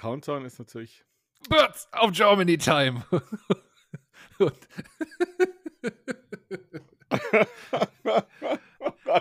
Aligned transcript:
Countdown 0.00 0.46
ist 0.46 0.58
natürlich. 0.58 1.04
Birds 1.50 1.86
of 1.92 2.12
Germany 2.12 2.56
Time. 2.56 3.04
ja, 4.40 4.62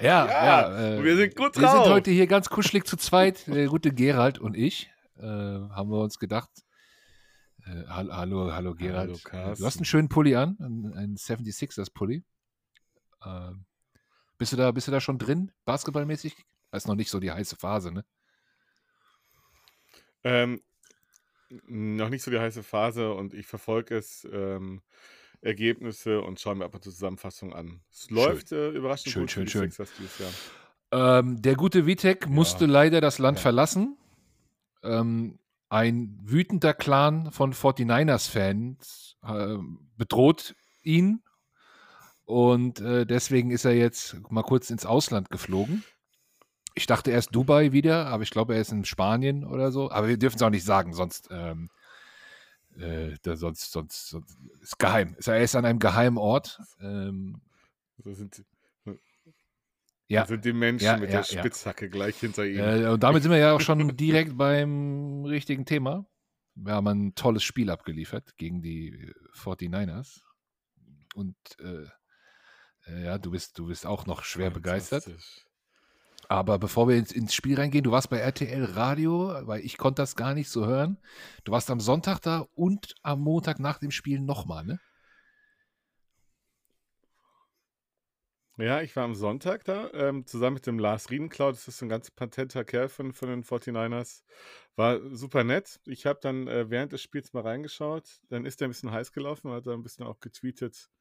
ja, 0.02 0.26
ja 0.26 0.96
äh, 0.96 1.04
wir 1.04 1.18
sind 1.18 1.36
gut 1.36 1.58
drauf. 1.58 1.64
Wir 1.64 1.70
sind 1.70 1.94
heute 1.94 2.12
hier 2.12 2.28
ganz 2.28 2.50
kuschelig 2.50 2.86
zu 2.86 2.96
zweit, 2.96 3.46
der 3.48 3.68
gute 3.68 3.92
Gerald 3.94 4.40
und 4.40 4.56
ich. 4.56 4.90
Äh, 5.18 5.24
haben 5.24 5.92
wir 5.92 6.00
uns 6.02 6.18
gedacht. 6.18 6.50
Äh, 7.66 7.84
hallo, 7.90 8.54
hallo 8.54 8.74
Gerald. 8.74 9.22
Hallo, 9.34 9.56
du 9.56 9.66
hast 9.66 9.76
einen 9.76 9.86
schönen 9.86 10.08
Pulli 10.08 10.38
an, 10.38 10.56
einen 10.62 11.18
76ers 11.18 11.94
Pulli. 11.94 12.24
Ähm, 13.26 13.66
bist 14.38 14.54
du 14.54 14.56
da, 14.56 14.72
bist 14.72 14.88
du 14.88 14.94
da 14.94 15.02
schon 15.02 15.18
drin, 15.18 15.52
basketballmäßig? 15.66 16.38
Das 16.72 16.84
ist 16.84 16.88
noch 16.88 16.96
nicht 16.96 17.10
so 17.10 17.20
die 17.20 17.32
heiße 17.32 17.58
Phase, 17.58 17.92
ne? 17.92 18.06
Ähm, 20.24 20.62
noch 21.68 22.10
nicht 22.10 22.24
so 22.24 22.32
die 22.32 22.40
heiße 22.40 22.64
Phase 22.64 23.14
und 23.14 23.34
ich 23.34 23.48
verfolge 23.48 23.98
es. 23.98 24.28
Ähm, 24.32 24.82
Ergebnisse 25.42 26.22
und 26.22 26.40
schaue 26.40 26.56
mir 26.56 26.66
ab 26.66 26.76
und 26.76 26.84
zu 26.84 26.92
Zusammenfassungen 26.92 27.56
an. 27.56 27.82
Es 27.92 28.10
läuft 28.10 28.52
äh, 28.52 28.70
überraschend 28.72 29.14
schön, 29.14 29.24
gut 29.24 29.32
schön, 29.32 29.48
schön. 29.48 29.72
Jahr. 30.92 31.20
Ähm, 31.20 31.42
der 31.42 31.56
gute 31.56 31.86
Vitek 31.86 32.26
ja. 32.26 32.30
musste 32.30 32.66
leider 32.66 33.00
das 33.02 33.20
Land 33.20 33.38
ja. 33.38 33.44
verlassen. 33.44 33.98
Ähm, 34.84 35.40
ein 35.70 36.18
wütender 36.24 36.74
Clan 36.74 37.32
von 37.32 37.54
49ers-Fans 37.54 39.18
äh, 39.24 39.58
bedroht 39.98 40.56
ihn 40.84 41.22
und 42.26 42.82
äh, 42.82 43.06
deswegen 43.06 43.52
ist 43.52 43.66
er 43.66 43.76
jetzt 43.76 44.18
mal 44.30 44.44
kurz 44.44 44.70
ins 44.72 44.86
Ausland 44.86 45.30
geflogen. 45.30 45.84
Ich 46.76 46.86
dachte 46.86 47.12
erst 47.12 47.36
Dubai 47.36 47.72
wieder, 47.72 48.08
aber 48.08 48.24
ich 48.24 48.32
glaube, 48.32 48.56
er 48.56 48.62
ist 48.62 48.72
in 48.72 48.86
Spanien 48.86 49.44
oder 49.44 49.72
so. 49.72 49.92
Aber 49.92 50.08
wir 50.08 50.18
dürfen 50.18 50.38
es 50.38 50.42
auch 50.42 50.50
nicht 50.50 50.66
sagen, 50.66 50.94
sonst, 50.94 51.28
ähm, 51.32 51.70
äh, 52.78 53.16
da 53.24 53.36
sonst, 53.36 53.72
sonst, 53.72 54.10
sonst 54.10 54.38
ist 54.62 54.80
geheim. 54.80 55.16
Er 55.26 55.42
ist 55.42 55.56
an 55.56 55.66
einem 55.66 55.80
geheimen 55.80 56.18
Ort. 56.18 56.60
Ähm, 56.80 57.42
so 57.98 58.14
sind, 58.14 58.46
ja. 60.08 60.26
sind 60.26 60.46
die 60.46 60.54
Menschen 60.54 60.86
ja, 60.86 60.98
mit 60.98 61.12
ja, 61.12 61.18
der 61.18 61.24
Spitzhacke 61.24 61.90
gleich 61.90 62.18
hinter 62.18 62.46
ihm. 62.46 62.60
Äh, 62.60 62.88
und 62.90 63.04
damit 63.04 63.24
sind 63.24 63.32
wir 63.32 63.40
ja 63.40 63.54
auch 63.54 63.62
schon 63.62 63.88
direkt 63.98 64.38
beim 64.38 65.26
richtigen 65.26 65.66
Thema. 65.66 66.06
Wir 66.56 66.74
haben 66.74 66.88
ein 66.88 67.16
tolles 67.16 67.44
Spiel 67.44 67.70
abgeliefert 67.70 68.36
gegen 68.38 68.62
die 68.62 69.14
49ers. 69.34 70.22
Und 71.16 71.38
äh, 71.60 71.86
äh, 72.88 73.06
ja, 73.06 73.18
du 73.18 73.32
bist, 73.32 73.58
du 73.58 73.68
bist 73.68 73.86
auch 73.86 74.06
noch 74.06 74.24
schwer 74.24 74.50
begeistert. 74.50 75.10
Aber 76.32 76.60
bevor 76.60 76.88
wir 76.88 76.96
ins, 76.96 77.12
ins, 77.12 77.34
Spiel 77.34 77.58
reingehen, 77.58 77.84
du 77.84 77.92
warst 77.92 78.12
bei 78.12 78.20
RTL 78.20 78.64
Radio, 78.64 79.34
weil 79.48 79.62
ich 79.66 79.80
konnte 79.80 80.04
das 80.04 80.16
gar 80.16 80.36
nicht 80.36 80.50
so 80.50 80.68
hören. 80.68 81.00
Du 81.44 81.52
warst 81.52 81.72
am 81.72 81.80
Sonntag 81.80 82.20
da 82.22 82.46
und 82.54 82.94
am 83.02 83.22
Montag 83.22 83.60
nach 83.60 83.80
dem 83.80 83.90
Spiel 83.90 84.20
nochmal, 84.20 84.64
ne? 84.64 84.80
Ja, 88.58 88.82
ich 88.82 88.96
war 88.96 89.06
am 89.06 89.16
Sonntag 89.16 89.64
da, 89.64 89.90
ähm, 89.94 90.26
zusammen 90.26 90.56
mit 90.56 90.68
dem 90.68 90.78
Lars 90.78 91.10
Riedenklau. 91.10 91.50
Das 91.50 91.68
ist 91.68 91.82
ein 91.82 91.90
ganz 91.90 92.12
patenter 92.12 92.64
Kerl 92.64 92.90
von, 92.90 93.14
von 93.14 93.30
den 93.30 93.44
49ers. 93.44 94.22
War 94.76 95.00
super 95.16 95.44
nett. 95.44 95.80
Ich 95.86 96.06
habe 96.06 96.20
dann 96.22 96.48
äh, 96.48 96.70
während 96.70 96.92
des 96.92 97.02
Spiels 97.02 97.34
mal 97.34 97.42
reingeschaut. 97.42 98.22
Dann 98.30 98.46
ist 98.46 98.62
er 98.62 98.68
ein 98.68 98.72
bisschen 98.72 98.92
heiß 98.92 99.14
gelaufen, 99.14 99.50
hat 99.52 99.66
er 99.66 99.74
ein 99.74 99.82
bisschen 99.82 100.06
auch 100.06 100.20
getweetet. 100.20 100.92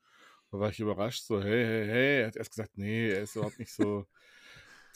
Da 0.51 0.59
war 0.59 0.71
ich 0.71 0.81
überrascht, 0.81 1.25
so, 1.25 1.43
hey, 1.43 1.65
hey, 1.67 1.87
hey. 1.87 2.21
Er 2.23 2.27
hat 2.29 2.37
erst 2.37 2.51
gesagt, 2.51 2.79
nee, 2.79 3.11
er 3.11 3.23
ist 3.23 3.37
überhaupt 3.37 3.59
nicht 3.59 3.73
so 3.73 4.07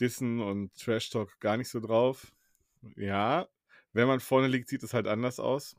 Dissen 0.00 0.40
und 0.40 0.74
Trash 0.74 1.10
Talk 1.10 1.38
gar 1.40 1.56
nicht 1.56 1.68
so 1.68 1.80
drauf. 1.80 2.32
Ja, 2.96 3.48
wenn 3.92 4.08
man 4.08 4.20
vorne 4.20 4.48
liegt, 4.48 4.68
sieht 4.68 4.82
es 4.82 4.94
halt 4.94 5.06
anders 5.06 5.38
aus. 5.38 5.76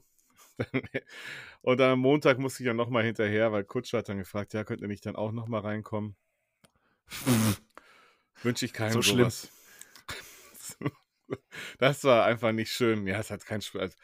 und 1.61 1.79
dann 1.79 1.91
am 1.91 1.99
Montag 1.99 2.37
musste 2.37 2.63
ich 2.63 2.67
ja 2.67 2.73
nochmal 2.73 3.03
hinterher, 3.03 3.51
weil 3.51 3.63
Kutscher 3.63 3.99
hat 3.99 4.09
dann 4.09 4.17
gefragt, 4.17 4.53
ja, 4.53 4.63
könnt 4.63 4.81
ihr 4.81 4.87
nicht 4.87 5.05
dann 5.05 5.15
auch 5.15 5.31
nochmal 5.31 5.61
reinkommen? 5.61 6.15
Wünsche 8.43 8.65
ich 8.65 8.73
keinem 8.73 8.93
so 8.93 9.01
sowas. 9.01 9.51
das 11.79 12.03
war 12.03 12.25
einfach 12.25 12.51
nicht 12.51 12.71
schön. 12.71 13.07
Ja, 13.07 13.19
es 13.19 13.31
hat 13.31 13.45
keinen 13.45 13.61
Spaß. 13.61 13.95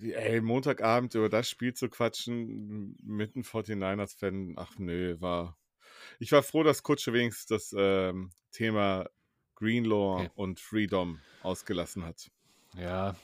Ey, 0.00 0.40
Montagabend 0.40 1.14
über 1.14 1.28
das 1.28 1.50
Spiel 1.50 1.74
zu 1.74 1.88
quatschen 1.88 2.96
mit 3.02 3.34
einem 3.34 3.44
49ers-Fan, 3.44 4.54
ach 4.56 4.78
nö, 4.78 5.20
war 5.20 5.58
ich 6.18 6.32
war 6.32 6.42
froh, 6.42 6.62
dass 6.62 6.82
Kutsche 6.82 7.12
wenigstens 7.12 7.46
das 7.46 7.74
ähm, 7.76 8.30
Thema 8.52 9.08
Greenlaw 9.54 10.20
okay. 10.20 10.30
und 10.34 10.60
Freedom 10.60 11.20
ausgelassen 11.42 12.04
hat. 12.04 12.30
Ja, 12.76 13.16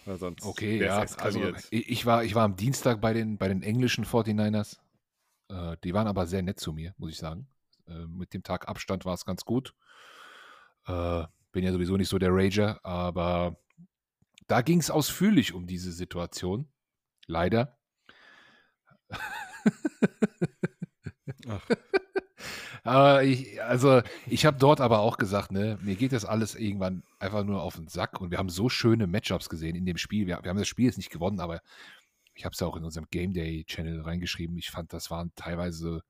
okay, 0.43 0.83
ja. 0.83 1.05
Also, 1.19 1.53
ich, 1.71 2.07
war, 2.07 2.25
ich 2.25 2.35
war 2.35 2.45
am 2.45 2.57
Dienstag 2.57 3.01
bei 3.01 3.13
den, 3.13 3.39
bei 3.39 3.49
den 3.49 3.63
englischen 3.63 4.05
49ers. 4.05 4.79
Äh, 5.49 5.77
die 5.85 5.95
waren 5.95 6.07
aber 6.07 6.27
sehr 6.27 6.43
nett 6.43 6.59
zu 6.59 6.73
mir, 6.73 6.95
muss 6.97 7.13
ich 7.13 7.19
sagen. 7.19 7.47
Äh, 7.87 8.07
mit 8.07 8.33
dem 8.35 8.43
Tag 8.43 8.69
Abstand 8.69 9.05
war 9.05 9.15
es 9.15 9.25
ganz 9.25 9.45
gut. 9.45 9.75
Äh, 10.87 11.25
bin 11.53 11.63
ja 11.63 11.73
sowieso 11.73 11.97
nicht 11.97 12.09
so 12.09 12.19
der 12.19 12.31
Rager, 12.33 12.81
aber 12.85 13.57
da 14.47 14.63
ging 14.63 14.81
es 14.81 14.91
ausführlich 14.91 15.53
um 15.55 15.67
diese 15.67 15.93
Situation. 15.93 16.69
Leider. 17.27 17.79
Ach. 21.49 21.67
Aber 22.85 23.25
ich, 23.25 23.63
also 23.63 24.03
ich 24.27 24.45
habe 24.45 24.59
dort 24.59 24.81
aber 24.81 25.01
auch 25.01 25.17
gesagt, 25.17 25.51
ne, 25.53 25.79
mir 25.83 25.97
geht 25.97 26.13
das 26.13 26.27
alles 26.27 26.55
irgendwann 26.55 27.03
einfach 27.19 27.43
nur 27.43 27.63
auf 27.63 27.77
den 27.77 27.89
Sack 27.89 28.21
und 28.21 28.31
wir 28.31 28.39
haben 28.39 28.51
so 28.51 28.69
schöne 28.69 29.07
Matchups 29.07 29.49
gesehen 29.49 29.75
in 29.75 29.87
dem 29.87 29.97
Spiel. 29.97 30.27
Wir, 30.27 30.41
wir 30.43 30.51
haben 30.51 30.59
das 30.59 30.69
Spiel 30.69 30.85
jetzt 30.87 30.99
nicht 30.99 31.11
gewonnen, 31.11 31.41
aber 31.41 31.61
ich 32.35 32.45
habe 32.45 32.53
es 32.53 32.61
ja 32.61 32.67
auch 32.67 32.77
in 32.77 32.85
unserem 32.85 33.07
Game 33.11 33.33
Day 33.33 33.65
Channel 33.65 34.03
reingeschrieben. 34.03 34.59
Ich 34.59 34.71
fand, 34.71 34.93
das 34.93 35.11
waren 35.11 35.33
teilweise 35.35 36.03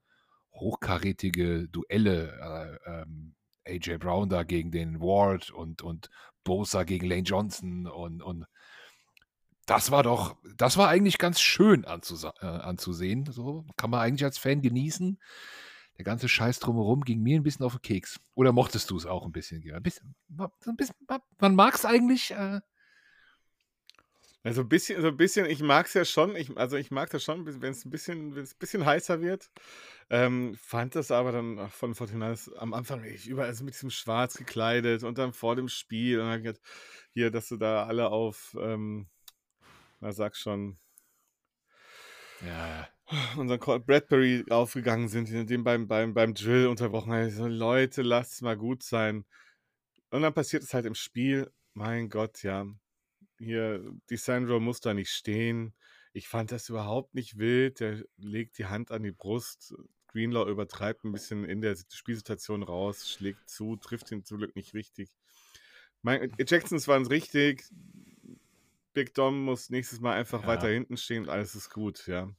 hochkarätige 0.52 1.68
Duelle. 1.68 2.80
Äh, 2.86 3.02
ähm, 3.02 3.34
AJ 3.66 3.98
Brown 3.98 4.28
da 4.28 4.42
gegen 4.42 4.70
den 4.70 5.00
Ward 5.00 5.50
und, 5.50 5.82
und 5.82 6.10
Bosa 6.42 6.82
gegen 6.82 7.06
Lane 7.08 7.22
Johnson 7.22 7.86
und, 7.86 8.22
und 8.22 8.46
das 9.66 9.90
war 9.90 10.02
doch, 10.02 10.36
das 10.56 10.76
war 10.76 10.88
eigentlich 10.88 11.16
ganz 11.16 11.40
schön 11.40 11.84
äh, 11.84 12.46
anzusehen. 12.46 13.24
So 13.32 13.64
kann 13.76 13.88
man 13.90 14.00
eigentlich 14.00 14.24
als 14.24 14.36
Fan 14.36 14.60
genießen 14.60 15.18
der 15.97 16.05
ganze 16.05 16.28
Scheiß 16.28 16.59
drumherum 16.59 17.03
ging 17.03 17.22
mir 17.22 17.38
ein 17.38 17.43
bisschen 17.43 17.65
auf 17.65 17.75
den 17.75 17.82
Keks. 17.82 18.21
Oder 18.34 18.53
mochtest 18.53 18.91
du 18.91 18.97
es 18.97 19.06
auch 19.06 19.25
ein 19.25 19.32
bisschen, 19.32 19.62
Ein 19.72 19.82
bisschen, 19.82 20.15
ein 20.38 20.77
bisschen 20.77 20.97
man 21.38 21.55
mag 21.55 21.75
es 21.75 21.84
eigentlich. 21.84 22.32
Äh 22.32 22.60
also 24.47 24.60
ein 24.60 24.69
bisschen, 24.69 25.00
so 25.00 25.09
ein 25.09 25.16
bisschen, 25.16 25.47
ich 25.47 25.62
mag 25.62 25.87
es 25.87 25.94
ja 25.94 26.05
schon, 26.05 26.37
ich, 26.37 26.55
also 26.59 26.77
ich 26.77 26.91
mag 26.91 27.09
das 27.09 27.25
schon, 27.25 27.47
wenn 27.47 27.72
es 27.72 27.87
ein 27.87 27.91
bisschen, 27.91 28.37
ein 28.37 28.49
bisschen 28.59 28.84
heißer 28.84 29.22
wird. 29.22 29.50
Ähm, 30.10 30.55
fand 30.60 30.94
das 30.97 31.10
aber 31.10 31.32
dann 31.32 31.71
von 31.71 31.94
Fortinandis 31.94 32.53
am 32.53 32.75
Anfang 32.75 33.03
ich 33.05 33.26
überall 33.26 33.49
also 33.49 33.65
mit 33.65 33.72
diesem 33.72 33.88
Schwarz 33.88 34.34
gekleidet 34.34 35.03
und 35.03 35.16
dann 35.16 35.32
vor 35.32 35.56
dem 35.56 35.69
Spiel 35.69 36.21
und 36.21 36.26
dann 36.26 36.43
gedacht, 36.43 36.62
hier, 37.15 37.31
dass 37.31 37.49
du 37.49 37.56
da 37.56 37.87
alle 37.87 38.11
auf, 38.11 38.55
ähm, 38.61 39.09
na 40.00 40.12
sag 40.12 40.37
schon, 40.37 40.76
ja, 42.47 42.87
unseren 43.37 43.60
Colt 43.60 43.87
Bradbury 43.87 44.44
aufgegangen 44.50 45.09
sind, 45.09 45.28
den 45.50 45.65
beim, 45.65 45.87
beim, 45.87 46.15
beim 46.15 46.34
Drill 46.34 46.66
unterbrochen 46.69 47.12
haben. 47.12 47.31
So, 47.31 47.47
Leute, 47.47 48.03
lasst 48.03 48.32
es 48.32 48.42
mal 48.42 48.56
gut 48.56 48.82
sein. 48.82 49.25
Und 50.10 50.22
dann 50.22 50.34
passiert 50.34 50.62
es 50.62 50.72
halt 50.75 50.87
im 50.87 50.94
Spiel. 50.94 51.50
Mein 51.75 52.09
Gott, 52.09 52.43
ja. 52.43 52.66
Hier, 53.38 53.84
die 54.10 54.16
Sandro 54.16 54.60
muss 54.60 54.81
da 54.81 54.94
nicht 54.94 55.10
stehen. 55.10 55.75
Ich 56.12 56.28
fand 56.28 56.53
das 56.53 56.69
überhaupt 56.69 57.14
nicht 57.14 57.38
wild. 57.38 57.81
Der 57.81 58.04
legt 58.16 58.59
die 58.59 58.66
Hand 58.66 58.91
an 58.91 59.03
die 59.03 59.12
Brust. 59.12 59.75
Greenlaw 60.09 60.48
übertreibt 60.48 61.04
ein 61.04 61.12
bisschen 61.12 61.44
in 61.44 61.60
der 61.60 61.76
Spielsituation 61.93 62.62
raus, 62.62 63.10
schlägt 63.10 63.50
zu, 63.50 63.76
trifft 63.76 64.12
ihn 64.12 64.25
zum 64.25 64.38
Glück 64.38 64.54
nicht 64.54 64.72
richtig. 64.72 65.10
Mein, 66.03 66.32
Jacksons 66.38 66.87
waren 66.87 67.03
es 67.03 67.10
richtig. 67.10 67.64
Big 68.93 69.12
Dom 69.14 69.44
muss 69.44 69.70
nächstes 69.70 70.00
Mal 70.00 70.12
einfach 70.12 70.43
ja. 70.43 70.47
weiter 70.47 70.69
hinten 70.69 70.96
stehen 70.96 71.25
und 71.25 71.31
alles 71.31 71.56
ist 71.56 71.70
gut, 71.70 72.06
ja 72.06 72.32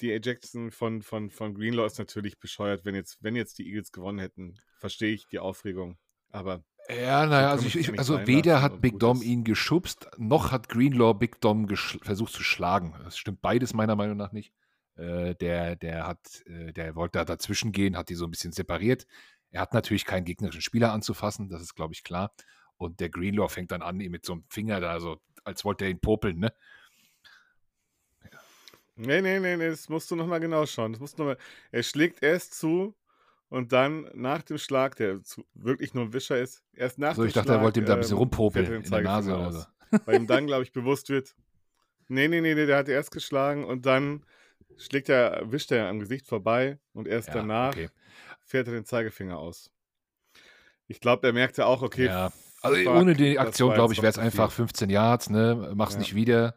die 0.00 0.12
Ejection 0.12 0.70
von, 0.70 1.02
von, 1.02 1.30
von 1.30 1.54
Greenlaw 1.54 1.86
ist 1.86 1.98
natürlich 1.98 2.38
bescheuert, 2.38 2.84
wenn 2.84 2.94
jetzt, 2.94 3.22
wenn 3.22 3.36
jetzt 3.36 3.58
die 3.58 3.66
Eagles 3.66 3.92
gewonnen 3.92 4.18
hätten. 4.18 4.54
Verstehe 4.78 5.12
ich 5.12 5.26
die 5.26 5.38
Aufregung. 5.38 5.98
Aber. 6.30 6.62
Ja, 6.88 7.26
naja, 7.26 7.50
also, 7.50 7.66
ich, 7.66 7.76
ich, 7.76 7.98
also 7.98 8.26
weder 8.26 8.62
hat 8.62 8.80
Big 8.80 9.00
Dom 9.00 9.20
ihn 9.20 9.42
geschubst, 9.42 10.08
noch 10.18 10.52
hat 10.52 10.68
Greenlaw 10.68 11.14
Big 11.14 11.40
Dom 11.40 11.68
versucht 11.68 12.32
zu 12.32 12.44
schlagen. 12.44 12.94
Das 13.02 13.18
stimmt 13.18 13.42
beides 13.42 13.74
meiner 13.74 13.96
Meinung 13.96 14.16
nach 14.16 14.30
nicht. 14.30 14.52
Äh, 14.94 15.34
der, 15.34 15.76
der 15.76 16.06
hat, 16.06 16.44
äh, 16.46 16.72
der 16.72 16.94
wollte 16.94 17.18
da 17.18 17.24
dazwischen 17.24 17.72
gehen, 17.72 17.96
hat 17.96 18.08
die 18.08 18.14
so 18.14 18.24
ein 18.24 18.30
bisschen 18.30 18.52
separiert. 18.52 19.06
Er 19.50 19.62
hat 19.62 19.74
natürlich 19.74 20.04
keinen 20.04 20.24
gegnerischen 20.24 20.62
Spieler 20.62 20.92
anzufassen, 20.92 21.48
das 21.48 21.62
ist, 21.62 21.74
glaube 21.74 21.92
ich, 21.92 22.04
klar. 22.04 22.32
Und 22.76 23.00
der 23.00 23.08
Greenlaw 23.08 23.48
fängt 23.48 23.72
dann 23.72 23.82
an, 23.82 24.00
ihm 24.00 24.12
mit 24.12 24.24
so 24.24 24.34
einem 24.34 24.44
Finger 24.48 24.80
da 24.80 25.00
so, 25.00 25.20
als 25.44 25.64
wollte 25.64 25.84
er 25.84 25.90
ihn 25.90 26.00
popeln, 26.00 26.38
ne? 26.38 26.52
Nee, 28.96 29.20
nee, 29.20 29.38
nee, 29.38 29.56
nee, 29.56 29.68
das 29.68 29.88
musst 29.88 30.10
du 30.10 30.16
nochmal 30.16 30.40
genau 30.40 30.64
schauen. 30.64 30.92
Das 30.92 31.00
musst 31.00 31.18
du 31.18 31.22
noch 31.22 31.30
mal, 31.30 31.38
er 31.70 31.82
schlägt 31.82 32.22
erst 32.22 32.54
zu 32.54 32.94
und 33.48 33.72
dann 33.72 34.10
nach 34.14 34.42
dem 34.42 34.58
Schlag, 34.58 34.96
der 34.96 35.22
zu, 35.22 35.44
wirklich 35.54 35.92
nur 35.92 36.04
ein 36.04 36.12
Wischer 36.12 36.40
ist, 36.40 36.62
erst 36.72 36.98
nach 36.98 37.14
so, 37.14 37.22
dem 37.22 37.28
ich 37.28 37.34
dachte, 37.34 37.48
Schlag, 37.48 37.58
er 37.58 37.62
wollte 37.64 37.80
ihm 37.80 37.86
da 37.86 37.92
ein 37.92 38.00
bisschen 38.00 38.14
ähm, 38.14 38.18
rumpopeln 38.20 38.82
in 38.82 38.90
der 38.90 39.02
Nase 39.02 39.36
oder 39.36 39.52
so. 39.52 39.64
Weil 40.06 40.20
ihm 40.20 40.26
dann, 40.26 40.46
glaube 40.46 40.62
ich, 40.62 40.72
bewusst 40.72 41.10
wird, 41.10 41.34
nee, 42.08 42.26
nee, 42.26 42.40
nee, 42.40 42.54
nee, 42.54 42.66
der 42.66 42.78
hat 42.78 42.88
erst 42.88 43.10
geschlagen 43.10 43.64
und 43.64 43.84
dann 43.84 44.24
schlägt 44.78 45.10
er, 45.10 45.42
wischt 45.52 45.72
er 45.72 45.88
am 45.88 46.00
Gesicht 46.00 46.26
vorbei 46.26 46.78
und 46.94 47.06
erst 47.06 47.28
Ja, 47.28 47.34
danach 47.34 47.72
okay. 47.72 47.90
fährt 48.46 48.66
er 48.68 48.74
den 48.74 48.86
Zeigefinger 48.86 49.38
aus. 49.38 49.70
Ich 50.88 51.00
glaube, 51.00 51.26
er 51.26 51.32
merkte 51.32 51.66
auch, 51.66 51.82
okay, 51.82 52.06
Ja. 52.06 52.32
Also 52.62 52.78
fuck, 52.78 52.96
ohne 52.96 53.14
die 53.14 53.38
Aktion, 53.38 53.74
glaube 53.74 53.92
ich, 53.92 54.02
wäre 54.02 54.10
es 54.10 54.18
einfach 54.18 54.50
15 54.50 54.88
Yards, 54.90 55.30
ne? 55.30 55.72
Mach's 55.74 55.92
Ja. 55.92 55.98
nicht 56.00 56.14
wieder. 56.14 56.54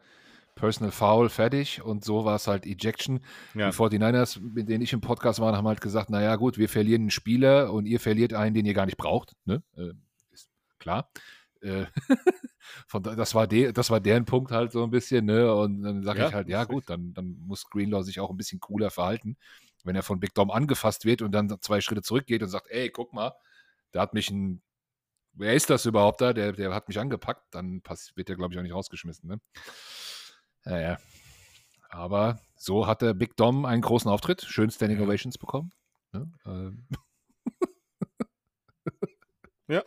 Personal 0.59 0.91
Foul, 0.91 1.29
fertig. 1.29 1.81
Und 1.81 2.03
so 2.03 2.25
war 2.25 2.35
es 2.35 2.47
halt 2.47 2.65
Ejection. 2.65 3.21
Ja. 3.55 3.69
Die 3.69 3.75
49ers, 3.75 4.39
mit 4.41 4.67
denen 4.69 4.83
ich 4.83 4.93
im 4.93 5.01
Podcast 5.01 5.39
war, 5.39 5.55
haben 5.55 5.67
halt 5.67 5.81
gesagt, 5.81 6.09
naja 6.09 6.35
gut, 6.35 6.57
wir 6.57 6.67
verlieren 6.69 7.03
einen 7.03 7.11
Spieler 7.11 7.71
und 7.73 7.85
ihr 7.85 7.99
verliert 7.99 8.33
einen, 8.33 8.53
den 8.53 8.65
ihr 8.65 8.73
gar 8.73 8.85
nicht 8.85 8.97
braucht. 8.97 9.35
Ne? 9.45 9.63
Äh, 9.77 9.91
ist 10.31 10.49
klar. 10.79 11.09
Äh, 11.61 11.85
von, 12.87 13.03
da- 13.03 13.15
das, 13.15 13.33
war 13.35 13.47
de, 13.47 13.71
das 13.71 13.89
war 13.89 13.99
deren 13.99 14.25
Punkt 14.25 14.51
halt 14.51 14.71
so 14.71 14.83
ein 14.83 14.91
bisschen. 14.91 15.25
Ne? 15.25 15.53
Und 15.53 15.81
dann 15.81 16.03
sage 16.03 16.19
Ja, 16.19 16.27
ich 16.27 16.33
halt, 16.33 16.49
ja 16.49 16.63
gut, 16.65 16.89
dann, 16.89 17.13
dann 17.13 17.37
muss 17.45 17.69
Greenlaw 17.69 18.03
sich 18.03 18.19
auch 18.19 18.29
ein 18.29 18.37
bisschen 18.37 18.59
cooler 18.59 18.89
verhalten. 18.91 19.37
Wenn 19.83 19.95
er 19.95 20.03
von 20.03 20.19
Big 20.19 20.33
Dom 20.33 20.51
angefasst 20.51 21.05
wird 21.05 21.21
und 21.21 21.31
dann 21.31 21.49
zwei 21.61 21.79
Schritte 21.79 22.01
zurückgeht 22.01 22.43
und 22.43 22.49
sagt, 22.49 22.67
ey, 22.69 22.89
guck 22.89 23.13
mal, 23.13 23.33
da 23.91 24.01
hat 24.01 24.13
mich 24.13 24.29
ein 24.29 24.61
wer 25.33 25.53
ist 25.53 25.69
das 25.69 25.85
überhaupt 25.85 26.19
da? 26.19 26.33
Der, 26.33 26.51
der 26.51 26.73
hat 26.73 26.89
mich 26.89 26.99
angepackt, 26.99 27.45
dann 27.51 27.81
wird 28.15 28.27
der, 28.27 28.35
glaube 28.35 28.53
ich, 28.53 28.59
auch 28.59 28.63
nicht 28.63 28.73
rausgeschmissen. 28.73 29.29
Ne? 29.29 29.39
Ja, 30.69 30.79
ja. 30.79 30.99
Aber 31.89 32.39
so 32.55 32.85
hat 32.87 33.01
der 33.01 33.13
Big 33.13 33.35
Dom 33.35 33.65
einen 33.65 33.81
großen 33.81 34.09
Auftritt, 34.09 34.43
schön 34.43 34.69
Standing 34.69 34.99
Ja. 34.99 35.05
Ovations 35.05 35.37
bekommen. 35.37 35.71
Ne? 36.13 36.31
Ähm, 36.45 36.87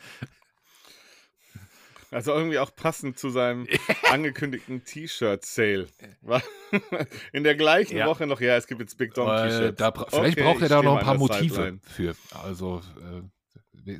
Also 2.10 2.32
irgendwie 2.32 2.58
auch 2.58 2.74
passend 2.76 3.18
zu 3.18 3.30
seinem 3.30 3.66
angekündigten 4.10 4.84
T-Shirt-Sale. 4.84 5.88
War 6.20 6.42
In 7.32 7.42
der 7.42 7.54
gleichen 7.56 7.96
Ja. 7.96 8.06
Woche 8.06 8.26
noch, 8.26 8.40
ja, 8.42 8.56
es 8.56 8.66
gibt 8.66 8.82
jetzt 8.82 8.98
Big 8.98 9.14
Dom 9.14 9.28
äh, 9.30 9.48
T-Shirts. 9.48 9.78
da, 9.78 9.90
bra- 9.90 10.06
vielleicht 10.10 10.36
Okay, 10.38 10.42
braucht 10.46 10.60
er 10.62 10.68
da 10.68 10.82
noch 10.82 10.96
ein 10.98 11.04
paar 11.04 11.16
Motive 11.16 11.54
Sideline. 11.54 11.80
für. 11.82 12.14
Also 12.42 12.82
äh, 13.86 13.98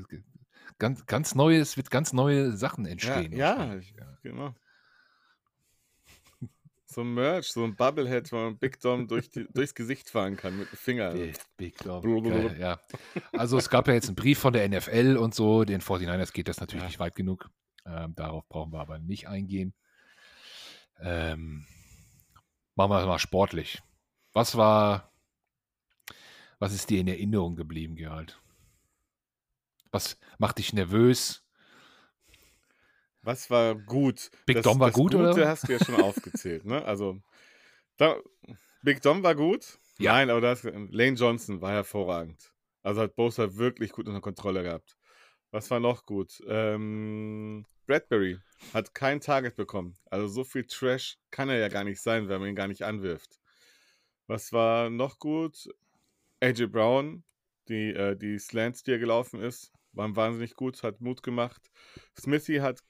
ganz, 0.79 1.06
ganz 1.06 1.34
neues, 1.34 1.79
wird 1.79 1.90
ganz 1.90 2.12
neue 2.12 2.52
Sachen 2.52 2.84
Ja, 2.84 2.90
entstehen. 2.90 3.32
ja, 3.32 3.56
wahrscheinlich, 3.58 3.94
ja. 3.99 4.19
genau. 4.23 4.55
So 6.93 7.00
ein 7.00 7.15
Merch, 7.15 7.53
so 7.53 7.65
ein 7.65 7.75
Bubblehead, 7.75 8.31
wo 8.33 8.37
man 8.37 8.59
Big 8.59 8.79
Dom 8.81 9.09
durch 9.09 9.31
die, 9.31 9.47
durchs 9.55 9.75
Gesicht 9.75 10.11
fahren 10.11 10.37
kann 10.37 10.59
mit 10.59 10.71
dem 10.71 10.77
Finger. 10.77 11.12
Big, 11.12 11.39
Big 11.56 11.79
Dom. 11.79 12.23
Geil, 12.23 12.56
ja. 12.61 12.79
Also 13.33 13.56
es 13.56 13.71
gab 13.71 13.89
ja 13.89 13.94
jetzt 13.94 14.09
einen 14.09 14.17
Brief 14.17 14.39
von 14.39 14.53
der 14.53 14.69
NFL 14.69 15.17
und 15.17 15.35
so. 15.35 15.65
Den 15.65 15.81
49ers 15.81 16.33
geht 16.33 16.49
das 16.49 16.61
natürlich 16.61 16.83
Ja. 16.83 16.89
nicht 16.89 16.99
weit 16.99 17.15
genug. 17.15 17.49
Ähm, 17.87 18.15
darauf 18.15 18.47
brauchen 18.47 18.73
wir 18.73 18.81
aber 18.81 18.99
nicht 18.99 19.27
eingehen. 19.27 19.73
Ähm, 21.00 21.67
machen 22.75 22.91
wir 22.91 23.06
mal 23.06 23.19
sportlich. 23.19 23.81
Was 24.35 24.56
war, 24.56 25.12
was 26.59 26.75
ist 26.75 26.91
dir 26.91 27.00
in 27.00 27.09
Erinnerung 27.09 27.56
geblieben, 27.56 27.97
Gerald? 27.97 28.39
Was 29.91 30.19
macht 30.39 30.59
dich 30.59 30.73
nervös? 30.75 31.42
Was 33.22 33.50
war 33.50 33.74
gut? 33.76 34.30
Big 34.46 34.56
das, 34.56 34.64
Dom 34.64 34.80
war 34.80 34.88
das 34.88 34.96
gut, 34.96 35.12
Gute 35.12 35.30
oder? 35.30 35.48
hast 35.48 35.69
du 35.69 35.72
ja 35.72 35.84
schon 35.84 35.94
aufgezählt, 35.94 36.64
ne? 36.64 36.84
Also, 36.84 37.20
da, 37.96 38.16
Big 38.82 39.00
Dom 39.00 39.22
war 39.22 39.34
gut. 39.34 39.78
Ja. 39.98 40.14
Nein, 40.14 40.30
aber 40.30 40.40
das, 40.40 40.64
Lane 40.64 41.14
Johnson 41.14 41.60
war 41.60 41.72
hervorragend. 41.72 42.52
Also 42.82 43.00
hat 43.00 43.14
Bosa 43.14 43.54
wirklich 43.56 43.92
gut 43.92 44.08
unter 44.08 44.20
Kontrolle 44.20 44.64
gehabt. 44.64 44.96
Was 45.52 45.70
war 45.70 45.78
noch 45.78 46.04
gut? 46.04 46.42
Ähm, 46.48 47.64
Bradbury 47.86 48.38
hat 48.72 48.94
kein 48.94 49.20
Target 49.20 49.54
bekommen. 49.54 49.96
Also 50.10 50.26
so 50.26 50.44
viel 50.44 50.64
Trash 50.64 51.19
kann 51.30 51.48
er 51.48 51.58
ja 51.58 51.69
gar 51.69 51.84
nicht 51.84 52.00
sein, 52.00 52.28
wenn 52.28 52.40
man 52.40 52.48
ihn 52.48 52.56
gar 52.56 52.69
nicht 52.69 52.82
anwirft. 52.82 53.38
Was 54.26 54.52
war 54.52 54.90
noch 54.90 55.19
gut? 55.19 55.69
AJ 56.40 56.66
Brown, 56.66 57.22
die, 57.69 57.90
äh, 57.90 58.16
die 58.16 58.38
Slants, 58.38 58.82
die 58.82 58.92
er 58.92 58.98
gelaufen 58.98 59.40
ist, 59.40 59.72
waren 59.92 60.16
wahnsinnig 60.16 60.56
gut, 60.56 60.82
hat 60.82 61.00
Mut 61.00 61.22
gemacht. 61.22 61.70
Smithy 62.19 62.56
hat 62.56 62.80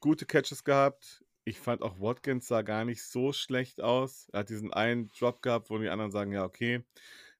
gute 0.00 0.26
Catches 0.26 0.64
gehabt. 0.64 1.24
Ich 1.44 1.58
fand 1.58 1.82
auch 1.82 2.00
Watkins 2.00 2.46
sah 2.46 2.62
gar 2.62 2.84
nicht 2.84 3.02
so 3.02 3.32
schlecht 3.32 3.80
aus. 3.80 4.28
Er 4.32 4.40
hat 4.40 4.50
diesen 4.50 4.72
einen 4.72 5.08
Drop 5.18 5.42
gehabt, 5.42 5.70
wo 5.70 5.78
die 5.78 5.88
anderen 5.88 6.10
sagen, 6.10 6.32
ja, 6.32 6.44
okay, 6.44 6.84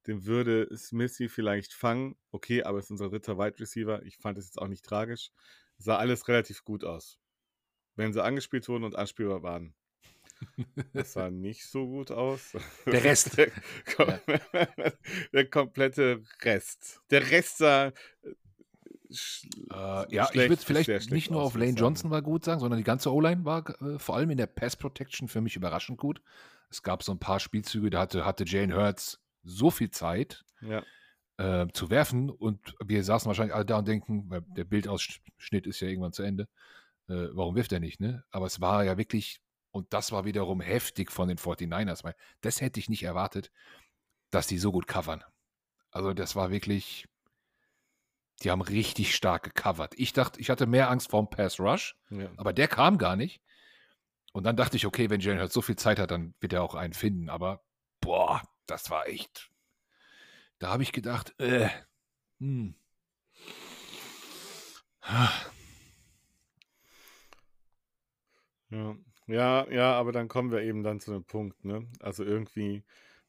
den 0.06 0.24
würde 0.24 0.68
Smithy 0.76 1.28
vielleicht 1.28 1.74
fangen. 1.74 2.16
Okay, 2.30 2.62
aber 2.62 2.78
es 2.78 2.86
ist 2.86 2.92
unser 2.92 3.10
dritter 3.10 3.38
Wide 3.38 3.60
Receiver. 3.60 4.02
Ich 4.04 4.16
fand 4.16 4.38
es 4.38 4.46
jetzt 4.46 4.58
auch 4.58 4.68
nicht 4.68 4.84
tragisch. 4.84 5.30
Sah 5.78 5.96
alles 5.98 6.28
relativ 6.28 6.64
gut 6.64 6.84
aus. 6.84 7.18
Wenn 7.96 8.12
sie 8.12 8.22
angespielt 8.22 8.68
wurden 8.68 8.84
und 8.84 8.96
anspielbar 8.96 9.42
waren. 9.42 9.74
Das 10.94 11.12
sah 11.12 11.30
nicht 11.30 11.66
so 11.66 11.86
gut 11.86 12.10
aus. 12.10 12.56
Der 12.86 13.04
Rest. 13.04 13.36
Der, 13.36 13.50
der 15.32 15.50
komplette 15.50 16.22
Rest. 16.42 17.00
Der 17.10 17.30
Rest 17.30 17.58
sah. 17.58 17.92
Äh, 19.10 19.14
sch- 19.14 19.46
Äh, 20.10 20.14
ja, 20.14 20.24
ich 20.24 20.30
schlecht 20.30 20.48
würde 20.50 20.56
bis 20.56 20.64
vielleicht 20.64 21.10
nicht 21.10 21.30
nur 21.30 21.42
auf 21.42 21.54
ich 21.54 21.60
Lane. 21.60 21.72
Johnson 21.72 22.10
war 22.10 22.22
gut 22.22 22.44
sagen, 22.44 22.60
sondern 22.60 22.78
die 22.78 22.84
ganze 22.84 23.12
O-Line 23.12 23.44
war 23.44 23.68
äh, 23.82 23.98
vor 23.98 24.16
allem 24.16 24.30
in 24.30 24.38
der 24.38 24.46
Pass 24.46 24.76
Protection 24.76 25.28
für 25.28 25.40
mich 25.40 25.56
überraschend 25.56 25.98
gut. 25.98 26.22
Es 26.70 26.82
gab 26.82 27.02
so 27.02 27.12
ein 27.12 27.18
paar 27.18 27.40
Spielzüge, 27.40 27.90
da 27.90 28.00
hatte, 28.00 28.24
hatte 28.24 28.44
Jane 28.46 28.74
Hurts 28.76 29.20
so 29.42 29.70
viel 29.70 29.90
Zeit 29.90 30.44
Ja. 30.60 30.82
äh, 31.38 31.66
zu 31.72 31.90
werfen 31.90 32.30
und 32.30 32.74
wir 32.84 33.02
saßen 33.02 33.26
wahrscheinlich 33.26 33.54
alle 33.54 33.66
da 33.66 33.78
und 33.78 33.88
denken, 33.88 34.28
weil 34.30 34.42
der 34.42 34.64
Bildausschnitt 34.64 35.66
ist 35.66 35.80
ja 35.80 35.88
irgendwann 35.88 36.12
zu 36.12 36.22
Ende, 36.22 36.44
äh, 37.08 37.28
warum 37.32 37.56
wirft 37.56 37.72
er 37.72 37.80
nicht, 37.80 38.00
ne? 38.00 38.24
Aber 38.30 38.46
es 38.46 38.60
war 38.60 38.84
ja 38.84 38.96
wirklich, 38.98 39.40
und 39.72 39.92
das 39.92 40.12
war 40.12 40.24
wiederum 40.24 40.60
heftig 40.60 41.10
von 41.10 41.28
den 41.28 41.38
49ers, 41.38 42.04
weil 42.04 42.14
das 42.42 42.60
hätte 42.60 42.78
ich 42.78 42.88
nicht 42.88 43.02
erwartet, 43.02 43.50
dass 44.30 44.46
die 44.46 44.58
so 44.58 44.70
gut 44.70 44.86
covern. 44.86 45.24
Also 45.90 46.12
das 46.14 46.36
war 46.36 46.50
wirklich, 46.52 47.08
die 48.42 48.50
haben 48.50 48.62
richtig 48.62 49.14
stark 49.14 49.42
gecovert. 49.54 49.94
Ich 49.96 50.12
dachte, 50.12 50.40
ich 50.40 50.50
hatte 50.50 50.66
mehr 50.66 50.90
Angst 50.90 51.10
vorm 51.10 51.28
Pass 51.28 51.60
Rush, 51.60 51.96
ja. 52.10 52.28
aber 52.36 52.52
der 52.52 52.68
kam 52.68 52.98
gar 52.98 53.16
nicht. 53.16 53.42
Und 54.32 54.44
dann 54.44 54.56
dachte 54.56 54.76
ich, 54.76 54.86
okay, 54.86 55.10
wenn 55.10 55.20
Jalen 55.20 55.40
Hurts 55.40 55.54
so 55.54 55.62
viel 55.62 55.76
Zeit 55.76 55.98
hat, 55.98 56.10
dann 56.10 56.34
wird 56.40 56.52
er 56.52 56.62
auch 56.62 56.74
einen 56.74 56.94
finden. 56.94 57.28
Aber 57.28 57.62
boah, 58.00 58.42
das 58.66 58.90
war 58.90 59.08
echt. 59.08 59.50
Da 60.58 60.68
habe 60.70 60.82
ich 60.82 60.92
gedacht, 60.92 61.34
äh, 61.38 61.68
hm. 62.38 62.74
Ja. 68.70 68.96
ja, 69.26 69.68
ja, 69.70 69.92
aber 69.94 70.12
dann 70.12 70.28
kommen 70.28 70.52
wir 70.52 70.62
eben 70.62 70.82
dann 70.82 71.00
zu 71.00 71.10
einem 71.10 71.24
Punkt, 71.24 71.64
ne? 71.64 71.88
Also 71.98 72.24
irgendwie, 72.24 72.84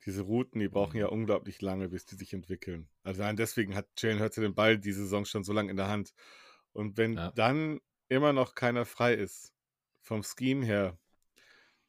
diese 0.05 0.21
Routen, 0.23 0.59
die 0.59 0.67
brauchen 0.67 0.97
ja 0.97 1.07
unglaublich 1.07 1.61
lange, 1.61 1.89
bis 1.89 2.05
die 2.05 2.15
sich 2.15 2.33
entwickeln. 2.33 2.89
Also 3.03 3.23
deswegen 3.33 3.75
hat 3.75 3.87
Jalen 3.97 4.19
Hurts 4.19 4.35
ja 4.35 4.43
den 4.43 4.55
Ball 4.55 4.77
diese 4.77 5.01
Saison 5.01 5.25
schon 5.25 5.43
so 5.43 5.53
lange 5.53 5.69
in 5.69 5.77
der 5.77 5.87
Hand. 5.87 6.13
Und 6.73 6.97
wenn 6.97 7.15
Ja. 7.15 7.31
dann 7.31 7.79
immer 8.09 8.33
noch 8.33 8.55
keiner 8.55 8.85
frei 8.85 9.13
ist, 9.13 9.53
vom 10.01 10.23
Scheme 10.23 10.65
her, 10.65 10.97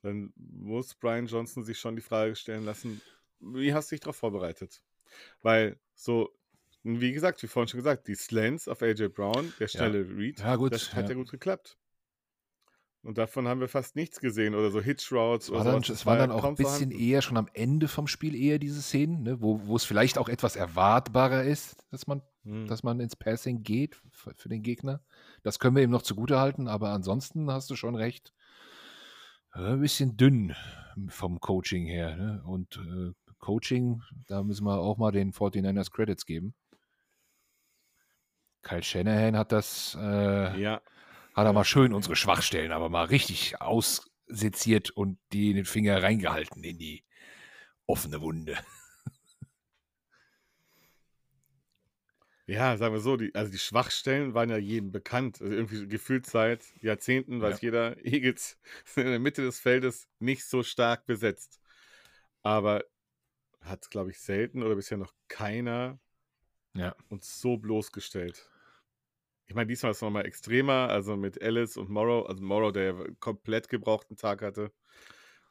dann 0.03 0.33
muss 0.37 0.95
Brian 0.95 1.27
Johnson 1.27 1.65
sich 1.65 1.79
schon 1.79 1.97
die 1.97 2.03
Frage 2.03 2.37
stellen 2.37 2.65
lassen, 2.65 3.01
wie 3.41 3.73
hast 3.73 3.91
du 3.91 3.95
dich 3.95 4.01
darauf 4.01 4.17
vorbereitet? 4.17 4.83
Weil 5.41 5.79
so, 5.95 6.37
wie 6.83 7.13
gesagt, 7.13 7.43
wie 7.43 7.47
vorhin 7.47 7.69
schon 7.69 7.79
gesagt, 7.79 8.09
die 8.09 8.15
Slants 8.15 8.69
auf 8.69 8.83
AJ 8.83 9.09
Brown, 9.09 9.53
der 9.59 9.69
schnelle 9.69 10.09
Read, 10.17 10.41
Ja, 10.41 10.57
gut, 10.57 10.73
das 10.73 10.93
hat 10.95 11.05
ja. 11.05 11.11
ja. 11.11 11.15
gut 11.15 11.31
geklappt. 11.31 11.79
Und 13.05 13.19
davon 13.19 13.49
haben 13.49 13.59
wir 13.61 13.69
fast 13.69 13.97
nichts 13.97 14.21
gesehen 14.21 14.55
oder 14.55 14.71
so 14.71 14.81
Hitch 14.81 15.11
Routes 15.11 15.47
Es 15.49 15.53
war 15.53 15.63
oder 15.63 15.73
dann. 15.73 15.81
Das 15.81 15.89
es 15.91 16.07
waren 16.07 16.19
ja 16.19 16.27
dann 16.29 16.31
auch 16.37 16.45
ein 16.45 16.55
bisschen 16.55 16.91
vorhanden. 16.91 16.99
eher 17.01 17.21
schon 17.23 17.37
am 17.37 17.49
Ende 17.53 17.89
vom 17.89 18.07
Spiel 18.07 18.35
eher 18.37 18.59
diese 18.61 18.81
Szenen, 18.81 19.23
ne, 19.25 19.41
wo, 19.43 19.67
wo 19.67 19.75
es 19.75 19.85
vielleicht 19.85 20.19
auch 20.19 20.29
etwas 20.29 20.55
erwartbarer 20.57 21.43
ist, 21.43 21.77
dass 21.91 22.07
man, 22.07 22.23
Hm. 22.45 22.67
dass 22.69 22.83
man 22.83 23.01
ins 23.01 23.17
Passing 23.17 23.63
geht 23.63 24.01
für, 24.11 24.35
für 24.37 24.49
den 24.49 24.63
Gegner. 24.63 25.01
Das 25.43 25.59
können 25.59 25.75
wir 25.77 25.83
ihm 25.83 25.91
noch 25.91 26.03
zugute 26.03 26.39
halten, 26.39 26.69
aber 26.69 26.91
ansonsten 26.91 27.51
hast 27.51 27.71
du 27.71 27.77
schon 27.77 27.95
recht. 27.97 28.33
Äh, 29.55 29.73
Ein 29.73 29.81
bisschen 29.81 30.17
dünn 30.17 30.55
vom 31.09 31.41
Coaching 31.41 31.87
her. 31.87 32.17
Ne? 32.17 32.43
Und 32.45 32.77
äh, 32.77 33.13
Coaching, 33.39 34.03
da 34.29 34.43
müssen 34.45 34.65
wir 34.65 34.79
auch 34.79 34.97
mal 34.99 35.11
den 35.11 35.33
49ers 35.33 35.91
Credits 35.91 36.25
geben. 36.27 36.55
Kyle 38.63 38.83
Shanahan 38.83 39.37
hat 39.37 39.51
das, 39.51 39.97
äh, 40.01 40.61
Ja, 40.61 40.81
hat 41.35 41.47
er 41.47 41.53
mal 41.53 41.65
schön 41.65 41.93
unsere 41.93 42.17
Schwachstellen, 42.17 42.73
aber 42.73 42.89
mal 42.89 43.05
richtig 43.05 43.61
ausseziert 43.61 44.91
und 44.91 45.19
die 45.33 45.55
den 45.55 45.65
Finger 45.65 46.03
reingehalten 46.03 46.63
in 46.65 46.79
die 46.79 47.05
offene 47.87 48.21
Wunde. 48.21 48.57
ja, 52.47 52.77
sagen 52.77 52.95
wir 52.95 53.01
so, 53.01 53.17
die, 53.17 53.35
also 53.35 53.51
die 53.51 53.59
Schwachstellen 53.59 54.35
waren 54.35 54.51
ja 54.51 54.59
jedem 54.59 54.93
bekannt. 54.93 55.41
Also 55.41 55.55
irgendwie 55.55 55.89
gefühlt 55.89 56.27
seit 56.27 56.65
Jahrzehnten 56.83 57.41
weiß 57.41 57.61
jeder, 57.61 57.97
Eagles 58.05 58.59
sind 58.85 59.05
in 59.05 59.13
der 59.13 59.21
Mitte 59.21 59.43
des 59.43 59.59
Feldes 59.59 60.09
nicht 60.19 60.45
so 60.45 60.63
stark 60.63 61.07
besetzt. 61.07 61.61
Aber 62.43 62.85
hat, 63.63 63.91
glaube 63.91 64.11
ich, 64.11 64.21
selten 64.21 64.63
oder 64.63 64.75
bisher 64.75 64.99
noch 64.99 65.15
keiner 65.29 65.99
Ja. 66.75 66.95
uns 67.09 67.41
so 67.41 67.57
bloßgestellt. 67.57 68.52
Ich 69.53 69.55
meine, 69.55 69.67
diesmal 69.67 69.91
ist 69.91 69.99
es 69.99 70.03
nochmal 70.03 70.25
extremer, 70.25 70.89
also 70.89 71.15
mit 71.15 71.43
Ellis 71.43 71.77
und 71.77 71.91
Morrow, 71.91 72.27
also 72.27 72.43
Morrow, 72.43 72.73
der 72.73 72.85
ja 72.85 72.95
komplett 73.21 73.69
gebrauchten 73.69 74.17
Tag 74.17 74.41
hatte. 74.41 74.73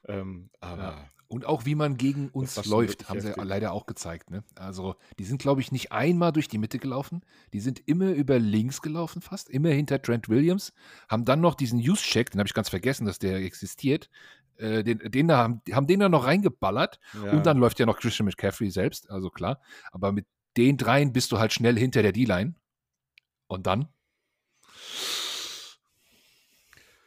Ähm, 0.08 0.50
aber 0.60 0.82
Ja. 0.82 1.10
Und 1.28 1.46
auch 1.46 1.66
wie 1.66 1.76
man 1.76 1.98
gegen 1.98 2.30
uns 2.30 2.66
läuft, 2.66 3.08
haben 3.08 3.22
sie 3.22 3.28
heftig. 3.28 3.46
leider 3.46 3.74
auch 3.74 3.86
gezeigt. 3.86 4.32
Ne? 4.32 4.44
Also 4.56 4.96
die 5.20 5.24
sind, 5.24 5.40
glaube 5.40 5.62
ich, 5.62 5.72
nicht 5.72 5.92
einmal 5.92 6.32
durch 6.32 6.48
die 6.48 6.58
Mitte 6.58 6.80
gelaufen. 6.80 7.22
Die 7.54 7.60
sind 7.60 7.80
immer 7.88 8.10
über 8.10 8.40
links 8.40 8.82
gelaufen, 8.82 9.22
fast 9.22 9.52
immer 9.52 9.70
hinter 9.70 10.02
Trent 10.02 10.28
Williams. 10.30 10.74
Haben 11.08 11.24
dann 11.24 11.40
noch 11.40 11.54
diesen 11.54 11.80
Use-Check, 11.80 12.32
den 12.32 12.40
habe 12.40 12.48
ich 12.48 12.56
ganz 12.56 12.70
vergessen, 12.70 13.06
dass 13.06 13.20
der 13.20 13.38
existiert. 13.38 14.10
Äh, 14.58 14.84
den, 14.84 14.98
den 14.98 15.28
da 15.28 15.38
haben, 15.38 15.62
haben 15.72 15.86
den 15.86 16.00
da 16.00 16.10
noch 16.10 16.26
reingeballert. 16.26 17.00
ja. 17.24 17.32
Und 17.34 17.46
dann 17.46 17.58
läuft 17.60 17.80
ja 17.80 17.86
noch 17.86 18.00
Christian 18.00 18.26
McCaffrey 18.26 18.72
selbst, 18.72 19.12
also 19.12 19.30
klar. 19.30 19.62
Aber 19.92 20.12
mit 20.12 20.26
den 20.58 20.76
dreien 20.76 21.14
bist 21.14 21.32
du 21.32 21.38
halt 21.38 21.54
schnell 21.54 21.78
hinter 21.78 22.02
der 22.02 22.12
D-Line. 22.12 22.56
Und 23.52 23.68
dann? 23.68 23.90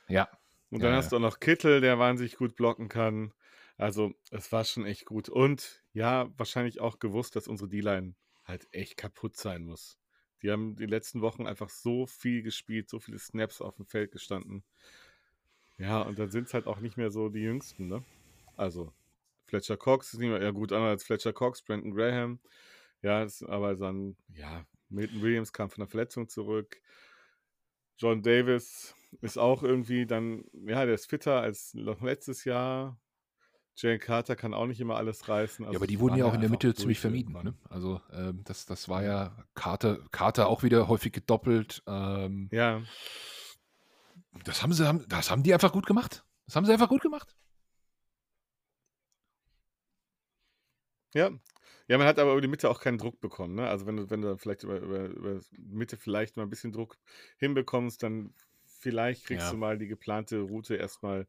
Ja, 0.08 0.28
Und 0.70 0.82
dann 0.82 0.92
Ja, 0.92 0.94
hast 0.94 1.12
du 1.12 1.16
auch 1.16 1.20
noch 1.20 1.40
Kittel, 1.40 1.80
der 1.80 1.98
wahnsinnig 1.98 2.36
gut 2.36 2.56
blocken 2.56 2.88
kann. 2.88 3.32
Also, 3.76 4.12
es 4.30 4.52
war 4.52 4.64
schon 4.64 4.86
echt 4.86 5.04
gut. 5.06 5.28
Und 5.28 5.84
ja, 5.92 6.30
wahrscheinlich 6.36 6.80
auch 6.80 6.98
gewusst, 6.98 7.36
dass 7.36 7.48
unsere 7.48 7.68
D-Line 7.68 8.14
halt 8.44 8.68
echt 8.72 8.96
kaputt 8.96 9.36
sein 9.36 9.64
muss. 9.64 9.98
Die 10.42 10.50
haben 10.50 10.76
die 10.76 10.86
letzten 10.86 11.22
Wochen 11.22 11.46
einfach 11.46 11.70
so 11.70 12.06
viel 12.06 12.42
gespielt, 12.42 12.88
so 12.90 13.00
viele 13.00 13.18
Snaps 13.18 13.60
auf 13.60 13.76
dem 13.76 13.86
Feld 13.86 14.12
gestanden. 14.12 14.64
Ja, 15.78 16.02
und 16.02 16.18
dann 16.18 16.30
sind 16.30 16.46
es 16.48 16.54
halt 16.54 16.66
auch 16.66 16.80
nicht 16.80 16.96
mehr 16.96 17.10
so 17.10 17.28
die 17.28 17.40
Jüngsten, 17.40 17.88
ne? 17.88 18.04
Also, 18.56 18.92
Fletcher 19.46 19.76
Cox 19.76 20.12
ist 20.14 20.20
nicht 20.20 20.30
mehr, 20.30 20.42
ja 20.42 20.50
gut, 20.52 20.72
anders 20.72 20.90
als 20.92 21.04
Fletcher 21.04 21.32
Cox, 21.32 21.62
Brandon 21.62 21.92
Graham. 21.92 22.40
Ja, 23.02 23.22
das, 23.24 23.42
aber 23.42 23.74
dann, 23.76 24.16
ja, 24.28 24.66
Milton 24.88 25.22
Williams 25.22 25.52
kam 25.52 25.70
von 25.70 25.82
der 25.82 25.88
Verletzung 25.88 26.28
zurück. 26.28 26.80
John 27.96 28.22
Davis 28.22 28.94
ist 29.20 29.38
auch 29.38 29.62
irgendwie 29.62 30.06
dann, 30.06 30.44
ja, 30.52 30.84
der 30.84 30.94
ist 30.94 31.08
fitter 31.08 31.40
als 31.40 31.74
noch 31.74 32.00
letztes 32.02 32.44
Jahr. 32.44 32.98
Jalen 33.76 33.98
Carter 33.98 34.36
kann 34.36 34.54
auch 34.54 34.66
nicht 34.66 34.80
immer 34.80 34.96
alles 34.96 35.28
reißen. 35.28 35.64
ja 35.64 35.68
Also 35.68 35.78
aber 35.78 35.86
die 35.86 35.98
wurden 35.98 36.16
ja 36.16 36.26
auch 36.26 36.34
in 36.34 36.40
der 36.40 36.50
Mitte 36.50 36.74
ziemlich 36.74 37.00
vermieden. 37.00 37.32
Ne? 37.42 37.54
Also 37.68 38.00
ähm, 38.12 38.42
das, 38.44 38.66
das 38.66 38.88
war 38.88 39.02
ja 39.02 39.36
Carter, 39.54 39.98
Carter 40.12 40.48
auch 40.48 40.62
wieder 40.62 40.86
häufig 40.86 41.12
gedoppelt. 41.12 41.82
Ähm, 41.86 42.48
Ja, 42.52 42.82
das, 44.44 44.62
haben 44.62 44.72
sie, 44.72 44.86
haben, 44.86 45.04
das 45.08 45.30
haben 45.30 45.42
die 45.42 45.52
einfach 45.52 45.72
gut 45.72 45.86
gemacht. 45.86 46.24
Das 46.46 46.56
haben 46.56 46.64
sie 46.66 46.72
einfach 46.72 46.88
gut 46.88 47.02
gemacht. 47.02 47.34
ja. 51.14 51.30
Ja, 51.86 51.98
man 51.98 52.06
hat 52.06 52.18
aber 52.18 52.32
über 52.32 52.40
die 52.40 52.48
Mitte 52.48 52.70
auch 52.70 52.80
keinen 52.80 52.98
Druck 52.98 53.20
bekommen. 53.20 53.54
Ne? 53.56 53.68
Also 53.68 53.86
wenn 53.86 53.96
du, 53.96 54.10
wenn 54.10 54.22
du 54.22 54.36
vielleicht 54.38 54.62
über, 54.62 54.78
über, 54.78 55.04
über 55.04 55.40
Mitte 55.52 55.96
vielleicht 55.96 56.36
mal 56.36 56.44
ein 56.44 56.50
bisschen 56.50 56.72
Druck 56.72 56.96
hinbekommst, 57.36 58.02
dann 58.02 58.32
vielleicht 58.64 59.26
kriegst 59.26 59.46
Ja. 59.46 59.50
du 59.50 59.56
mal 59.58 59.78
die 59.78 59.86
geplante 59.86 60.40
Route 60.40 60.76
erstmal. 60.76 61.26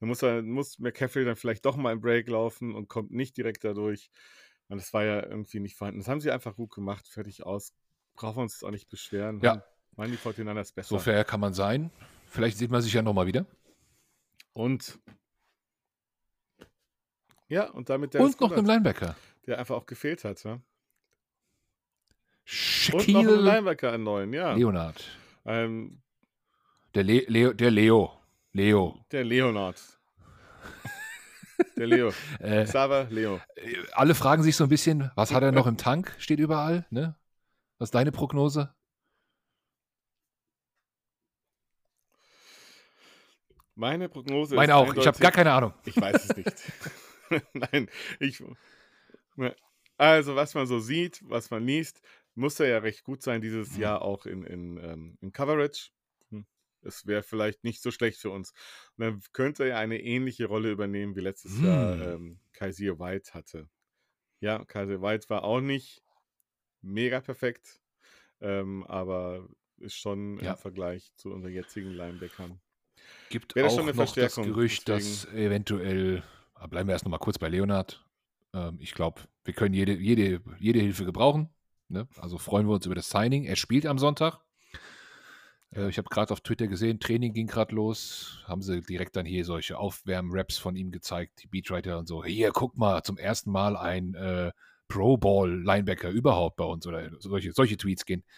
Dann 0.00 0.08
muss, 0.08 0.22
er, 0.22 0.42
muss 0.42 0.78
McCaffrey 0.78 1.24
dann 1.24 1.36
vielleicht 1.36 1.64
doch 1.64 1.76
mal 1.76 1.92
im 1.92 2.00
Break 2.00 2.28
laufen 2.28 2.74
und 2.74 2.88
kommt 2.88 3.12
nicht 3.12 3.36
direkt 3.36 3.64
dadurch. 3.64 4.10
Und 4.68 4.78
das 4.78 4.92
war 4.92 5.04
ja 5.04 5.22
irgendwie 5.22 5.60
nicht 5.60 5.76
vorhanden. 5.76 6.00
Das 6.00 6.08
haben 6.08 6.20
sie 6.20 6.30
einfach 6.30 6.56
gut 6.56 6.72
gemacht, 6.74 7.06
fertig 7.08 7.44
aus. 7.44 7.72
Brauchen 8.14 8.36
wir 8.38 8.42
uns 8.42 8.54
jetzt 8.54 8.64
auch 8.64 8.70
nicht 8.70 8.88
beschweren. 8.88 9.40
Ja. 9.42 9.64
Meinen 9.96 10.12
die 10.12 10.18
49ers 10.18 10.74
besser. 10.74 10.88
So 10.88 10.98
fair 10.98 11.24
kann 11.24 11.40
man 11.40 11.54
sein. 11.54 11.90
Vielleicht 12.26 12.58
sieht 12.58 12.70
man 12.70 12.82
sich 12.82 12.92
ja 12.92 13.02
nochmal 13.02 13.26
wieder. 13.26 13.46
Und 14.52 14.98
ja, 17.48 17.70
und 17.70 17.90
damit 17.90 18.14
der 18.14 18.22
Und 18.22 18.40
noch 18.40 18.52
einen 18.52 18.66
Linebacker. 18.66 19.14
Der 19.46 19.58
einfach 19.58 19.76
auch 19.76 19.86
gefehlt 19.86 20.24
hat. 20.24 20.42
Ja? 20.44 20.52
Und 20.52 20.60
noch 22.44 22.94
einen 22.94 23.26
Shaquille 23.26 23.36
Linebacker 23.36 23.92
einen 23.92 24.04
neuen, 24.04 24.32
ja. 24.32 24.52
Leonard. 24.54 25.02
Ähm, 25.46 26.02
Der, 26.94 27.04
Le 27.04 27.24
Leo, 27.26 27.52
der 27.52 27.70
Leo. 27.70 28.12
Leo. 28.52 29.04
der 29.10 29.24
Leonard. 29.24 29.80
der 31.76 31.86
Leo. 31.86 32.12
Äh, 32.40 32.64
Xaver 32.64 33.04
Leo. 33.10 33.40
alle 33.92 34.14
fragen 34.14 34.42
sich 34.42 34.56
so 34.56 34.64
ein 34.64 34.70
bisschen, 34.70 35.10
was 35.14 35.32
hat 35.32 35.42
er 35.42 35.52
noch 35.52 35.66
im 35.66 35.76
Tank? 35.76 36.14
Steht 36.18 36.38
überall. 36.38 36.86
Ne? 36.90 37.16
Was 37.78 37.88
ist 37.88 37.94
deine 37.94 38.12
Prognose? 38.12 38.74
Meine 43.76 44.08
Prognose 44.08 44.54
Meine 44.54 44.72
ist 44.72 44.76
auch. 44.76 44.94
Ich 44.94 45.06
habe 45.06 45.18
gar 45.18 45.32
keine 45.32 45.52
Ahnung. 45.52 45.74
Ich 45.84 45.96
weiß 46.00 46.30
es 46.30 46.36
nicht. 46.36 46.52
Nein, 47.54 47.88
ich. 48.20 48.42
Also, 49.96 50.34
was 50.36 50.54
man 50.54 50.66
so 50.66 50.80
sieht, 50.80 51.20
was 51.24 51.50
man 51.50 51.64
liest, 51.66 52.00
muss 52.34 52.58
er 52.60 52.68
ja 52.68 52.78
recht 52.78 53.04
gut 53.04 53.22
sein 53.22 53.40
dieses 53.40 53.74
Mhm. 53.74 53.76
Jahr 53.76 54.02
auch 54.02 54.26
in, 54.26 54.42
in, 54.44 54.76
ähm, 54.78 55.18
in 55.20 55.32
Coverage. 55.32 55.90
Hm. 56.30 56.46
Es 56.82 57.06
wäre 57.06 57.22
vielleicht 57.22 57.64
nicht 57.64 57.80
so 57.82 57.90
schlecht 57.92 58.20
für 58.20 58.30
uns. 58.30 58.52
Und 58.96 59.04
dann 59.04 59.22
könnte 59.32 59.64
er 59.68 59.78
eine 59.78 60.00
ähnliche 60.02 60.46
Rolle 60.46 60.70
übernehmen, 60.72 61.14
wie 61.16 61.20
letztes 61.20 61.60
Jahr 61.60 61.98
Hm. 61.98 62.14
ähm, 62.14 62.40
Kaiser 62.52 62.98
White 62.98 63.34
hatte. 63.34 63.68
Ja, 64.40 64.64
Kaiser 64.66 65.02
White 65.02 65.30
war 65.30 65.44
auch 65.44 65.60
nicht 65.60 66.02
mega 66.82 67.20
perfekt, 67.20 67.80
ähm, 68.40 68.84
aber 68.84 69.48
ist 69.78 69.96
schon 69.96 70.40
Ja. 70.40 70.54
im 70.54 70.56
Vergleich 70.56 71.14
zu 71.16 71.32
unseren 71.32 71.52
jetzigen 71.52 71.92
Linebackern. 71.94 72.62
Gibt 73.28 73.54
Wäre 73.54 73.70
auch 73.70 73.70
schon 73.70 73.84
eine 73.84 73.94
noch 73.94 74.16
das 74.16 74.40
Gerücht, 74.40 74.88
dass 74.88 75.24
eventuell, 75.26 76.22
aber 76.54 76.68
bleiben 76.68 76.88
wir 76.88 76.92
erst 76.92 77.04
noch 77.04 77.10
mal 77.10 77.18
kurz 77.18 77.38
bei 77.38 77.48
Leonard. 77.48 78.03
Ähm, 78.54 78.78
ich 78.80 78.94
glaube, 78.94 79.22
wir 79.44 79.52
können 79.52 79.74
jede, 79.74 79.92
jede, 79.94 80.40
jede 80.58 80.80
Hilfe 80.80 81.04
gebrauchen. 81.04 81.50
Ne? 81.88 82.08
Also 82.16 82.38
freuen 82.38 82.66
wir 82.66 82.74
uns 82.74 82.86
über 82.86 82.94
das 82.94 83.10
Signing. 83.10 83.44
Er 83.44 83.56
spielt 83.56 83.84
am 83.84 83.98
Sonntag. 83.98 84.40
Äh, 85.74 85.88
ich 85.88 85.98
habe 85.98 86.08
gerade 86.08 86.32
auf 86.32 86.40
Twitter 86.40 86.66
gesehen, 86.66 87.00
Training 87.00 87.32
ging 87.34 87.46
gerade 87.46 87.74
los. 87.74 88.42
Haben 88.46 88.62
sie 88.62 88.80
direkt 88.80 89.16
dann 89.16 89.26
hier 89.26 89.44
solche 89.44 89.78
Aufwärm-Raps 89.78 90.56
von 90.58 90.76
ihm 90.76 90.90
gezeigt, 90.90 91.42
die 91.42 91.48
Beatwriter 91.48 91.98
und 91.98 92.06
so. 92.06 92.24
Hier, 92.24 92.52
guck 92.52 92.78
mal, 92.78 93.02
zum 93.02 93.18
ersten 93.18 93.50
Mal 93.50 93.76
ein 93.76 94.14
äh, 94.14 94.52
Pro 94.88 95.16
Bowl-Linebacker 95.16 96.10
überhaupt 96.10 96.56
bei 96.56 96.64
uns. 96.64 96.86
Oder 96.86 97.10
solche, 97.18 97.52
solche 97.52 97.76
Tweets 97.76 98.06
gehen. 98.06 98.24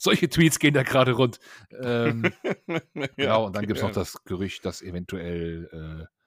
Solche 0.00 0.28
Tweets 0.28 0.60
gehen 0.60 0.74
da 0.74 0.84
gerade 0.84 1.10
rund. 1.10 1.40
Ähm, 1.82 2.32
Genau, 3.16 3.46
und 3.46 3.56
dann 3.56 3.66
gibt 3.66 3.78
es 3.78 3.82
noch 3.82 3.88
ja. 3.88 3.96
das 3.96 4.22
Gerücht, 4.22 4.64
dass 4.64 4.80
eventuell 4.80 6.06
äh, 6.06 6.17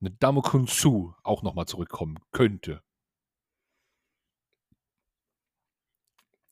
eine 0.00 0.10
Dame 0.12 0.42
Kunsu 0.42 1.14
auch 1.22 1.42
nochmal 1.42 1.66
zurückkommen 1.66 2.18
könnte. 2.32 2.82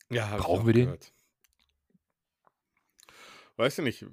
Ja, 0.09 0.35
ich 0.37 0.43
Brauchen 0.43 0.61
auch 0.61 0.65
wir 0.65 0.73
den? 0.73 0.85
gehört. 0.85 1.13
Weiß 3.57 3.77
ich 3.79 3.83
nicht. 3.83 4.05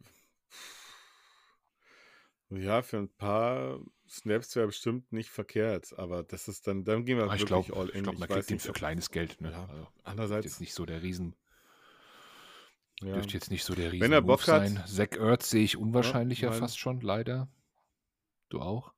Ja, 2.51 2.83
für 2.83 2.99
ein 2.99 3.09
paar 3.17 3.81
Snaps 4.09 4.55
wäre 4.57 4.67
bestimmt 4.67 5.13
nicht 5.13 5.31
verkehrt, 5.31 5.93
aber 5.99 6.23
das 6.23 6.47
ist 6.49 6.67
dann, 6.67 6.85
dann 6.85 7.05
gehen 7.05 7.17
wir 7.19 7.25
Aber 7.25 7.35
ich 7.35 7.41
wirklich 7.43 7.67
glaube, 7.67 7.81
all 7.81 7.89
ich 7.89 7.95
in. 7.97 8.03
glaub, 8.05 8.19
man 8.19 8.29
weiß 8.29 8.37
kriegt 8.37 8.51
den 8.51 8.59
für 8.61 8.73
kleines 8.73 9.11
Geld. 9.11 9.41
Ne? 9.41 9.51
Ja, 9.51 9.67
Also, 9.67 9.89
Andererseits, 10.05 10.45
jetzt 10.47 10.61
nicht 10.61 10.75
so 10.75 10.87
der 10.87 11.03
Riesen, 11.03 11.35
ja. 13.01 13.15
dürfte 13.15 13.35
jetzt 13.35 13.51
nicht 13.51 13.65
so 13.65 13.75
der 13.75 13.91
Riesen 13.93 14.03
Wenn 14.05 14.13
er 14.13 14.23
Bock 14.23 14.41
hat- 14.41 14.47
sein. 14.69 14.83
Zach 14.87 15.13
Ertz 15.19 15.51
sehe 15.51 15.65
ich 15.65 15.77
unwahrscheinlicher 15.77 16.51
mein- 16.51 16.59
fast 16.61 16.79
schon, 16.79 17.01
leider. 17.01 17.49
Du 18.51 18.61
auch? 18.61 18.94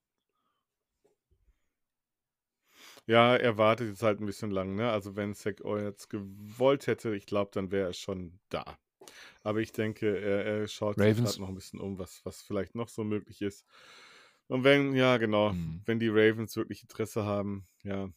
Ja, 3.07 3.37
er 3.37 3.57
wartet 3.59 3.89
jetzt 3.89 4.03
halt 4.03 4.21
ein 4.21 4.27
bisschen 4.27 4.51
lang, 4.51 4.75
ne? 4.75 4.91
Also 4.91 5.17
wenn 5.17 5.35
Zach 5.35 5.55
jetzt 5.81 6.11
gewollt 6.11 6.87
hätte, 6.87 7.15
ich 7.15 7.27
glaube, 7.27 7.51
dann 7.55 7.71
wäre 7.71 7.89
er 7.89 7.93
schon 7.93 8.39
da. 8.49 8.79
Aber 9.43 9.61
ich 9.61 9.73
denke, 9.73 10.19
er, 10.19 10.45
er 10.45 10.69
schaut 10.69 10.97
sich 10.97 11.05
Ravens? 11.05 11.31
gerade 11.31 11.41
noch 11.41 11.49
ein 11.49 11.55
bisschen 11.55 11.81
um, 11.81 11.99
was, 11.99 12.21
was 12.25 12.43
vielleicht 12.43 12.75
noch 12.75 12.89
so 12.89 13.05
möglich 13.05 13.43
ist. 13.43 13.65
Und 14.49 14.65
wenn, 14.65 14.95
ja, 14.95 15.17
genau, 15.19 15.51
Hm. 15.51 15.83
wenn 15.87 15.99
die 15.99 16.09
Ravens 16.09 16.57
wirklich 16.57 16.83
Interesse 16.83 17.25
haben, 17.25 17.67
ja, 17.85 18.09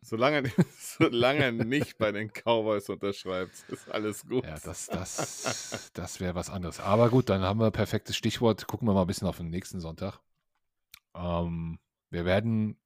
solange, 0.00 0.42
solange 0.78 1.44
er 1.44 1.52
nicht 1.52 1.98
bei 1.98 2.12
den 2.12 2.30
Cowboys 2.30 2.88
unterschreibt, 2.88 3.52
ist 3.68 3.90
alles 3.90 4.26
gut. 4.26 4.44
Ja, 4.44 4.56
das, 4.62 4.86
das, 4.86 5.90
das 5.94 6.20
wäre 6.20 6.34
was 6.34 6.50
anderes. 6.50 6.80
Aber 6.80 7.10
gut, 7.10 7.28
dann 7.28 7.42
haben 7.42 7.60
wir 7.60 7.70
perfektes 7.70 8.16
Stichwort. 8.16 8.66
Gucken 8.66 8.86
wir 8.88 8.94
mal 8.94 9.02
ein 9.02 9.06
bisschen 9.06 9.28
auf 9.28 9.38
den 9.38 9.50
nächsten 9.50 9.80
Sonntag. 9.80 10.20
Ähm, 11.14 11.78
wir 12.10 12.24
werden, 12.24 12.76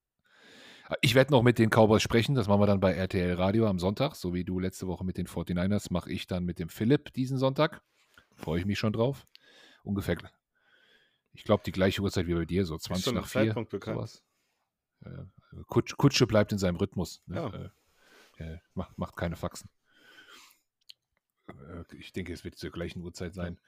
ich 1.03 1.15
werde 1.15 1.33
noch 1.33 1.43
mit 1.43 1.59
den 1.59 1.71
Cowboys 1.71 2.03
sprechen. 2.03 2.35
Das 2.35 2.49
machen 2.49 2.61
wir 2.61 2.67
dann 2.67 2.81
bei 2.81 2.93
RTL 2.95 3.35
Radio 3.35 3.67
am 3.67 3.79
Sonntag. 3.79 4.15
So 4.17 4.35
wie 4.35 4.45
du 4.45 4.59
letzte 4.59 4.87
Woche 4.87 5.05
mit 5.05 5.19
den 5.19 5.27
49ers, 5.27 5.93
mache 5.93 6.11
ich 6.11 6.27
dann 6.27 6.45
mit 6.45 6.59
dem 6.59 6.69
Philipp 6.69 7.13
diesen 7.13 7.39
Sonntag. 7.39 7.83
Freue 8.35 8.61
ich 8.61 8.67
mich 8.67 8.79
schon 8.79 8.93
drauf. 8.93 9.27
Ungefähr, 9.83 10.17
ich 11.33 11.45
glaube, 11.45 11.63
die 11.65 11.73
gleiche 11.73 12.03
Uhrzeit 12.03 12.27
wie 12.27 12.35
bei 12.35 12.45
dir, 12.45 12.65
so 12.65 12.77
20 12.77 13.05
schon 13.05 13.17
ein 13.17 13.21
nach 13.23 13.29
4. 13.29 13.47
Zeitpunkt 13.47 13.71
bekannt? 13.71 13.97
Sowas. 13.97 14.25
Äh, 15.05 15.63
Kutsch, 15.67 15.97
Kutsche 15.97 16.27
bleibt 16.27 16.53
in 16.53 16.59
seinem 16.59 16.77
Rhythmus. 16.77 17.23
Ne? 17.27 17.37
Ja. 17.37 17.55
Äh, 17.55 17.71
er 18.37 18.63
macht, 18.75 18.97
macht 18.99 19.17
keine 19.17 19.37
Faxen. 19.37 19.69
Äh, 21.49 21.85
Ich 21.97 22.13
denke, 22.13 22.33
es 22.33 22.45
wird 22.45 22.57
zur 22.57 22.71
gleichen 22.71 23.03
Uhrzeit 23.03 23.35
sein. 23.35 23.59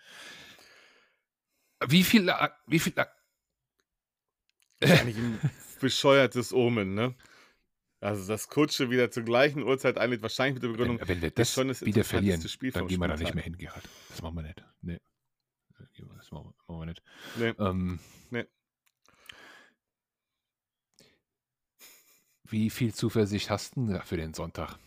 Wie 1.86 2.04
viel, 2.04 2.28
äh, 2.28 2.48
wie 2.66 2.78
viel, 2.78 2.92
äh, 2.96 3.06
eigentlich 4.80 5.16
ein 5.16 5.38
bescheuertes 5.80 6.52
Omen, 6.52 6.94
ne? 6.94 7.14
Also, 8.00 8.26
dass 8.28 8.48
Kutsche 8.48 8.88
wieder 8.90 9.10
zur 9.10 9.24
gleichen 9.24 9.62
Uhrzeit 9.62 9.98
einlädt, 9.98 10.22
wahrscheinlich 10.22 10.54
mit 10.54 10.62
der 10.62 10.68
Begründung, 10.68 11.00
Wenn, 11.00 11.08
wenn 11.08 11.22
wir 11.22 11.30
das 11.30 11.52
schon 11.52 11.68
das 11.68 11.84
wieder 11.84 12.02
verlieren, 12.04 12.40
Spiel 12.48 12.70
dann 12.72 12.86
gehen 12.86 13.00
wir 13.00 13.08
da 13.08 13.16
nicht 13.16 13.34
mehr 13.34 13.44
hin, 13.44 13.58
Gerhard. 13.58 13.86
Das 14.08 14.22
machen 14.22 14.36
wir 14.36 14.42
nicht. 14.42 14.64
Nee. 14.80 14.98
Das 16.16 16.30
machen 16.30 16.46
wir, 16.46 16.54
machen 16.66 16.80
wir 16.80 16.86
nicht. 16.86 17.02
Nee. 17.36 17.52
Ähm, 17.58 17.98
Nee. 18.30 18.46
Wie 22.44 22.70
viel 22.70 22.94
Zuversicht 22.94 23.50
hast 23.50 23.76
du 23.76 23.86
denn 23.86 24.02
für 24.02 24.16
den 24.16 24.34
Sonntag? 24.34 24.78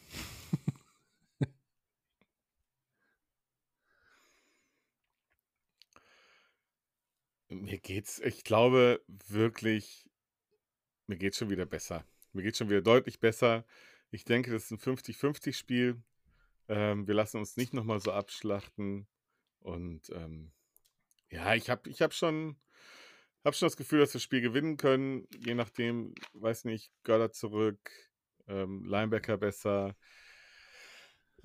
Mir 7.49 7.79
geht's 7.79 8.19
ich 8.19 8.43
glaube 8.43 9.01
wirklich 9.07 10.09
mir 11.13 11.17
geht's 11.19 11.37
schon 11.37 11.49
wieder 11.51 11.65
besser. 11.67 12.05
Mir 12.33 12.43
geht's 12.43 12.57
schon 12.57 12.69
wieder 12.69 12.81
deutlich 12.81 13.19
besser. 13.19 13.65
Ich 14.11 14.25
denke, 14.25 14.51
das 14.51 14.63
ist 14.65 14.71
'n 14.71 14.79
50-50 14.79 15.57
Spiel. 15.57 16.01
Ähm, 16.69 17.07
wir 17.07 17.15
lassen 17.15 17.37
uns 17.39 17.57
nicht 17.57 17.73
noch 17.73 17.83
mal 17.85 17.99
so 18.01 18.11
abschlachten 18.13 19.07
und, 19.61 20.09
ähm, 20.11 20.53
ja, 21.31 21.55
ich 21.55 21.69
habe 21.71 21.89
ich 21.89 22.01
habe 22.03 22.13
schon 22.13 22.57
habe 23.45 23.55
schon 23.57 23.67
das 23.67 23.77
Gefühl, 23.77 23.99
dass 24.01 24.11
wir 24.11 24.19
das 24.19 24.23
Spiel 24.23 24.41
gewinnen 24.41 24.77
können, 24.77 25.27
je 25.45 25.55
nachdem, 25.55 26.15
weiß 26.33 26.65
nicht, 26.65 26.91
Goddard 27.05 27.35
zurück, 27.35 27.79
ähm, 28.47 28.85
Linebacker 28.85 29.37
besser. 29.37 29.95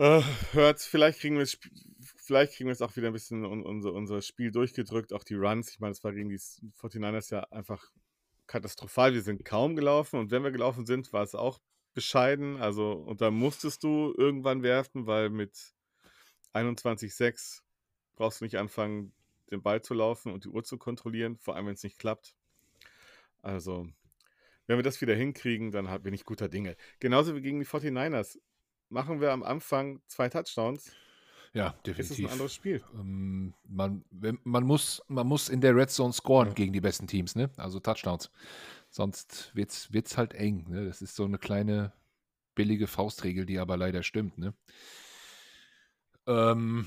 Äh, 0.01 0.23
Hurts, 0.55 0.87
vielleicht 0.87 1.19
kriegen 1.21 1.39
wir's 1.39 1.55
sp 1.59 1.67
vielleicht 2.17 2.53
kriegen 2.55 2.69
wir's 2.69 2.83
auch 2.83 2.95
wieder 2.97 3.09
'n 3.09 3.13
bisschen 3.13 3.45
un 3.45 3.65
unser 3.65 3.93
unser 3.93 4.23
Spiel 4.23 4.53
durchgedrückt, 4.53 5.13
auch 5.13 5.25
die 5.25 5.35
Runs. 5.35 5.71
Ich 5.73 5.81
meine, 5.81 5.91
das 5.93 6.05
war 6.05 6.13
gegen 6.13 6.29
die 6.29 6.37
s 6.37 6.63
49ers 6.75 7.31
ja 7.31 7.41
einfach 7.51 7.91
katastrophal. 8.49 9.15
Wir 9.15 9.23
sind 9.23 9.45
kaum 9.45 9.77
gelaufen 9.77 10.19
und 10.19 10.33
wenn 10.33 10.43
wir 10.43 10.51
gelaufen 10.51 10.87
sind, 10.87 11.13
war 11.13 11.23
es 11.23 11.37
auch 11.37 11.61
bescheiden. 11.95 12.57
Also, 12.61 12.93
und 12.93 13.21
da 13.21 13.31
musstest 13.31 13.85
du 13.85 14.13
irgendwann 14.17 14.63
werfen, 14.65 15.07
weil 15.07 15.31
mit 15.31 15.75
21:6 16.53 17.63
brauchst 18.17 18.41
du 18.41 18.45
nicht 18.45 18.59
anfangen, 18.59 19.13
den 19.51 19.63
Ball 19.63 19.81
zu 19.81 19.95
laufen 19.95 20.33
und 20.33 20.45
die 20.45 20.49
Uhr 20.49 20.65
zu 20.65 20.77
kontrollieren, 20.77 21.39
vor 21.39 21.55
allem 21.55 21.67
wenn's 21.67 21.85
nicht 21.85 21.99
klappt. 21.99 22.35
Also, 23.41 23.89
wenn 24.67 24.77
wir 24.77 24.83
das 24.83 25.01
wieder 25.01 25.15
hinkriegen, 25.15 25.71
dann 25.71 26.03
bin 26.03 26.13
ich 26.13 26.25
guter 26.25 26.49
Dinge. 26.49 26.77
Genauso 26.99 27.35
wie 27.35 27.41
gegen 27.41 27.61
die 27.61 27.67
49ers. 27.67 28.39
Machen 28.91 29.21
wir 29.21 29.33
am 29.33 29.43
Anfang 29.43 30.01
2 30.09 30.29
Touchdowns 30.31 30.93
Ja, 31.59 31.75
ist 31.97 32.11
es 32.11 32.19
'n 32.21 32.27
definitiv. 32.27 32.33
anderes 32.33 32.55
Spiel. 32.55 32.85
Ähm, 32.95 33.55
man 33.69 34.05
man 34.45 34.65
muss 34.65 35.03
man 35.09 35.27
muss 35.27 35.49
in 35.49 35.61
der 35.61 35.75
Red 35.75 35.91
Zone 35.91 36.13
scoren 36.13 36.49
Ja. 36.49 36.55
gegen 36.55 36.73
die 36.73 36.81
besten 36.81 37.07
Teams, 37.09 37.35
ne? 37.35 37.51
Also 37.57 37.81
Touchdowns. 37.81 38.31
Sonst 38.91 39.51
wird's 39.55 39.93
wird's 39.93 40.17
halt 40.17 40.35
eng, 40.35 40.67
ne? 40.69 40.87
Das 40.87 41.03
ist 41.03 41.17
so 41.17 41.27
'ne 41.27 41.39
kleine 41.39 41.93
billige 42.55 42.87
Faustregel, 42.87 43.47
die 43.47 43.59
aber 43.59 43.77
leider 43.77 44.03
stimmt, 44.05 44.39
ne? 44.39 44.55
Ähm, 46.29 46.87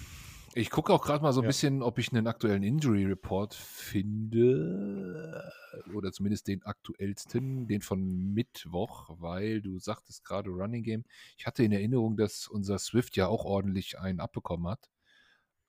ich 0.56 0.70
gucke 0.70 0.94
auch 0.94 1.04
grad 1.04 1.22
mal 1.22 1.32
so 1.34 1.42
'n 1.42 1.46
Ja. 1.46 1.48
bisschen, 1.48 1.82
ob 1.82 1.98
ich 2.00 2.12
'nen 2.12 2.28
aktuellen 2.28 2.64
Injury 2.64 3.06
Report 3.06 3.54
finde 3.54 5.52
oder 5.94 6.12
zumindest 6.12 6.48
den 6.48 6.64
aktuellsten, 6.64 7.68
den 7.68 7.82
von 7.82 8.34
Mittwoch, 8.34 9.10
weil 9.20 9.62
du 9.62 9.80
sagtest 9.80 10.24
grade 10.26 10.50
Running 10.50 10.84
Game. 10.84 11.06
Ich 11.38 11.46
hatte 11.48 11.64
in 11.64 11.72
Erinnerung, 11.72 12.18
dass 12.18 12.48
unser 12.48 12.80
Swift 12.80 13.16
ja 13.18 13.28
auch 13.28 13.46
ordentlich 13.46 14.00
einen 14.00 14.20
abbekommen 14.20 14.68
hat, 14.70 14.90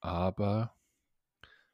aber 0.01 0.77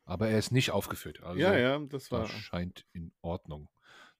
aber 0.05 0.29
er 0.29 0.38
ist 0.38 0.53
nicht 0.53 0.71
aufgeführt. 0.71 1.23
Ja, 1.33 1.55
Also, 1.55 1.57
ja, 1.57 1.79
das 1.79 2.11
das 2.11 2.29
war 2.29 2.31
scheint 2.31 2.87
in 2.93 3.12
Ordnung 3.21 3.69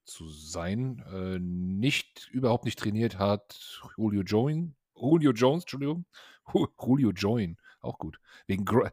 zu 0.05 0.27
sein. 0.29 1.03
Äh, 1.11 1.39
nicht 1.39 2.29
überhaupt 2.31 2.65
nicht 2.65 2.79
trainiert 2.79 3.17
hat 3.19 3.81
Julio 3.97 4.21
Join 4.23 4.75
Julio 4.95 5.31
Jones, 5.31 5.63
Entschuldigung. 5.63 6.05
Ju 6.53 6.67
Julio 6.81 7.11
Join, 7.11 7.57
auch 7.81 7.97
gut. 7.97 8.19
Wegen 8.47 8.65
Gro 8.65 8.89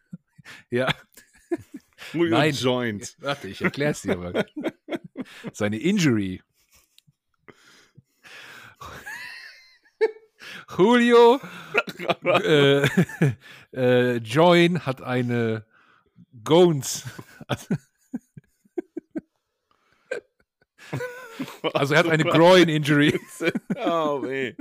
ja. 0.70 0.92
Nein. 2.12 2.54
Joint. 2.54 3.16
Warte, 3.20 3.48
ich 3.48 3.62
erkläre 3.62 3.92
es 3.92 4.02
dir 4.02 4.16
mal. 4.16 4.46
Seine 5.52 5.78
Injury. 5.78 6.42
Julio 10.76 11.38
äh, 12.24 12.88
äh, 13.72 14.16
Join 14.16 14.84
hat 14.86 15.02
eine 15.02 15.66
Gones. 16.42 17.04
Also 21.74 21.94
er 21.94 22.00
hat 22.00 22.08
eine 22.08 22.24
Groin-Injury. 22.24 23.20
Oh, 23.76 24.22
weh. 24.22 24.54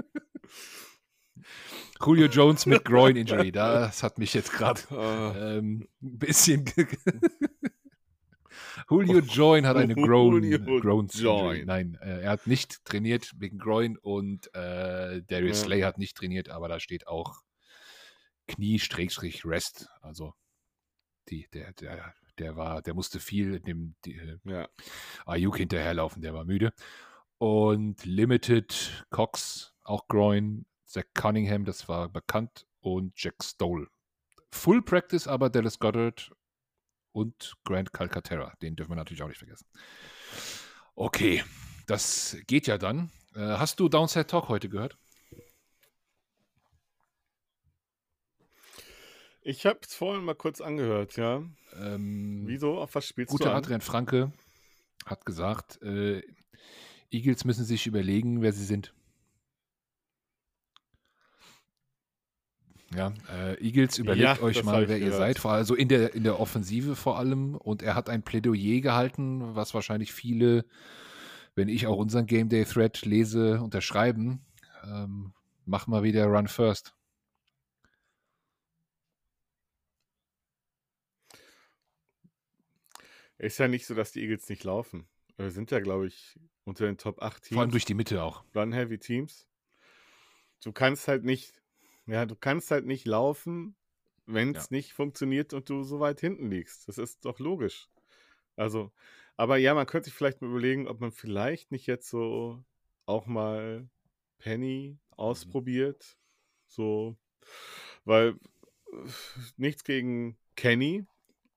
Julio 2.05 2.27
Jones 2.27 2.65
mit 2.65 2.83
Groin-Injury. 2.85 3.51
Das 3.51 4.03
hat 4.03 4.17
mich 4.17 4.33
jetzt 4.33 4.51
gerade 4.53 4.81
Oh. 4.91 5.33
ähm, 5.37 5.87
ein 6.01 6.17
bisschen. 6.19 6.65
Julio 8.89 9.19
Join 9.19 9.65
hat 9.65 9.77
eine 9.77 9.95
Groin, 9.95 10.49
Groins 10.81 11.15
Injury. 11.15 11.63
Nein, 11.65 11.97
äh, 12.01 12.21
er 12.23 12.31
hat 12.31 12.47
nicht 12.47 12.83
trainiert 12.85 13.31
wegen 13.37 13.57
Groin 13.57 13.97
und 13.97 14.47
äh, 14.53 15.21
Darius 15.23 15.59
Ja. 15.59 15.65
Slay 15.65 15.81
hat 15.81 15.97
nicht 15.97 16.17
trainiert, 16.17 16.49
aber 16.49 16.67
da 16.67 16.79
steht 16.79 17.07
auch 17.07 17.41
Knie-Rest. 18.47 19.87
Also 20.01 20.33
die, 21.29 21.47
der, 21.53 21.73
der, 21.73 22.13
der 22.37 22.55
war, 22.55 22.81
der 22.81 22.93
musste 22.93 23.19
viel 23.19 23.59
dem 23.59 23.95
die, 24.05 24.15
äh, 24.17 24.37
Ja. 24.45 24.67
Ayuk 25.25 25.57
hinterherlaufen, 25.57 26.21
der 26.21 26.33
war 26.33 26.43
müde. 26.43 26.73
Und 27.37 28.03
Limited, 28.05 29.05
Cox, 29.09 29.73
auch 29.83 30.07
Groin, 30.07 30.65
Zach 30.91 31.05
Cunningham, 31.13 31.63
das 31.63 31.87
war 31.87 32.09
bekannt, 32.09 32.67
und 32.81 33.13
Jack 33.15 33.41
Stoll. 33.41 33.87
Full 34.51 34.81
Practice 34.81 35.25
aber 35.25 35.49
Dallas 35.49 35.79
Goddard 35.79 36.31
und 37.13 37.55
Grant 37.63 37.93
Calcaterra. 37.93 38.53
Den 38.61 38.75
dürfen 38.75 38.91
wir 38.91 38.97
natürlich 38.97 39.23
auch 39.23 39.29
nicht 39.29 39.37
vergessen. 39.37 39.65
Okay, 40.95 41.43
das 41.87 42.35
geht 42.47 42.67
ja 42.67 42.77
dann. 42.77 43.09
Äh, 43.35 43.39
hast 43.39 43.79
du 43.79 43.87
Downside 43.87 44.27
Talk 44.27 44.49
heute 44.49 44.67
gehört? 44.67 44.97
Ich 49.43 49.65
habe 49.65 49.79
es 49.81 49.95
vorhin 49.95 50.25
mal 50.25 50.35
kurz 50.35 50.59
angehört, 50.59 51.15
ja. 51.15 51.41
Ähm, 51.73 52.43
Wieso? 52.45 52.79
Auf 52.79 52.93
was 52.95 53.07
spielst 53.07 53.31
Guter 53.31 53.45
du 53.45 53.51
an? 53.51 53.57
Adrian 53.57 53.81
Franke 53.81 54.33
hat 55.05 55.25
gesagt, 55.25 55.81
äh, 55.81 56.21
Eagles 57.09 57.45
müssen 57.45 57.63
sich 57.63 57.87
überlegen, 57.87 58.41
wer 58.41 58.51
sie 58.51 58.65
sind. 58.65 58.93
Ja, 62.95 63.13
äh, 63.29 63.63
Eagles 63.65 63.97
überlegt 63.97 64.37
Ja, 64.37 64.43
euch 64.43 64.63
mal, 64.63 64.89
wer 64.89 64.97
ihr 64.97 65.13
seid, 65.13 65.39
vor 65.39 65.51
allem 65.53 65.63
so 65.65 65.75
in 65.75 65.87
der, 65.87 66.13
in 66.13 66.23
der 66.23 66.39
Offensive 66.39 66.95
vor 66.95 67.17
allem. 67.17 67.55
Und 67.55 67.81
er 67.81 67.95
hat 67.95 68.09
ein 68.09 68.21
Plädoyer 68.23 68.81
gehalten, 68.81 69.55
was 69.55 69.73
wahrscheinlich 69.73 70.11
viele, 70.11 70.65
wenn 71.55 71.69
ich 71.69 71.87
auch 71.87 71.97
unseren 71.97 72.25
Game 72.25 72.49
Day 72.49 72.65
Thread 72.65 73.05
lese, 73.05 73.61
unterschreiben. 73.61 74.45
Ähm, 74.83 75.33
mach 75.65 75.87
mal 75.87 76.03
wieder 76.03 76.25
Run 76.25 76.47
First. 76.47 76.93
Ist 83.37 83.57
ja 83.57 83.67
nicht 83.67 83.87
so, 83.87 83.95
dass 83.95 84.11
die 84.11 84.21
Eagles 84.21 84.49
nicht 84.49 84.63
laufen. 84.63 85.07
Wir 85.37 85.49
sind 85.49 85.71
ja, 85.71 85.79
glaube 85.79 86.07
ich, 86.07 86.39
unter 86.63 86.85
den 86.85 86.97
Top 86.97 87.21
8 87.21 87.47
Vor 87.47 87.59
allem 87.59 87.69
Teams, 87.69 87.71
durch 87.71 87.85
die 87.85 87.93
Mitte 87.93 88.21
auch. 88.21 88.43
Run-Heavy 88.53 88.99
Teams. 88.99 89.47
Du 90.63 90.71
kannst 90.71 91.07
halt 91.07 91.23
nicht, 91.23 91.60
ja, 92.11 92.25
du 92.25 92.35
kannst 92.35 92.71
halt 92.71 92.85
nicht 92.85 93.05
laufen, 93.05 93.75
wenn 94.25 94.53
es 94.53 94.69
Ja. 94.69 94.75
nicht 94.77 94.93
funktioniert 94.93 95.53
und 95.53 95.69
du 95.69 95.83
so 95.83 95.99
weit 96.01 96.19
hinten 96.19 96.49
liegst. 96.49 96.87
Das 96.87 96.97
ist 96.97 97.23
doch 97.25 97.39
logisch. 97.39 97.89
Also, 98.57 98.91
aber 99.37 99.57
ja, 99.57 99.73
man 99.73 99.87
könnte 99.87 100.05
sich 100.05 100.13
vielleicht 100.13 100.41
mal 100.41 100.49
überlegen, 100.49 100.87
ob 100.87 100.99
man 100.99 101.11
vielleicht 101.11 101.71
nicht 101.71 101.87
jetzt 101.87 102.09
so 102.09 102.63
auch 103.05 103.27
mal 103.27 103.89
Penny 104.39 104.99
ausprobiert. 105.11 106.17
So, 106.67 107.15
weil 108.03 108.35
nichts 109.55 109.83
gegen 109.85 110.37
Kenny, 110.55 111.05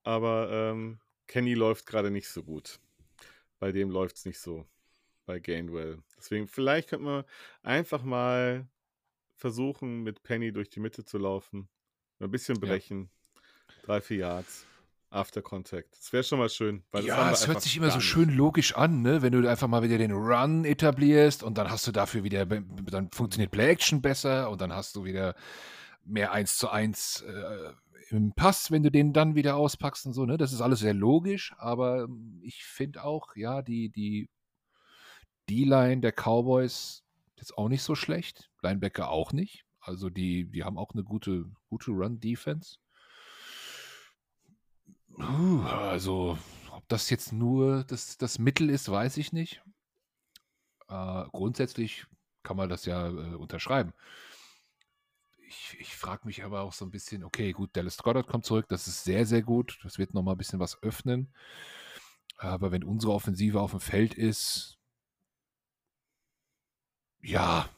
aber 0.04 0.50
ähm, 0.50 1.00
Kenny 1.26 1.54
läuft 1.54 1.86
gerade 1.86 2.10
nicht 2.12 2.28
so 2.28 2.44
gut. 2.44 2.78
Bei 3.58 3.72
dem 3.72 3.90
läuft 3.90 4.16
es 4.18 4.24
nicht 4.24 4.38
so. 4.38 4.66
Bei 5.26 5.40
Gainwell. 5.40 6.02
Deswegen, 6.16 6.46
vielleicht 6.46 6.90
könnte 6.90 7.04
man 7.06 7.24
einfach 7.62 8.02
mal 8.02 8.68
versuchen, 9.44 10.02
mit 10.02 10.22
Penny 10.22 10.52
durch 10.54 10.70
die 10.70 10.80
Mitte 10.80 11.04
zu 11.04 11.18
laufen. 11.18 11.68
Ein 12.18 12.30
bisschen 12.30 12.56
Ja. 12.56 12.60
brechen. 12.66 13.10
Drei, 13.82 14.00
vier 14.00 14.16
Yards. 14.16 14.64
After 15.10 15.42
Contact. 15.42 15.92
Das 15.98 16.14
wäre 16.14 16.24
schon 16.24 16.38
mal 16.38 16.48
schön. 16.48 16.82
Weil 16.92 17.04
Ja, 17.04 17.30
es 17.30 17.46
hört 17.46 17.60
sich 17.60 17.76
immer 17.76 17.90
so 17.90 17.98
nicht. 17.98 18.06
schön 18.06 18.30
logisch 18.30 18.74
an, 18.74 19.02
ne? 19.02 19.20
wenn 19.20 19.32
du 19.32 19.46
einfach 19.46 19.68
mal 19.68 19.82
wieder 19.82 19.98
den 19.98 20.12
Run 20.12 20.64
etablierst 20.64 21.42
und 21.42 21.58
dann 21.58 21.70
hast 21.70 21.86
du 21.86 21.92
dafür 21.92 22.24
wieder, 22.24 22.46
dann 22.46 23.10
funktioniert 23.10 23.50
Play 23.52 23.68
Action 23.68 24.00
besser 24.00 24.48
und 24.50 24.62
dann 24.62 24.72
hast 24.72 24.96
du 24.96 25.04
wieder 25.04 25.34
mehr 26.04 26.32
1 26.32 26.56
zu 26.56 26.70
1 26.70 27.20
äh, 27.20 27.72
im 28.08 28.32
Pass, 28.32 28.70
wenn 28.70 28.82
du 28.82 28.90
den 28.90 29.12
dann 29.12 29.34
wieder 29.34 29.56
auspackst 29.56 30.06
und 30.06 30.14
so. 30.14 30.24
Ne? 30.24 30.38
Das 30.38 30.54
ist 30.54 30.62
alles 30.62 30.78
sehr 30.80 30.94
logisch, 30.94 31.54
aber 31.58 32.04
ähm, 32.04 32.40
ich 32.42 32.64
finde 32.64 33.04
auch, 33.04 33.36
ja, 33.36 33.60
die, 33.60 33.90
die 33.90 34.30
D-Line 35.50 36.00
der 36.00 36.12
Cowboys, 36.12 37.03
jetzt 37.44 37.58
auch 37.58 37.68
nicht 37.68 37.82
so 37.82 37.94
schlecht. 37.94 38.50
Linebacker 38.62 39.10
auch 39.10 39.32
nicht. 39.32 39.66
Also 39.80 40.08
die, 40.08 40.46
die 40.46 40.64
haben 40.64 40.78
auch 40.78 40.92
eine 40.92 41.04
gute, 41.04 41.44
gute 41.68 41.90
Run-Defense. 41.90 42.78
Also, 45.18 46.38
ob 46.72 46.88
das 46.88 47.10
jetzt 47.10 47.32
nur 47.32 47.84
das, 47.84 48.16
das 48.16 48.38
Mittel 48.38 48.70
ist, 48.70 48.90
weiß 48.90 49.18
ich 49.18 49.32
nicht. 49.32 49.62
Äh, 50.88 51.24
grundsätzlich 51.32 52.06
kann 52.42 52.56
man 52.56 52.68
das 52.68 52.86
ja 52.86 53.08
äh, 53.08 53.34
unterschreiben. 53.34 53.92
Ich, 55.46 55.76
ich 55.78 55.94
frage 55.94 56.26
mich 56.26 56.42
aber 56.42 56.62
auch 56.62 56.72
so 56.72 56.84
ein 56.86 56.90
bisschen, 56.90 57.22
okay, 57.22 57.52
gut, 57.52 57.76
Dallas 57.76 57.98
Goddard 57.98 58.26
kommt 58.26 58.46
zurück, 58.46 58.66
das 58.68 58.88
ist 58.88 59.04
sehr, 59.04 59.26
sehr 59.26 59.42
gut. 59.42 59.78
Das 59.84 59.98
wird 59.98 60.14
nochmal 60.14 60.34
ein 60.34 60.38
bisschen 60.38 60.60
was 60.60 60.82
öffnen. 60.82 61.32
Aber 62.38 62.72
wenn 62.72 62.82
unsere 62.82 63.12
Offensive 63.12 63.60
auf 63.60 63.70
dem 63.72 63.80
Feld 63.80 64.14
ist, 64.14 64.73
ja, 67.24 67.68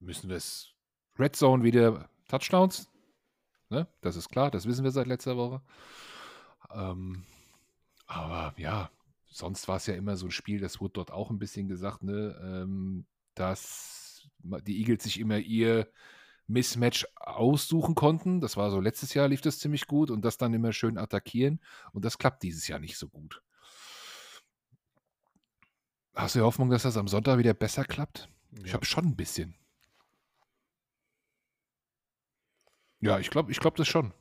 müssen 0.00 0.28
wir 0.28 0.36
es. 0.36 0.72
Red 1.18 1.36
Zone 1.36 1.62
wieder 1.62 2.08
Touchdowns. 2.28 2.90
Ne? 3.68 3.86
Das 4.00 4.16
ist 4.16 4.28
klar, 4.28 4.50
das 4.50 4.66
wissen 4.66 4.84
wir 4.84 4.90
seit 4.90 5.06
letzter 5.06 5.36
Woche. 5.36 5.62
Ähm, 6.72 7.24
aber 8.06 8.54
ja, 8.58 8.90
sonst 9.28 9.68
war 9.68 9.76
es 9.76 9.86
ja 9.86 9.94
immer 9.94 10.16
so 10.16 10.26
ein 10.26 10.30
Spiel, 10.30 10.60
das 10.60 10.80
wurde 10.80 10.94
dort 10.94 11.10
auch 11.10 11.30
ein 11.30 11.38
bisschen 11.38 11.68
gesagt, 11.68 12.02
ne, 12.02 12.38
ähm, 12.42 13.06
dass 13.34 14.28
die 14.42 14.78
Eagles 14.78 15.04
sich 15.04 15.20
immer 15.20 15.38
ihr 15.38 15.90
Mismatch 16.46 17.06
aussuchen 17.16 17.94
konnten. 17.94 18.40
Das 18.40 18.56
war 18.56 18.70
so 18.70 18.80
letztes 18.80 19.14
Jahr 19.14 19.28
lief 19.28 19.40
das 19.40 19.58
ziemlich 19.58 19.86
gut 19.86 20.10
und 20.10 20.24
das 20.24 20.38
dann 20.38 20.54
immer 20.54 20.72
schön 20.72 20.98
attackieren. 20.98 21.60
Und 21.92 22.04
das 22.04 22.18
klappt 22.18 22.42
dieses 22.42 22.68
Jahr 22.68 22.78
nicht 22.78 22.96
so 22.96 23.08
gut. 23.08 23.42
Hast 26.14 26.34
du 26.34 26.38
die 26.38 26.44
Hoffnung, 26.44 26.70
dass 26.70 26.84
das 26.84 26.96
am 26.96 27.08
Sonntag 27.08 27.38
wieder 27.38 27.52
besser 27.52 27.84
klappt? 27.84 28.28
Ja. 28.56 28.64
Ich 28.64 28.74
habe 28.74 28.84
schon 28.84 29.06
ein 29.06 29.16
bisschen. 29.16 29.56
Ja, 33.00 33.18
ich 33.18 33.30
glaube 33.30 33.52
ich 33.52 33.60
glaub 33.60 33.76
das 33.76 33.88
schon. 33.88 34.12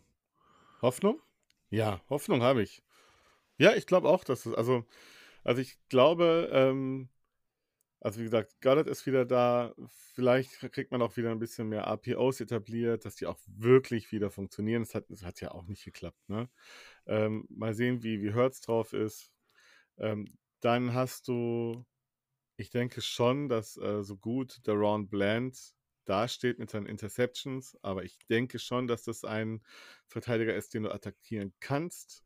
Hoffnung? 0.82 1.22
Ja, 1.70 2.02
Hoffnung 2.10 2.42
habe 2.42 2.62
ich. 2.62 2.84
Ja, 3.58 3.74
ich 3.74 3.88
glaube 3.88 4.10
auch, 4.10 4.24
dass 4.24 4.46
es, 4.46 4.54
also, 4.54 4.86
also 5.44 5.62
ich 5.62 5.78
glaube, 5.90 6.50
ähm, 6.52 7.10
also 8.06 8.20
wie 8.20 8.26
gesagt, 8.26 8.62
Goddard 8.62 8.88
ist 8.88 9.06
wieder 9.08 9.26
da. 9.26 9.74
Vielleicht 10.14 10.60
kriegt 10.72 10.92
man 10.92 11.02
auch 11.02 11.18
wieder 11.18 11.32
ein 11.32 11.40
bisschen 11.40 11.70
mehr 11.70 11.88
APOs 11.88 12.40
etabliert, 12.40 13.04
dass 13.04 13.16
die 13.16 13.26
auch 13.26 13.40
wirklich 13.48 14.12
wieder 14.12 14.30
funktionieren. 14.30 14.84
Das 14.84 14.94
hat, 14.94 15.10
das 15.10 15.24
hat 15.24 15.42
ja 15.42 15.52
auch 15.52 15.66
nicht 15.66 15.84
geklappt. 15.86 16.30
Ne? 16.30 16.48
Ähm, 17.08 17.48
mal 17.50 17.74
sehen, 17.74 18.04
wie, 18.04 18.22
wie 18.22 18.34
Hertz 18.34 18.62
drauf 18.62 18.94
ist. 18.94 19.32
Ähm, 19.98 20.38
dann 20.60 20.94
hast 20.94 21.28
du, 21.28 21.86
ich 22.58 22.70
denke 22.70 23.02
schon, 23.02 23.50
dass 23.50 23.78
äh, 23.78 24.04
so 24.04 24.18
gut 24.18 24.66
der 24.66 24.76
Ron 24.76 25.10
Bland 25.10 25.76
dasteht 26.06 26.60
mit 26.60 26.70
seinen 26.70 26.86
Interceptions, 26.86 27.78
aber 27.82 28.04
ich 28.04 28.18
denke 28.30 28.60
schon, 28.60 28.88
dass 28.88 29.04
das 29.04 29.24
ein 29.24 29.62
Verteidiger 30.08 30.56
ist, 30.56 30.74
den 30.74 30.84
du 30.84 30.92
attackieren 30.92 31.54
kannst. 31.60 32.24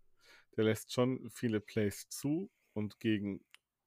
Der 0.57 0.65
lässt 0.65 0.93
schon 0.93 1.29
viele 1.29 1.61
Plays 1.61 2.09
zu 2.09 2.51
und 2.73 2.99
gegen 2.99 3.43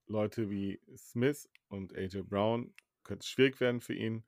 Leute 0.07 0.51
wie 0.51 0.81
Smith 0.97 1.49
und 1.69 1.95
AJ 1.97 2.23
Brown 2.23 2.75
könnte 3.05 3.23
es 3.23 3.29
schwierig 3.29 3.61
werden 3.61 3.81
für 3.81 3.95
ihn. 3.95 4.25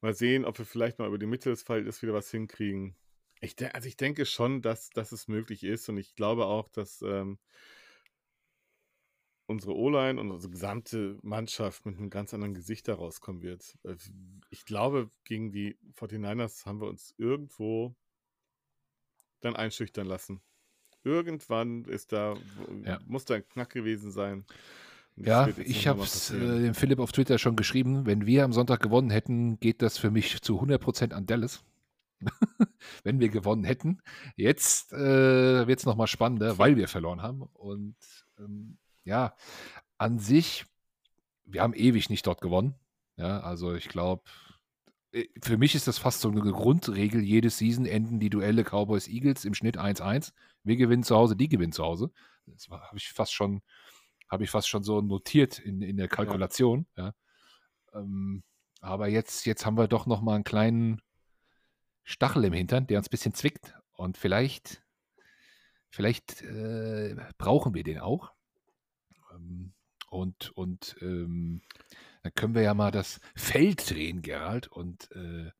Mal 0.00 0.14
sehen, 0.14 0.44
ob 0.44 0.58
wir 0.58 0.64
vielleicht 0.64 0.98
mal 0.98 1.08
über 1.08 1.18
die 1.18 1.26
Mitte 1.26 1.50
des 1.50 1.62
Falles 1.62 2.02
wieder 2.02 2.14
was 2.14 2.30
hinkriegen. 2.30 2.96
Ich 3.40 3.56
also 3.74 3.88
ich 3.88 3.96
denke 3.96 4.26
schon, 4.26 4.62
dass, 4.62 4.90
dass 4.90 5.12
es 5.12 5.28
möglich 5.28 5.64
ist 5.64 5.88
und 5.88 5.96
ich 5.96 6.14
glaube 6.14 6.46
auch, 6.46 6.68
dass 6.68 7.02
ähm, 7.02 7.38
unsere 9.48 9.74
O-Line 9.74 10.20
und 10.20 10.30
unsere 10.30 10.50
gesamte 10.50 11.18
Mannschaft 11.22 11.86
mit 11.86 11.96
einem 11.96 12.10
ganz 12.10 12.34
anderen 12.34 12.54
Gesicht 12.54 12.86
da 12.86 12.94
rauskommen 12.94 13.42
wird. 13.42 13.78
Äh, 13.82 13.96
ich 14.50 14.64
glaube, 14.64 15.10
gegen 15.24 15.50
die 15.50 15.78
49ers 15.96 16.66
haben 16.66 16.80
wir 16.80 16.88
uns 16.88 17.14
irgendwo 17.16 17.96
dann 19.40 19.56
einschüchtern 19.56 20.06
lassen. 20.06 20.42
Irgendwann 21.02 21.84
ist 21.84 22.12
da, 22.12 22.36
ja. 22.84 22.98
muss 23.06 23.24
da 23.24 23.36
ein 23.36 23.48
Knack 23.48 23.70
gewesen 23.70 24.10
sein. 24.10 24.44
Ja, 25.16 25.48
ich 25.56 25.88
habe 25.88 26.02
es 26.02 26.30
äh, 26.30 26.38
dem 26.38 26.74
Philipp 26.74 26.98
auf 27.00 27.12
Twitter 27.12 27.38
schon 27.38 27.56
geschrieben. 27.56 28.04
Wenn 28.04 28.26
wir 28.26 28.44
am 28.44 28.52
Sonntag 28.52 28.80
gewonnen 28.80 29.10
hätten, 29.10 29.58
geht 29.58 29.80
das 29.80 29.96
für 29.96 30.10
mich 30.10 30.42
zu 30.42 30.60
100% 30.60 31.12
an 31.12 31.26
Dallas. 31.26 31.64
Wenn 33.02 33.18
wir 33.18 33.28
gewonnen 33.28 33.64
hätten. 33.64 34.00
Jetzt 34.36 34.92
äh, 34.92 35.66
wird 35.66 35.78
es 35.78 35.86
nochmal 35.86 36.06
spannender, 36.06 36.58
weil 36.58 36.76
wir 36.76 36.88
verloren 36.88 37.22
haben. 37.22 37.42
Und 37.42 37.96
ähm, 38.38 38.76
ja, 39.08 39.34
an 39.96 40.18
sich, 40.18 40.66
wir 41.44 41.62
haben 41.62 41.74
ewig 41.74 42.10
nicht 42.10 42.26
dort 42.26 42.40
gewonnen. 42.40 42.74
Ja, 43.16 43.40
also 43.40 43.74
ich 43.74 43.88
glaube, 43.88 44.22
äh, 45.12 45.26
für 45.42 45.56
mich 45.56 45.74
ist 45.74 45.88
das 45.88 45.98
fast 45.98 46.20
so 46.20 46.30
eine 46.30 46.40
Grundregel. 46.40 47.22
Jedes 47.22 47.58
Season 47.58 47.86
enden 47.86 48.20
die 48.20 48.30
Duelle 48.30 48.64
Cowboys 48.64 49.08
Eagles 49.08 49.44
im 49.44 49.54
Schnitt 49.54 49.78
1-1. 49.78 50.32
Wir 50.62 50.76
gewinnen 50.76 51.02
zu 51.02 51.16
Hause, 51.16 51.34
die 51.36 51.48
gewinnen 51.48 51.72
zu 51.72 51.84
Hause. 51.84 52.12
Das 52.46 52.68
habe 52.68 52.96
ich 52.96 53.08
fast 53.08 53.32
schon, 53.32 53.62
habe 54.30 54.44
ich 54.44 54.50
fast 54.50 54.68
schon 54.68 54.84
so 54.84 55.00
notiert 55.00 55.58
in, 55.58 55.82
in 55.82 55.96
der 55.96 56.08
Kalkulation. 56.08 56.86
Ja. 56.96 57.06
ja. 57.06 58.00
Ähm, 58.00 58.44
aber 58.80 59.08
jetzt, 59.08 59.46
jetzt 59.46 59.66
haben 59.66 59.76
wir 59.76 59.88
doch 59.88 60.06
noch 60.06 60.20
mal 60.20 60.34
einen 60.34 60.44
kleinen 60.44 61.00
Stachel 62.04 62.44
im 62.44 62.52
Hintern, 62.52 62.86
der 62.86 62.98
uns 62.98 63.08
ein 63.08 63.10
bisschen 63.10 63.34
zwickt. 63.34 63.74
Und 63.92 64.16
vielleicht, 64.16 64.82
vielleicht 65.90 66.42
äh, 66.42 67.16
brauchen 67.38 67.74
wir 67.74 67.82
den 67.82 67.98
auch. 67.98 68.32
Ähm, 69.38 69.72
und 70.10 70.50
und 70.56 70.96
ähm, 71.00 71.62
dann 72.22 72.34
können 72.34 72.54
wir 72.54 72.62
ja 72.62 72.74
mal 72.74 72.90
das 72.90 73.20
Feld 73.34 73.90
drehen, 73.90 74.22
Gerald, 74.22 74.68
und 74.68 75.10
äh, 75.12 75.50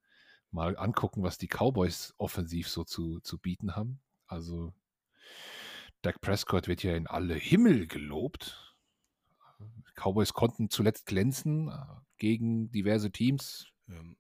mal 0.51 0.77
angucken, 0.77 1.23
was 1.23 1.39
die 1.39 1.49
Cowboys 1.49 2.15
offensiv 2.19 2.69
so 2.69 2.85
zu, 2.85 3.21
zu 3.21 3.39
bieten 3.39 3.77
haben. 3.77 4.01
Also 4.27 4.75
Dak 6.03 6.21
Prescott 6.21 6.69
wird 6.69 6.83
ja 6.83 6.95
in 6.95 7.07
alle 7.07 7.35
Himmel 7.35 7.87
gelobt. 7.87 8.77
Cowboys 9.95 10.33
konnten 10.33 10.71
zuletzt 10.71 11.07
glänzen 11.07 11.69
äh, 11.69 11.75
gegen 12.17 12.71
diverse 12.71 13.11
Teams. 13.11 13.67
Ähm, 13.89 14.17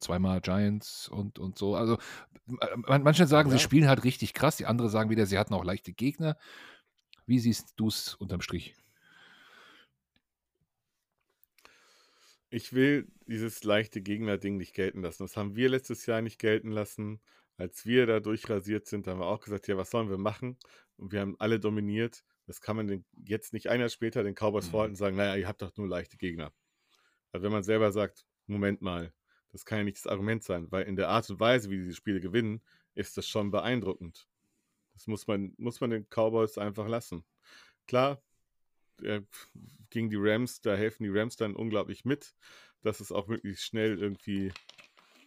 zweimal 0.00 0.40
Giants 0.40 1.08
und, 1.08 1.38
und 1.38 1.58
so. 1.58 1.76
Also 1.76 1.98
manche 2.86 3.26
sagen, 3.26 3.50
ja. 3.50 3.56
sie 3.56 3.62
spielen 3.62 3.88
halt 3.88 4.04
richtig 4.04 4.34
krass, 4.34 4.56
die 4.56 4.66
anderen 4.66 4.90
sagen 4.90 5.10
wieder, 5.10 5.26
sie 5.26 5.38
hatten 5.38 5.54
auch 5.54 5.64
leichte 5.64 5.92
Gegner. 5.92 6.36
Wie 7.26 7.38
siehst 7.38 7.74
du 7.76 7.88
es 7.88 8.14
unterm 8.14 8.40
Strich? 8.40 8.74
Ich 12.50 12.72
will 12.72 13.08
dieses 13.26 13.64
leichte 13.64 14.00
Gegner-Ding 14.00 14.56
nicht 14.56 14.74
gelten 14.74 15.02
lassen. 15.02 15.24
Das 15.24 15.36
haben 15.36 15.56
wir 15.56 15.68
letztes 15.68 16.06
Jahr 16.06 16.22
nicht 16.22 16.38
gelten 16.38 16.70
lassen. 16.70 17.20
Als 17.56 17.86
wir 17.86 18.06
da 18.06 18.20
durchrasiert 18.20 18.86
sind, 18.86 19.06
haben 19.06 19.20
wir 19.20 19.26
auch 19.26 19.40
gesagt, 19.40 19.66
ja, 19.66 19.76
was 19.76 19.90
sollen 19.90 20.10
wir 20.10 20.18
machen? 20.18 20.58
Und 20.96 21.12
wir 21.12 21.20
haben 21.20 21.36
alle 21.38 21.58
dominiert. 21.58 22.24
Das 22.46 22.60
kann 22.60 22.76
man 22.76 23.04
jetzt 23.24 23.52
nicht 23.52 23.68
ein 23.68 23.80
Jahr 23.80 23.88
später 23.88 24.22
den 24.22 24.34
Cowboys 24.34 24.66
mhm. 24.66 24.70
vorhalten 24.70 24.92
und 24.92 24.96
sagen, 24.96 25.16
naja, 25.16 25.34
ihr 25.36 25.48
habt 25.48 25.62
doch 25.62 25.76
nur 25.76 25.88
leichte 25.88 26.16
Gegner. 26.16 26.52
Also 27.32 27.44
wenn 27.44 27.52
man 27.52 27.64
selber 27.64 27.90
sagt, 27.90 28.24
Moment 28.46 28.82
mal, 28.82 29.12
das 29.50 29.64
kann 29.64 29.78
ja 29.78 29.84
nicht 29.84 29.96
das 29.96 30.06
Argument 30.06 30.44
sein, 30.44 30.70
weil 30.70 30.84
in 30.84 30.96
der 30.96 31.08
Art 31.08 31.28
und 31.30 31.40
Weise, 31.40 31.70
wie 31.70 31.78
diese 31.78 31.94
Spiele 31.94 32.20
gewinnen, 32.20 32.62
ist 32.94 33.16
das 33.16 33.26
schon 33.26 33.50
beeindruckend. 33.50 34.28
Das 34.94 35.06
muss 35.06 35.26
man, 35.26 35.54
muss 35.58 35.80
man 35.80 35.90
den 35.90 36.06
Cowboys 36.08 36.58
einfach 36.58 36.88
lassen. 36.88 37.24
Klar, 37.86 38.22
äh, 39.02 39.22
gegen 39.90 40.10
die 40.10 40.18
Rams, 40.18 40.60
da 40.60 40.74
helfen 40.74 41.04
die 41.04 41.10
Rams 41.10 41.36
dann 41.36 41.54
unglaublich 41.56 42.04
mit, 42.04 42.34
dass 42.82 43.00
es 43.00 43.12
auch 43.12 43.28
wirklich 43.28 43.60
schnell 43.60 43.98
irgendwie 43.98 44.52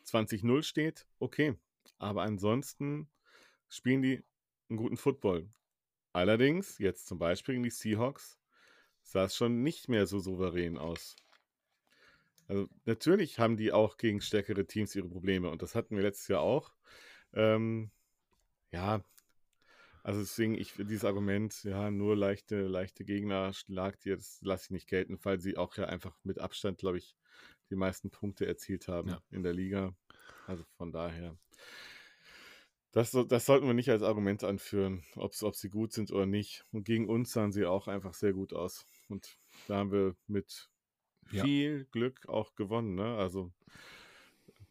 20-0 0.05 0.63
steht. 0.63 1.07
Okay. 1.19 1.55
Aber 1.99 2.23
ansonsten 2.23 3.09
spielen 3.69 4.01
die 4.01 4.23
einen 4.69 4.77
guten 4.77 4.97
Football. 4.97 5.49
Allerdings, 6.13 6.77
jetzt 6.79 7.07
zum 7.07 7.19
Beispiel 7.19 7.55
gegen 7.55 7.63
die 7.63 7.69
Seahawks, 7.69 8.39
sah 9.03 9.25
es 9.25 9.35
schon 9.35 9.63
nicht 9.63 9.87
mehr 9.87 10.07
so 10.07 10.19
souverän 10.19 10.77
aus. 10.77 11.15
Also 12.47 12.67
natürlich 12.85 13.39
haben 13.39 13.57
die 13.57 13.71
auch 13.71 13.97
gegen 13.97 14.21
stärkere 14.21 14.65
Teams 14.65 14.95
ihre 14.95 15.09
Probleme 15.09 15.49
und 15.49 15.61
das 15.61 15.75
hatten 15.75 15.95
wir 15.95 16.03
letztes 16.03 16.29
Jahr 16.29 16.41
auch. 16.41 16.73
Ähm, 17.33 17.91
ja, 18.71 19.03
also 20.07 20.21
deswegen, 20.21 20.55
ich 20.55 20.71
dieses 20.77 21.03
Argument, 21.03 21.65
ja, 21.65 21.91
nur 21.91 22.15
leichte, 22.15 22.61
leichte 22.61 23.03
Gegner 23.03 23.51
schlagt 23.51 24.05
ihr, 24.05 24.15
das 24.15 24.39
lasse 24.41 24.67
ich 24.67 24.71
nicht 24.71 24.87
gelten, 24.87 25.19
weil 25.23 25.41
sie 25.41 25.57
auch 25.57 25.75
ja 25.75 25.83
einfach 25.83 26.17
mit 26.23 26.39
Abstand, 26.39 26.77
glaube 26.77 26.97
ich, 26.97 27.17
die 27.69 27.75
meisten 27.75 28.09
Punkte 28.09 28.45
erzielt 28.45 28.87
haben 28.87 29.09
ja. 29.09 29.21
in 29.31 29.43
der 29.43 29.51
Liga. 29.51 29.93
Also 30.45 30.63
von 30.77 30.93
daher. 30.93 31.37
Das, 32.93 33.11
das 33.11 33.45
sollten 33.45 33.67
wir 33.67 33.73
nicht 33.73 33.89
als 33.89 34.01
Argument 34.01 34.45
anführen, 34.45 35.03
ob 35.17 35.35
sie 35.35 35.69
gut 35.69 35.91
sind 35.91 36.09
oder 36.09 36.25
nicht. 36.25 36.63
Und 36.71 36.85
gegen 36.85 37.09
uns 37.09 37.33
sahen 37.33 37.51
sie 37.51 37.65
auch 37.65 37.89
einfach 37.89 38.13
sehr 38.13 38.31
gut 38.31 38.53
aus. 38.53 38.87
Und 39.09 39.37
da 39.67 39.75
haben 39.75 39.91
wir 39.91 40.15
mit 40.25 40.69
viel 41.25 41.79
ja. 41.79 41.85
Glück 41.91 42.29
auch 42.29 42.55
gewonnen. 42.55 42.95
Ne? 42.95 43.17
Also 43.17 43.51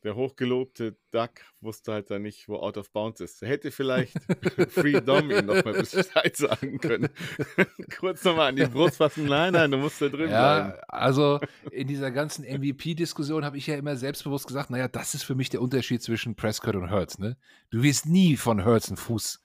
der 0.07 0.15
hochgelobte 0.15 0.97
Duck 1.11 1.33
wusste 1.61 1.93
halt 1.93 2.11
dann 2.11 2.23
nicht, 2.23 2.49
wo 2.49 2.57
Out 2.59 2.79
of 2.79 2.93
Bounds 2.93 3.21
ist. 3.21 3.43
Er 3.43 3.49
hätte 3.49 3.73
vielleicht 3.73 4.13
Free 4.71 5.01
Dom 5.01 5.31
ihm 5.33 5.47
noch 5.47 5.65
mal 5.65 5.75
Bescheid 5.75 6.37
sagen 6.37 6.79
können. 6.79 7.09
Kurz 7.99 8.23
nochmal 8.23 8.51
an 8.51 8.57
die 8.57 8.67
Brust 8.67 8.99
fassen. 8.99 9.27
Nein, 9.27 9.53
nein, 9.53 9.71
du 9.71 9.79
musst 9.79 10.01
da 10.01 10.09
drin 10.09 10.31
Ja, 10.31 10.63
bleiben. 10.63 10.83
also 10.89 11.41
in 11.73 11.89
dieser 11.89 12.13
ganzen 12.13 12.45
MVP-Diskussion 12.45 13.45
habe 13.45 13.59
ich 13.59 13.67
ja 13.67 13.75
immer 13.75 13.97
selbstbewusst 13.97 14.47
gesagt, 14.47 14.71
naja, 14.71 14.87
das 14.87 15.15
ist 15.15 15.25
für 15.25 15.35
mich 15.35 15.51
der 15.51 15.61
Unterschied 15.61 16.01
zwischen 16.03 16.37
Prescott 16.37 16.77
und 16.77 16.91
Hurts. 16.91 17.19
Ne? 17.19 17.37
Du 17.71 17.83
wirst 17.83 18.07
nie 18.07 18.37
von 18.37 18.65
Hurts 18.65 18.89
einen 18.89 18.97
Fuß 18.97 19.43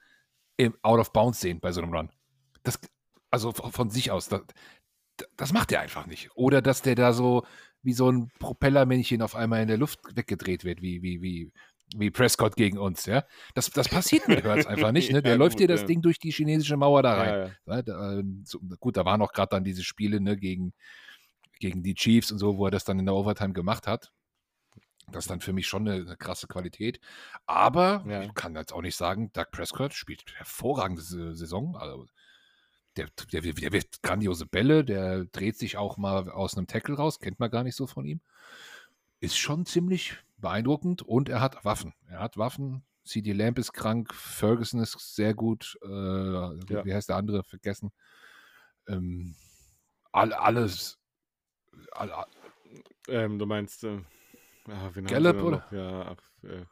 im 0.57 0.75
Out 0.83 0.99
of 0.99 1.11
Bounds 1.11 1.41
sehen 1.41 1.59
bei 1.59 1.71
so 1.71 1.81
einem 1.81 1.91
Run. 1.93 2.11
Das, 2.61 2.79
also 3.31 3.51
von 3.51 3.71
von 3.71 3.89
sich 3.89 4.11
aus. 4.11 4.29
Das, 4.29 4.41
das 5.37 5.53
macht 5.53 5.71
er 5.71 5.81
einfach 5.81 6.05
nicht. 6.05 6.29
Oder 6.35 6.61
dass 6.61 6.83
der 6.83 6.93
da 6.93 7.13
so 7.13 7.45
wie 7.83 7.93
so 7.93 8.11
ein 8.11 8.31
Propellermännchen 8.39 9.21
auf 9.21 9.35
einmal 9.35 9.61
in 9.61 9.67
der 9.67 9.77
Luft 9.77 9.99
weggedreht 10.15 10.63
wird, 10.63 10.81
wie, 10.81 11.01
wie, 11.01 11.21
wie, 11.21 11.51
wie 11.95 12.11
Prescott 12.11 12.55
gegen 12.55 12.77
uns. 12.77 13.05
Ja? 13.05 13.25
Das, 13.55 13.69
das 13.71 13.89
passiert 13.89 14.27
mit 14.27 14.43
Hurts 14.43 14.65
einfach 14.65 14.91
nicht. 14.91 15.11
Ne? 15.11 15.21
Der 15.23 15.33
Ja, 15.33 15.37
läuft 15.37 15.59
dir 15.59 15.67
gut, 15.67 15.73
das 15.75 15.81
ja. 15.81 15.87
Ding 15.87 16.01
durch 16.01 16.19
die 16.19 16.31
chinesische 16.31 16.77
Mauer 16.77 17.03
da 17.03 17.13
rein. 17.15 17.51
Ja. 17.67 17.75
Ja, 17.75 17.81
da, 17.81 18.19
ähm, 18.19 18.43
so, 18.45 18.59
gut, 18.79 18.97
da 18.97 19.05
waren 19.05 19.21
auch 19.21 19.33
gerade 19.33 19.49
dann 19.49 19.63
diese 19.63 19.83
Spiele 19.83 20.21
ne, 20.21 20.37
gegen, 20.37 20.73
gegen 21.59 21.83
die 21.83 21.95
Chiefs 21.95 22.31
und 22.31 22.37
so, 22.39 22.57
wo 22.57 22.65
er 22.65 22.71
das 22.71 22.85
dann 22.85 22.99
in 22.99 23.05
der 23.05 23.15
Overtime 23.15 23.53
gemacht 23.53 23.87
hat. 23.87 24.11
Das 25.11 25.25
ist 25.25 25.29
dann 25.29 25.41
für 25.41 25.51
mich 25.51 25.67
schon 25.67 25.87
eine, 25.87 26.01
eine 26.01 26.15
krasse 26.15 26.47
Qualität. 26.47 27.01
Aber 27.45 28.05
ich 28.23 28.33
kann 28.33 28.55
jetzt 28.55 28.71
auch 28.71 28.81
nicht 28.81 28.95
sagen, 28.95 29.31
Doug 29.33 29.47
Prescott 29.51 29.93
spielt 29.93 30.23
hervorragende 30.35 31.01
Sa- 31.01 31.33
Saison. 31.33 31.75
Also 31.75 32.05
der, 32.97 33.07
der, 33.31 33.41
der 33.41 33.71
wird 33.73 34.01
grandiose 34.03 34.45
Bälle, 34.45 34.83
der 34.83 35.25
dreht 35.25 35.57
sich 35.57 35.77
auch 35.77 35.97
mal 35.97 36.29
aus 36.29 36.57
einem 36.57 36.67
Tackle 36.67 36.95
raus, 36.95 37.19
kennt 37.19 37.39
man 37.39 37.51
gar 37.51 37.63
nicht 37.63 37.75
so 37.75 37.87
von 37.87 38.05
ihm. 38.05 38.21
Ist 39.19 39.37
schon 39.37 39.65
ziemlich 39.65 40.17
beeindruckend 40.37 41.01
und 41.01 41.29
er 41.29 41.41
hat 41.41 41.63
Waffen. 41.63 41.93
Er 42.07 42.19
hat 42.19 42.37
Waffen. 42.37 42.83
CD 43.03 43.33
Lamp 43.33 43.57
ist 43.57 43.73
krank, 43.73 44.13
Ferguson 44.13 44.79
ist 44.79 45.15
sehr 45.15 45.33
gut. 45.33 45.77
Äh, 45.83 45.87
Wie 45.87 46.93
heißt 46.93 47.09
der 47.09 47.15
andere? 47.15 47.43
Vergessen. 47.43 47.91
Ähm, 48.87 49.35
all, 50.11 50.33
alles. 50.33 50.99
All, 51.91 52.11
all, 52.11 52.27
Ähm, 53.07 53.39
du 53.39 53.45
meinst, 53.45 53.83
äh, 53.83 53.99
sie 54.93 55.01
Gallup, 55.03 55.41
oder? 55.41 55.65
Ja, 55.71 56.15
ach, 56.15 56.43
äh. 56.43 56.65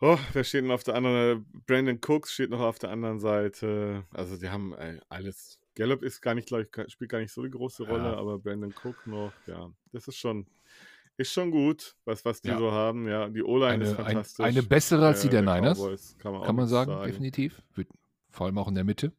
Oh, 0.00 0.18
wer 0.32 0.44
steht 0.44 0.64
denn 0.64 0.70
auf 0.70 0.82
der 0.82 0.94
anderen? 0.94 1.44
Brandon 1.66 1.98
Cooks 2.06 2.32
steht 2.32 2.50
noch 2.50 2.60
auf 2.60 2.78
der 2.78 2.90
anderen 2.90 3.18
Seite. 3.20 4.04
Also 4.12 4.36
die 4.38 4.48
haben 4.48 4.72
äh, 4.74 4.98
alles. 5.08 5.60
Gallup 5.74 6.02
ist 6.02 6.20
gar 6.22 6.34
nicht, 6.34 6.48
glaube 6.48 6.68
ich, 6.86 6.92
spielt 6.92 7.10
gar 7.10 7.18
nicht 7.20 7.32
so 7.32 7.42
die 7.42 7.50
große 7.50 7.84
Rolle, 7.86 8.04
Ja. 8.04 8.16
aber 8.16 8.38
Brandon 8.38 8.72
Cook 8.82 9.06
noch, 9.06 9.32
ja, 9.46 9.70
das 9.92 10.08
ist 10.08 10.16
schon, 10.16 10.46
ist 11.16 11.32
schon 11.32 11.50
gut, 11.50 11.96
was, 12.04 12.24
was 12.24 12.40
die 12.42 12.48
Ja. 12.48 12.58
so 12.58 12.72
haben. 12.72 13.06
Ja, 13.08 13.28
die 13.28 13.42
O-Line 13.42 13.84
ist 13.84 13.90
eine, 13.90 13.98
ein, 13.98 14.04
fantastisch. 14.14 14.44
eine 14.46 14.62
bessere 14.62 15.06
als 15.06 15.20
die 15.20 15.28
äh, 15.28 15.30
der 15.30 15.42
Niners, 15.42 15.78
Cowboys, 15.78 16.16
kann 16.18 16.32
man, 16.32 16.42
kann 16.42 16.56
man 16.56 16.64
nicht 16.64 16.70
sagen, 16.70 17.02
definitiv. 17.04 17.62
Vor 18.30 18.46
allem 18.46 18.58
auch 18.58 18.68
in 18.68 18.74
der 18.74 18.84
Mitte. 18.84 19.12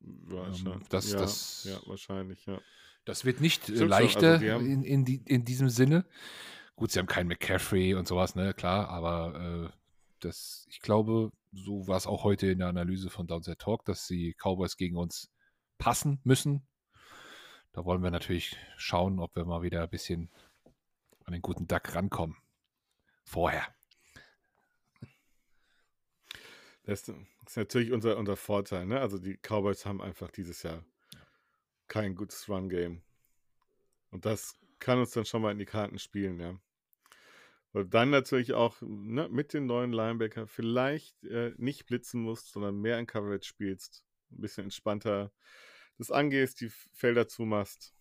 Wahrscheinlich. 0.00 0.66
Ähm, 0.66 0.82
das- 0.88 1.12
ja, 1.12 1.18
das- 1.18 1.64
ja, 1.64 1.78
wahrscheinlich, 1.86 2.46
ja. 2.46 2.60
Das 3.04 3.24
wird 3.24 3.40
nicht 3.40 3.62
äh, 3.62 3.64
Stimmt 3.64 3.78
schon, 3.78 3.88
leichter 3.88 4.28
also 4.32 4.44
die 4.44 4.50
haben- 4.50 4.66
in, 4.70 4.82
in, 4.84 5.04
die, 5.04 5.22
in 5.26 5.44
diesem 5.44 5.68
Sinne. 5.68 6.04
Gut, 6.76 6.90
sie 6.92 6.98
haben 6.98 7.06
keinen 7.06 7.28
McCaffrey 7.28 7.94
und 7.94 8.06
sowas, 8.06 8.34
ne, 8.34 8.52
klar, 8.52 8.88
aber 8.90 9.70
äh, 9.70 9.76
das, 10.20 10.66
ich 10.68 10.80
glaube, 10.80 11.32
so 11.52 11.88
war 11.88 11.96
es 11.96 12.06
auch 12.06 12.22
heute 12.22 12.48
in 12.48 12.58
der 12.58 12.68
Analyse 12.68 13.08
von 13.08 13.26
Downset 13.26 13.58
Talk, 13.58 13.84
dass 13.86 14.06
die 14.06 14.34
Cowboys 14.34 14.76
gegen 14.76 14.96
uns 14.96 15.30
passen 15.78 16.20
müssen. 16.22 16.66
Da 17.72 17.84
wollen 17.84 18.02
wir 18.02 18.10
natürlich 18.10 18.58
schauen, 18.76 19.20
ob 19.20 19.34
wir 19.36 19.44
mal 19.44 19.62
wieder 19.62 19.82
ein 19.82 19.90
bisschen 19.90 20.30
an 21.24 21.32
den 21.32 21.42
guten 21.42 21.66
Duck 21.66 21.94
rankommen. 21.94 22.36
Vorher. 23.24 23.66
Das 26.84 27.08
ist 27.08 27.56
natürlich 27.56 27.92
unser, 27.92 28.16
unser 28.16 28.36
Vorteil. 28.36 28.86
Ne? 28.86 29.00
Also 29.00 29.18
die 29.18 29.36
Cowboys 29.36 29.84
haben 29.84 30.00
einfach 30.00 30.30
dieses 30.30 30.62
Jahr 30.62 30.84
kein 31.88 32.14
gutes 32.14 32.48
Run-Game. 32.48 33.02
Und 34.10 34.24
das 34.24 34.54
kann 34.78 34.98
uns 34.98 35.10
dann 35.10 35.24
schon 35.24 35.42
mal 35.42 35.52
in 35.52 35.58
die 35.58 35.64
Karten 35.64 35.98
spielen, 35.98 36.38
ja. 36.38 36.58
Und 37.76 37.92
dann 37.92 38.08
natürlich 38.08 38.54
auch 38.54 38.80
ne, 38.80 39.28
mit 39.28 39.52
den 39.52 39.66
neuen 39.66 39.92
Linebacker 39.92 40.46
vielleicht 40.46 41.22
äh, 41.24 41.52
nicht 41.58 41.84
blitzen 41.84 42.22
musst, 42.22 42.50
sondern 42.50 42.80
mehr 42.80 42.98
in 42.98 43.06
Coverage 43.06 43.46
spielst. 43.46 44.02
Ein 44.30 44.40
bisschen 44.40 44.64
entspannter 44.64 45.30
das 45.98 46.10
angehst, 46.10 46.62
die 46.62 46.70
Felder 46.94 47.28
zumachst. 47.28 47.94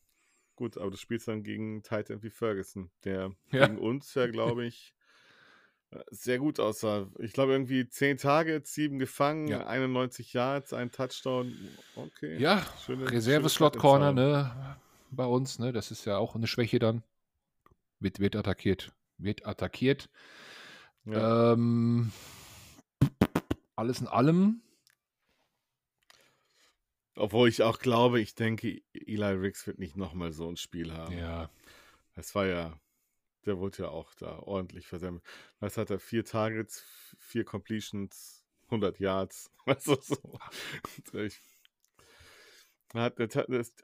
Gut, 0.56 0.78
aber 0.78 0.92
du 0.92 0.98
spielst 0.98 1.28
dann 1.28 1.44
gegen 1.44 1.84
Titan 1.84 2.24
wie 2.24 2.30
Ferguson, 2.30 2.90
der 3.04 3.34
Ja. 3.52 3.68
gegen 3.68 3.78
uns 3.78 4.14
ja, 4.14 4.28
glaube 4.28 4.66
ich, 4.66 4.96
äh, 5.92 6.00
sehr 6.10 6.40
gut 6.40 6.62
aussah. 6.62 7.10
Ich 7.20 7.34
glaube, 7.34 7.52
irgendwie 7.52 7.90
10 7.90 8.16
Targets, 8.16 8.74
7 8.74 8.98
gefangen, 8.98 9.50
Ja. 9.50 9.68
91 9.68 10.32
Yards, 10.32 10.72
ein 10.72 10.90
Touchdown. 10.94 11.54
Okay. 11.98 12.38
Ja, 12.38 12.66
Reserve-Slot-Corner, 12.88 14.14
ne, 14.14 14.78
bei 15.12 15.26
uns, 15.26 15.60
ne, 15.60 15.74
das 15.74 15.92
ist 15.92 16.06
ja 16.06 16.18
auch 16.18 16.34
eine 16.36 16.48
Schwäche 16.48 16.80
dann. 16.80 17.04
Wird, 18.00 18.22
wird 18.22 18.38
attackiert. 18.38 18.94
Wird 19.18 19.46
attackiert. 19.46 20.10
Ja. 21.06 21.54
Ähm, 21.54 22.12
alles 23.76 24.02
in 24.02 24.08
allem, 24.08 24.62
Obwohl 27.18 27.48
ich 27.48 27.64
auch 27.64 27.80
glaube, 27.80 28.20
ich 28.20 28.36
denke, 28.36 28.82
Eli 28.94 29.24
Riggs 29.26 29.66
wird 29.68 29.80
nicht 29.80 29.96
nochmal 29.96 30.34
so 30.34 30.50
ein 30.50 30.58
Spiel 30.58 30.92
haben. 30.94 31.18
ja, 31.18 31.50
Das 32.16 32.36
war 32.36 32.46
ja, 32.46 32.78
der 33.46 33.58
wurde 33.58 33.84
ja 33.84 33.90
auch 33.90 34.14
da 34.16 34.40
ordentlich 34.40 34.88
versemmelt. 34.88 35.24
Was 35.60 35.78
hat 35.78 35.90
er? 35.92 36.00
Vier 36.00 36.26
Targets, 36.26 36.84
vier 37.18 37.46
Completions, 37.46 38.44
100 38.66 39.00
Yards. 39.00 39.50
Also 39.66 40.00
so. 40.00 40.18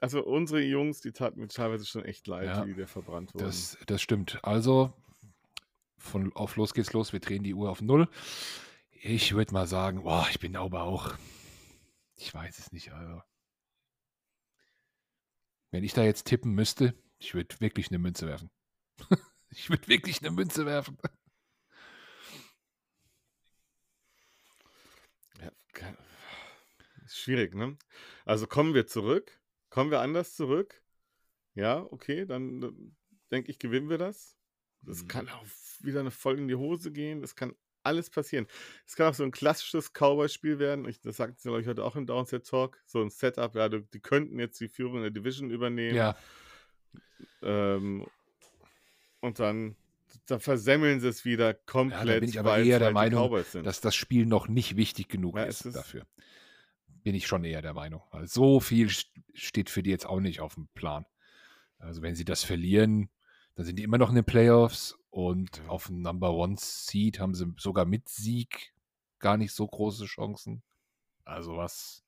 Also 0.00 0.24
unsere 0.24 0.60
Jungs, 0.62 1.00
die 1.00 1.12
taten 1.12 1.40
mir 1.40 1.48
teilweise 1.48 1.84
schon 1.86 2.04
echt 2.04 2.26
leid, 2.26 2.46
Ja, 2.46 2.66
wie 2.66 2.74
der 2.74 2.86
verbrannt 2.86 3.34
wurde. 3.34 3.46
das, 3.46 3.76
das 3.86 4.00
stimmt. 4.00 4.38
Also, 4.42 4.92
von 6.02 6.32
auf 6.34 6.56
los 6.56 6.74
geht's 6.74 6.92
los, 6.92 7.12
wir 7.12 7.20
drehen 7.20 7.42
die 7.42 7.54
Uhr 7.54 7.70
auf 7.70 7.80
Null. 7.80 8.08
Ich 8.90 9.34
würde 9.34 9.52
mal 9.54 9.66
sagen, 9.66 10.02
boah, 10.02 10.26
ich 10.30 10.40
bin 10.40 10.56
aber 10.56 10.82
auch, 10.82 11.16
ich 12.16 12.32
weiß 12.32 12.58
es 12.58 12.72
nicht, 12.72 12.92
also. 12.92 13.22
Wenn 15.70 15.84
ich 15.84 15.94
da 15.94 16.04
jetzt 16.04 16.26
tippen 16.26 16.52
müsste, 16.52 16.94
ich 17.18 17.34
würde 17.34 17.58
wirklich 17.60 17.88
eine 17.88 17.98
Münze 17.98 18.26
werfen. 18.26 18.50
ich 19.50 19.70
würde 19.70 19.88
wirklich 19.88 20.20
eine 20.20 20.30
Münze 20.30 20.66
werfen. 20.66 20.98
Ja, 25.40 25.50
schwierig, 27.06 27.54
ne? 27.54 27.78
Also 28.24 28.46
kommen 28.46 28.74
wir 28.74 28.86
zurück? 28.86 29.40
Kommen 29.70 29.90
wir 29.90 30.00
anders 30.00 30.34
zurück? 30.34 30.82
Ja, 31.54 31.82
okay, 31.90 32.26
dann 32.26 32.96
denke 33.30 33.50
ich, 33.50 33.58
gewinnen 33.58 33.88
wir 33.88 33.98
das. 33.98 34.36
Das 34.82 35.02
Mhm. 35.02 35.08
kann 35.08 35.28
auch 35.28 35.44
wieder 35.80 36.00
eine 36.00 36.10
voll 36.10 36.38
in 36.38 36.48
die 36.48 36.54
Hose 36.54 36.90
gehen. 36.92 37.20
Das 37.22 37.34
kann 37.36 37.54
alles 37.84 38.10
passieren. 38.10 38.46
Es 38.86 38.94
kann 38.94 39.08
auch 39.08 39.14
so 39.14 39.24
ein 39.24 39.32
klassisches 39.32 39.92
Cowboy-Spiel 39.92 40.58
werden. 40.60 40.86
Ich, 40.88 41.00
das 41.00 41.16
sagten 41.16 41.36
sie, 41.38 41.48
glaube 41.48 41.62
ich, 41.62 41.66
heute 41.66 41.82
auch 41.84 41.96
im 41.96 42.06
Downset 42.06 42.46
Talk. 42.46 42.80
So 42.86 43.00
ein 43.02 43.10
Setup, 43.10 43.54
ja, 43.56 43.68
die 43.68 44.00
könnten 44.00 44.38
jetzt 44.38 44.60
die 44.60 44.68
Führung 44.68 44.96
in 44.96 45.02
der 45.02 45.10
Division 45.10 45.50
übernehmen. 45.50 45.96
Ja, 45.96 46.16
Ähm, 47.42 48.06
und 49.20 49.38
dann, 49.38 49.76
dann 50.26 50.40
versemmeln 50.40 51.00
sie 51.00 51.08
es 51.08 51.24
wieder 51.24 51.54
komplett. 51.54 52.20
bin 52.20 52.28
ich 52.28 52.38
aber 52.38 52.58
eher 52.58 52.78
der 52.78 52.92
Meinung, 52.92 53.36
dass 53.64 53.80
das 53.80 53.94
Spiel 53.94 54.26
noch 54.26 54.48
nicht 54.48 54.76
wichtig 54.76 55.08
genug 55.08 55.36
Ja, 55.36 55.44
ist, 55.44 55.64
ist- 55.66 55.74
dafür. 55.76 56.06
Bin 57.04 57.16
ich 57.16 57.26
schon 57.26 57.42
eher 57.44 57.62
der 57.62 57.74
Meinung. 57.74 58.02
Weil 58.12 58.28
so 58.28 58.60
viel 58.60 58.86
st- 58.86 59.08
steht 59.34 59.70
für 59.70 59.82
die 59.82 59.90
jetzt 59.90 60.06
auch 60.06 60.20
nicht 60.20 60.40
auf 60.40 60.54
dem 60.54 60.68
Plan. 60.74 61.04
Also 61.78 62.00
wenn 62.02 62.14
sie 62.14 62.24
das 62.24 62.44
verlieren, 62.44 63.10
dann 63.54 63.64
sind 63.66 63.76
die 63.78 63.82
immer 63.82 63.98
noch 63.98 64.08
in 64.10 64.14
den 64.14 64.24
Playoffs 64.24 64.96
und 65.10 65.58
Ja. 65.58 65.68
auf 65.68 65.86
dem 65.86 66.00
Number 66.02 66.32
One 66.32 66.56
Seed 66.58 67.20
haben 67.20 67.34
sie 67.34 67.52
sogar 67.58 67.84
mit 67.84 68.08
Sieg 68.08 68.72
gar 69.18 69.36
nicht 69.36 69.52
so 69.52 69.66
große 69.66 70.06
Chancen. 70.06 70.62
Also 71.24 71.56
was 71.56 72.04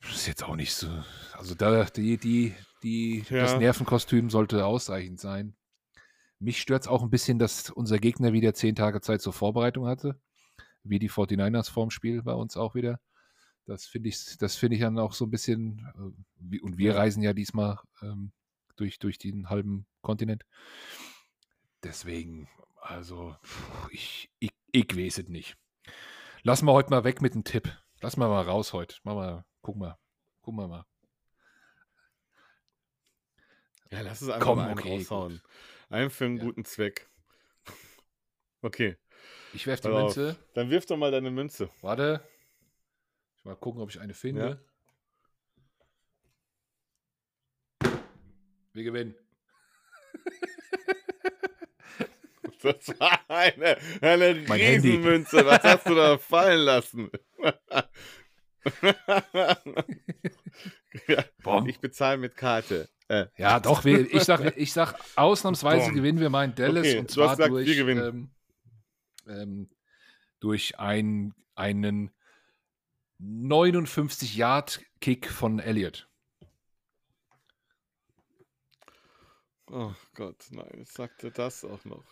ist 0.00 0.26
jetzt 0.26 0.44
auch 0.44 0.56
nicht 0.56 0.74
so. 0.74 0.88
Also 1.32 1.54
da 1.54 1.84
die 1.84 2.16
die 2.16 2.54
die 2.82 3.24
das 3.28 3.52
Ja. 3.52 3.58
Nervenkostüm 3.58 4.30
sollte 4.30 4.64
ausreichend 4.64 5.20
sein. 5.20 5.56
Mich 6.38 6.60
stört 6.60 6.82
es 6.82 6.88
auch 6.88 7.02
ein 7.02 7.10
bisschen, 7.10 7.40
dass 7.40 7.68
unser 7.70 7.98
Gegner 7.98 8.32
wieder 8.32 8.54
zehn 8.54 8.76
Tage 8.76 9.00
Zeit 9.00 9.20
zur 9.20 9.32
Vorbereitung 9.32 9.88
hatte. 9.88 10.20
Wie 10.84 11.00
die 11.00 11.10
49ers 11.10 11.68
vorm 11.68 11.90
Spiel 11.90 12.22
bei 12.22 12.32
uns 12.32 12.56
auch 12.56 12.76
wieder. 12.76 13.00
Das 13.66 13.84
finde 13.86 14.08
ich, 14.08 14.38
das 14.38 14.54
finde 14.54 14.76
ich 14.76 14.82
dann 14.82 14.98
auch 14.98 15.12
so 15.12 15.26
ein 15.26 15.30
bisschen, 15.30 15.84
äh, 16.50 16.60
und 16.60 16.78
wir 16.78 16.94
reisen 16.96 17.22
ja 17.22 17.32
diesmal 17.34 17.78
ähm, 18.00 18.30
durch, 18.80 18.98
durch 18.98 19.18
den 19.18 19.48
halben 19.50 19.86
Kontinent. 20.02 20.44
Deswegen, 21.82 22.48
also, 22.80 23.36
ich, 23.90 24.30
ich, 24.38 24.50
ich 24.72 24.96
weiß 24.96 25.18
es 25.18 25.28
nicht. 25.28 25.56
Lassen 26.42 26.66
wir 26.66 26.72
heute 26.72 26.90
mal 26.90 27.04
weg 27.04 27.20
mit 27.20 27.34
dem 27.34 27.44
Tipp. 27.44 27.70
Lassen 28.00 28.20
wir 28.20 28.28
mal 28.28 28.42
raus 28.42 28.72
heute. 28.72 28.96
Mach 29.04 29.14
mal, 29.14 29.44
guck 29.62 29.76
mal. 29.76 29.98
Guck 30.42 30.54
mal 30.54 30.68
mal. 30.68 30.84
Ja, 33.90 34.00
lass 34.02 34.20
es 34.22 34.28
einfach 34.28 34.46
Komm, 34.46 34.58
mal 34.58 34.72
okay, 34.72 34.96
raushauen. 34.98 35.32
gut. 35.42 35.42
Einen 35.90 36.10
für 36.10 36.24
einen 36.26 36.36
Ja. 36.38 36.44
guten 36.44 36.64
Zweck. 36.64 37.08
Okay, 38.60 38.96
Ich 39.54 39.68
werfe 39.68 39.82
die. 39.88 39.88
Münze. 39.94 40.36
Dann 40.54 40.68
wirf 40.68 40.84
doch 40.84 40.96
mal 40.96 41.12
deine 41.12 41.30
Münze. 41.30 41.70
Warte. 41.80 42.28
Ich 43.36 43.44
mal 43.44 43.54
gucken, 43.54 43.80
ob 43.80 43.88
ich 43.88 44.00
eine 44.00 44.14
finde. 44.14 44.60
Wir 48.78 48.84
gewinnen. 48.84 49.14
Das 52.60 52.88
war 52.98 53.20
eine, 53.28 53.78
eine 54.00 54.44
Mein 54.48 54.58
Handy. 54.60 54.88
Riesenmünze. 54.90 55.46
Was 55.46 55.62
hast 55.62 55.88
du 55.88 55.94
da 55.94 56.18
fallen 56.18 56.60
lassen? 56.62 57.08
ja, 61.06 61.24
ich 61.66 61.78
bezahle 61.78 62.18
mit 62.18 62.36
Karte. 62.36 62.88
Äh, 63.06 63.26
Ja, 63.36 63.60
doch, 63.60 63.84
wir, 63.84 64.12
ich 64.12 64.24
sag, 64.24 64.56
ich 64.56 64.72
sag, 64.72 64.94
ausnahmsweise 65.16 65.86
Bom. 65.86 65.94
gewinnen 65.94 66.18
wir 66.18 66.30
meinen 66.30 66.54
Dallas 66.56 66.86
Okay, 66.86 66.98
und 66.98 67.10
zwar 67.10 67.36
gesagt, 67.36 67.54
wir 67.54 67.64
durch, 67.64 67.76
gewinnen. 67.76 68.30
ähm, 69.28 69.38
ähm, 69.40 69.70
durch 70.40 70.80
ein, 70.80 71.34
einen 71.54 72.10
59 73.18 74.36
Yard 74.36 74.80
Kick 75.00 75.30
von 75.30 75.60
Elliott. 75.60 76.07
Oh 79.70 79.92
Gott, 80.14 80.46
nein, 80.50 80.80
ich 80.82 80.88
sagte 80.90 81.30
das 81.30 81.64
auch 81.64 81.84
noch. 81.84 82.04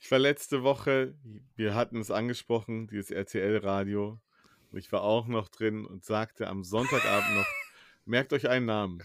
Ich 0.00 0.10
war 0.10 0.18
letzte 0.18 0.62
Woche, 0.62 1.14
wir 1.56 1.74
hatten 1.74 2.00
es 2.00 2.10
angesprochen, 2.10 2.86
dieses 2.88 3.10
RTL-Radio. 3.10 4.20
Und 4.70 4.78
ich 4.78 4.90
war 4.90 5.02
auch 5.02 5.26
noch 5.26 5.48
drin 5.48 5.84
und 5.84 6.04
sagte 6.04 6.48
am 6.48 6.64
Sonntagabend 6.64 7.34
noch, 7.36 7.46
merkt 8.04 8.32
euch 8.32 8.48
einen 8.48 8.66
Namen. 8.66 9.02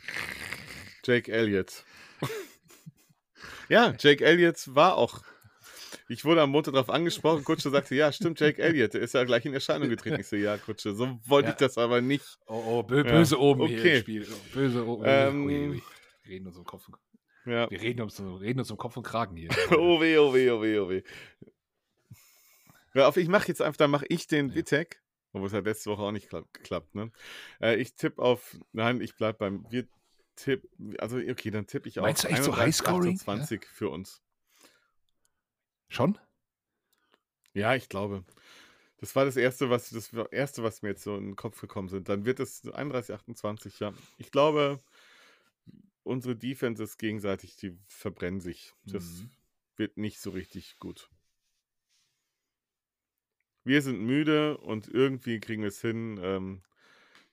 Jake 1.03 1.31
Elliott. 1.31 1.83
ja, 3.69 3.93
Jake 3.99 4.23
Elliott 4.25 4.73
war 4.73 4.95
auch. 4.95 5.21
Ich 6.09 6.23
wurde 6.23 6.41
am 6.41 6.51
Montag 6.51 6.73
darauf 6.73 6.89
angesprochen. 6.89 7.43
Kutsche 7.43 7.69
sagte, 7.69 7.95
ja, 7.95 8.11
stimmt, 8.13 8.39
Jake 8.39 8.61
Elliott, 8.61 8.93
der 8.93 9.01
ist 9.01 9.13
ja 9.13 9.23
gleich 9.25 9.45
in 9.45 9.53
Erscheinung 9.53 9.89
getreten. 9.89 10.21
Ich 10.21 10.27
so, 10.27 10.37
ja, 10.37 10.57
Kutsche, 10.57 10.93
so 10.95 11.19
wollte 11.25 11.49
Ja. 11.49 11.53
ich 11.53 11.59
das 11.59 11.77
aber 11.77 11.99
nicht. 12.01 12.37
Oh, 12.47 12.63
oh 12.65 12.83
bö 12.83 13.03
Ja, 13.03 13.11
böse 13.11 13.39
oben 13.39 13.67
hier 13.67 13.79
okay. 13.79 13.95
im 13.97 14.01
Spiel. 14.01 14.27
Böse 14.53 14.85
oben. 14.85 15.03
Ähm, 15.05 15.45
ui. 15.45 15.83
Wir 16.23 16.33
reden 16.33 16.47
uns 16.47 16.57
um 16.57 16.63
Kopf 16.65 16.87
Ja. 17.47 17.69
wir 17.69 17.81
reden 17.81 18.01
uns, 18.01 18.19
reden 18.19 18.60
uns 18.60 18.69
um 18.71 18.77
Kopf 18.77 18.97
und 18.97 19.03
Kragen 19.03 19.36
hier. 19.36 19.49
Oh 19.71 19.99
weh, 20.01 20.17
oh 20.17 20.33
weh, 20.33 20.49
oh 20.51 20.62
weh, 20.62 20.79
oh 20.79 20.89
weh. 20.89 21.03
Hör 22.91 23.07
auf, 23.07 23.17
ich 23.17 23.27
mache 23.27 23.47
jetzt 23.47 23.62
einfach, 23.62 23.77
dann 23.77 23.91
mache 23.91 24.05
ich 24.10 24.27
den 24.27 24.49
Ja. 24.49 24.55
Vitek. 24.55 25.01
Obwohl 25.33 25.47
es 25.47 25.53
hat 25.53 25.65
letzte 25.65 25.89
Woche 25.91 26.01
auch 26.01 26.12
nicht 26.12 26.29
klapp, 26.29 26.51
geklappt, 26.53 26.95
ne? 26.95 27.12
Äh, 27.62 27.75
ich 27.75 27.93
tippe 27.95 28.21
auf, 28.21 28.57
nein, 28.71 29.01
ich 29.01 29.15
bleib 29.15 29.38
beim, 29.38 29.65
wir 29.69 29.88
tippen, 30.36 30.97
also 30.99 31.17
okay, 31.17 31.51
dann 31.51 31.67
tippe 31.67 31.89
ich 31.89 31.99
auf 31.99 32.05
Meinst 32.05 32.23
du 32.23 32.29
echt 32.29 32.43
so 32.43 32.51
31, 32.51 32.65
Highscoring? 32.65 33.15
28 33.15 33.65
für 33.65 33.89
uns. 33.89 34.21
Schon? 35.89 36.17
Ja, 37.53 37.75
ich 37.75 37.89
glaube. 37.89 38.23
Das 38.99 39.15
war 39.15 39.25
das 39.25 39.38
erste, 39.38 39.69
was 39.69 39.91
das 39.91 40.12
erste, 40.31 40.63
was 40.63 40.81
mir 40.81 40.89
jetzt 40.89 41.03
so 41.03 41.15
in 41.17 41.25
den 41.27 41.36
Kopf 41.36 41.62
gekommen 41.62 41.88
sind. 41.88 42.10
Dann 42.10 42.25
wird 42.25 42.39
es 42.39 42.67
31, 42.67 43.13
28, 43.13 43.79
ja. 43.79 43.93
Ich 44.17 44.31
glaube, 44.31 44.79
unsere 46.07 46.35
Defenses 46.35 46.97
gegenseitig, 46.97 47.55
die 47.57 47.77
verbrennen 47.87 48.39
sich. 48.41 48.73
Das 48.85 49.03
Mhm. 49.03 49.29
wird 49.75 49.97
nicht 49.97 50.19
so 50.19 50.31
richtig 50.31 50.79
gut. 50.79 51.09
Wir 53.63 53.81
sind 53.81 53.99
müde 54.01 54.57
und 54.59 54.87
irgendwie 54.87 55.39
kriegen 55.39 55.61
wir 55.61 55.67
es 55.67 55.81
hin, 55.81 56.19
ähm, 56.23 56.63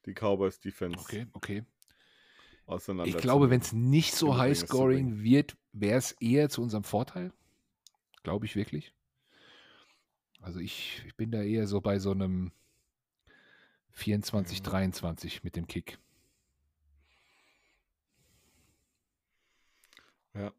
die 0.05 0.15
Cowboys 0.15 0.59
Defense 0.61 0.99
Okay, 0.99 1.27
okay. 1.33 1.65
auseinander. 2.67 3.09
Ich 3.09 3.17
glaube, 3.23 3.51
wenn 3.51 3.61
es 3.61 3.73
nicht 3.73 4.15
so 4.15 4.27
zu 4.29 4.39
Highscoring 4.39 5.23
wird, 5.23 5.57
wäre 5.73 5.99
es 5.99 6.13
eher 6.21 6.49
zu 6.51 6.61
unserem 6.63 6.85
Vorteil. 6.85 7.33
Glaube 8.23 8.47
ich 8.47 8.57
wirklich. 8.57 8.93
Also 10.41 10.61
ich, 10.61 11.03
ich 11.07 11.15
bin 11.17 11.31
da 11.31 11.43
eher 11.43 11.67
so 11.67 11.81
bei 11.81 11.99
so 11.99 12.11
einem 12.11 12.53
24, 13.93 14.61
Mhm. 14.61 14.65
23 14.65 15.45
mit 15.45 15.57
dem 15.57 15.67
Kick. 15.67 15.99
Ja. 20.35 20.53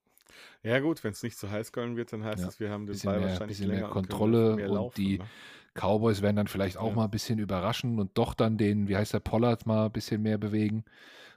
Ja, 0.63 0.79
gut, 0.79 1.03
wenn 1.03 1.11
es 1.11 1.21
nicht 1.23 1.37
so 1.37 1.49
Highscoring 1.49 1.95
wird, 1.95 2.11
dann 2.11 2.23
heißt 2.23 2.41
Ja, 2.43 2.47
es, 2.49 2.59
wir 2.59 2.69
haben 2.69 2.85
den 2.85 2.93
bisschen 2.93 3.11
Ball 3.11 3.19
mehr- 3.19 3.29
wahrscheinlich 3.29 3.57
bisschen 3.57 3.69
mehr 3.69 3.75
länger 3.81 3.87
und 3.87 3.93
können 3.93 4.07
Kontrolle 4.07 4.55
mehr 4.55 4.69
und 4.69 4.75
laufen, 4.75 4.95
die- 4.95 5.17
ne? 5.19 5.29
Cowboys 5.75 6.21
werden 6.21 6.37
dann 6.37 6.47
vielleicht 6.47 6.77
auch 6.77 6.89
Ja. 6.89 6.95
mal 6.95 7.03
ein 7.05 7.11
bisschen 7.11 7.37
überraschen 7.39 7.99
und 7.99 8.17
doch 8.17 8.33
dann 8.33 8.57
den, 8.57 8.87
wie 8.87 8.95
heißt 8.95 9.13
der, 9.13 9.19
Pollard 9.19 9.65
mal 9.65 9.85
ein 9.87 9.91
bisschen 9.91 10.21
mehr 10.21 10.37
bewegen 10.37 10.85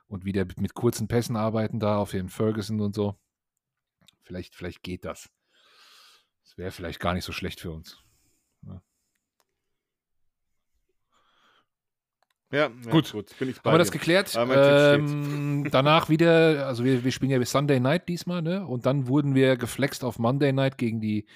und 0.07 0.25
wieder 0.25 0.47
mit 0.57 0.75
kurzen 0.75 1.09
Pässen 1.09 1.37
arbeiten 1.37 1.81
da 1.81 1.99
auf 1.99 2.13
den 2.13 2.29
Ferguson 2.29 2.81
und 2.81 2.95
so. 2.95 3.17
Vielleicht, 4.23 4.55
vielleicht 4.55 4.83
geht 4.83 5.05
das. 5.05 5.29
Das 6.45 6.57
wäre 6.57 6.71
vielleicht 6.71 7.01
gar 7.01 7.15
nicht 7.15 7.25
so 7.25 7.33
schlecht 7.33 7.61
für 7.61 7.73
uns. 7.73 7.99
Ja, 12.51 12.59
ja 12.85 12.91
Gut. 12.91 13.13
gut. 13.13 13.39
bin 13.39 13.51
ich 13.51 13.61
bei 13.61 13.71
Haben 13.71 13.75
wir 13.75 13.79
das 13.79 13.93
geklärt? 13.93 14.35
Aber. 14.37 14.95
Ähm, 14.95 15.69
danach 15.71 16.09
wieder, 16.09 16.67
also 16.67 16.85
wir, 16.85 17.05
wir 17.05 17.13
spielen 17.13 17.31
ja 17.31 17.39
bis 17.39 17.51
Sunday 17.51 17.79
Night 17.79 18.09
diesmal, 18.09 18.41
ne? 18.41 18.67
Und 18.67 18.87
dann 18.87 19.07
wurden 19.07 19.35
wir 19.35 19.57
geflext 19.57 20.03
auf 20.03 20.19
Monday 20.19 20.53
Night 20.53 20.79
gegen 20.79 21.01
die 21.01 21.27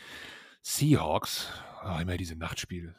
Seahawks. 0.62 1.48
Ah, 1.82 2.00
immer 2.00 2.16
diese 2.16 2.36
Nachtspiele. 2.36 2.94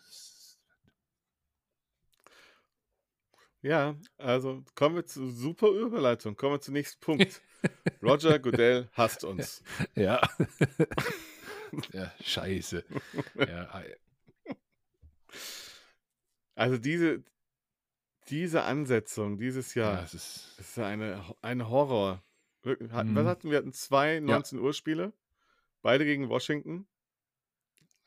Ja, 3.63 3.95
also 4.17 4.61
kommen 4.75 4.97
wir 4.97 5.05
zu 5.05 5.31
super 5.31 5.69
Überleitung. 5.69 6.35
Kommen 6.35 6.55
wir 6.55 6.61
zum 6.61 6.73
nächsten 6.73 6.99
Punkt. 6.99 7.41
Roger 8.03 8.37
Goodell 8.37 8.89
hasst 8.91 9.23
uns. 9.23 9.63
Ja. 9.95 10.21
ja, 11.93 12.11
scheiße. 12.21 12.83
Ja, 13.35 13.83
Also 16.55 16.77
diese, 16.77 17.23
diese 18.29 18.63
Ansetzung 18.63 19.37
dieses 19.37 19.73
ja, 19.75 19.93
Jahr 19.93 20.03
es 20.03 20.13
ist. 20.13 20.59
ist 20.59 20.79
ein, 20.79 21.21
ein 21.41 21.67
Horror. 21.69 22.23
Hatten- 22.65 22.89
Was 22.91 23.05
Mhm. 23.05 23.25
hatten 23.27 23.49
wir? 23.51 23.57
Hatten 23.57 23.73
zwei 23.73 24.19
19 24.19 24.59
Uhr 24.59 24.73
Spiele, 24.73 25.13
beide 25.81 26.05
gegen 26.05 26.29
Washington 26.29 26.87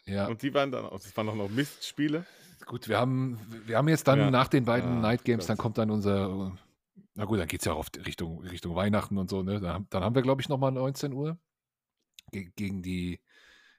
Ja, 0.07 0.27
und 0.29 0.41
die 0.43 0.55
waren 0.55 0.71
dann 0.71 0.87
auch, 0.87 1.01
das 1.01 1.15
waren 1.17 1.29
auch 1.29 1.35
noch 1.35 1.51
Mistspiele. 1.51 2.25
gut, 2.67 2.89
wir 2.89 2.99
haben, 2.99 3.39
wir 3.67 3.77
haben 3.77 3.89
jetzt 3.89 4.09
dann 4.09 4.19
Ja. 4.19 4.31
nach 4.31 4.49
den 4.49 4.65
beiden 4.65 4.99
Ah, 4.99 5.01
Night 5.01 5.25
Games, 5.25 5.47
dann 5.47 5.57
kommt 5.59 5.77
dann 5.79 5.91
unser, 5.91 6.57
na 7.15 7.25
gut, 7.27 7.39
dann 7.39 7.49
geht 7.49 7.61
es 7.61 7.67
ja 7.67 7.73
auch 7.75 7.87
Richtung, 8.07 8.41
Richtung 8.43 8.75
Weihnachten 8.75 9.19
und 9.19 9.29
so, 9.29 9.43
ne? 9.43 9.61
Dann, 9.61 9.87
dann 9.91 10.03
haben 10.03 10.15
wir, 10.15 10.23
glaube 10.23 10.41
ich, 10.41 10.49
nochmal 10.49 10.73
19 10.73 11.13
Uhr 11.13 11.39
Ge 12.33 12.51
gegen 12.57 12.83
die, 12.83 13.21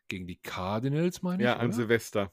gegen 0.08 0.26
die 0.28 0.38
Cardinals, 0.38 1.22
meine 1.22 1.42
ich. 1.44 1.46
Ja, 1.46 1.58
an? 1.58 1.72
Silvester. 1.74 2.32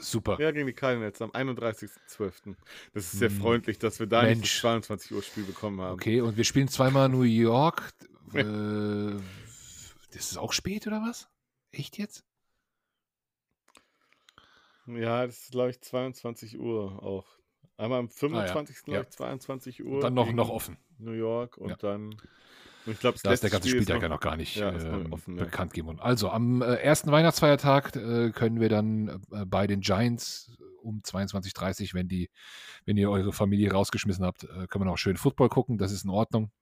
Super. 0.00 0.38
Ja, 0.40 0.50
gegen 0.50 0.66
die 0.66 0.72
Cardinals 0.72 1.20
am 1.22 1.30
31.12. 1.30 2.56
Das 2.92 3.04
ist 3.04 3.18
sehr 3.18 3.30
Hm. 3.30 3.36
freundlich, 3.36 3.78
dass 3.78 3.98
wir 4.00 4.06
da 4.06 4.22
nicht 4.22 4.38
Mensch. 4.38 4.52
das 4.54 4.60
22 4.60 5.12
Uhr 5.12 5.22
Spiel 5.22 5.44
bekommen 5.44 5.80
haben. 5.80 5.94
Okay, 5.94 6.20
und 6.20 6.36
wir 6.36 6.44
spielen 6.44 6.68
zweimal 6.68 7.08
New 7.08 7.22
York. 7.22 7.90
Äh, 8.34 9.14
das 10.12 10.32
ist 10.32 10.36
auch 10.36 10.52
spät, 10.52 10.86
oder 10.86 11.00
was? 11.00 11.28
Echt 11.70 11.96
jetzt? 11.96 12.24
Ja, 14.86 15.26
das 15.26 15.42
ist, 15.44 15.50
glaube 15.52 15.70
ich, 15.70 15.80
22 15.80 16.58
Uhr 16.58 17.02
auch. 17.02 17.26
Einmal 17.76 18.00
am 18.00 18.08
25. 18.08 18.76
Ah, 18.76 18.80
Ja. 18.80 18.84
glaube 18.84 19.06
ich, 19.10 19.16
22 19.16 19.84
Uhr. 19.84 19.94
Und 19.94 20.00
dann 20.02 20.14
noch, 20.14 20.32
noch 20.32 20.48
offen. 20.48 20.76
New 20.98 21.12
York 21.12 21.56
und 21.58 21.70
Ja. 21.70 21.76
dann. 21.76 22.16
Und 22.86 22.92
ich 22.92 23.00
glaube, 23.00 23.18
Da 23.22 23.32
ist 23.32 23.42
der 23.42 23.50
ganze 23.50 23.68
Spiel 23.68 23.82
Spieltag 23.82 24.02
ja 24.02 24.08
noch- 24.08 24.20
gar 24.20 24.36
nicht 24.36 24.56
ja, 24.56 24.70
ähm, 24.72 25.12
offen, 25.12 25.36
ja. 25.36 25.44
bekannt 25.44 25.72
gegeben 25.72 25.88
worden. 25.88 26.00
Also 26.00 26.30
am 26.30 26.62
äh, 26.62 26.76
ersten 26.76 27.10
Weihnachtsfeiertag 27.10 27.96
äh, 27.96 28.30
können 28.30 28.60
wir 28.60 28.68
dann 28.68 29.20
äh, 29.32 29.44
bei 29.44 29.66
den 29.66 29.80
Giants 29.80 30.52
um 30.82 31.00
22.30 31.02 31.94
wenn 31.94 32.06
die, 32.06 32.30
wenn 32.84 32.96
ihr 32.96 33.10
eure 33.10 33.32
Familie 33.32 33.72
rausgeschmissen 33.72 34.24
habt, 34.24 34.44
äh, 34.44 34.66
können 34.68 34.84
wir 34.84 34.90
noch 34.90 34.98
schön 34.98 35.16
Football 35.16 35.48
gucken. 35.48 35.78
Das 35.78 35.90
ist 35.90 36.04
in 36.04 36.10
Ordnung. 36.10 36.52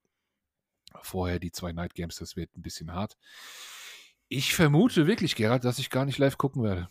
Vorher 1.03 1.39
die 1.39 1.53
zwei 1.53 1.73
Night 1.73 1.95
Games, 1.95 2.17
das 2.17 2.35
wird 2.37 2.57
ein 2.57 2.63
bisschen 2.63 2.93
hart. 2.95 3.17
Ich 4.29 4.55
vermute 4.55 5.07
wirklich, 5.07 5.37
Gerald, 5.37 5.65
dass 5.65 5.79
ich 5.79 5.91
gar 5.91 6.07
nicht 6.07 6.17
live 6.19 6.39
gucken 6.39 6.63
werde. 6.63 6.89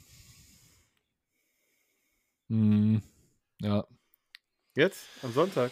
Hm, 2.50 3.02
ja. 3.62 3.86
Jetzt? 4.76 5.08
Am 5.24 5.32
Sonntag? 5.34 5.72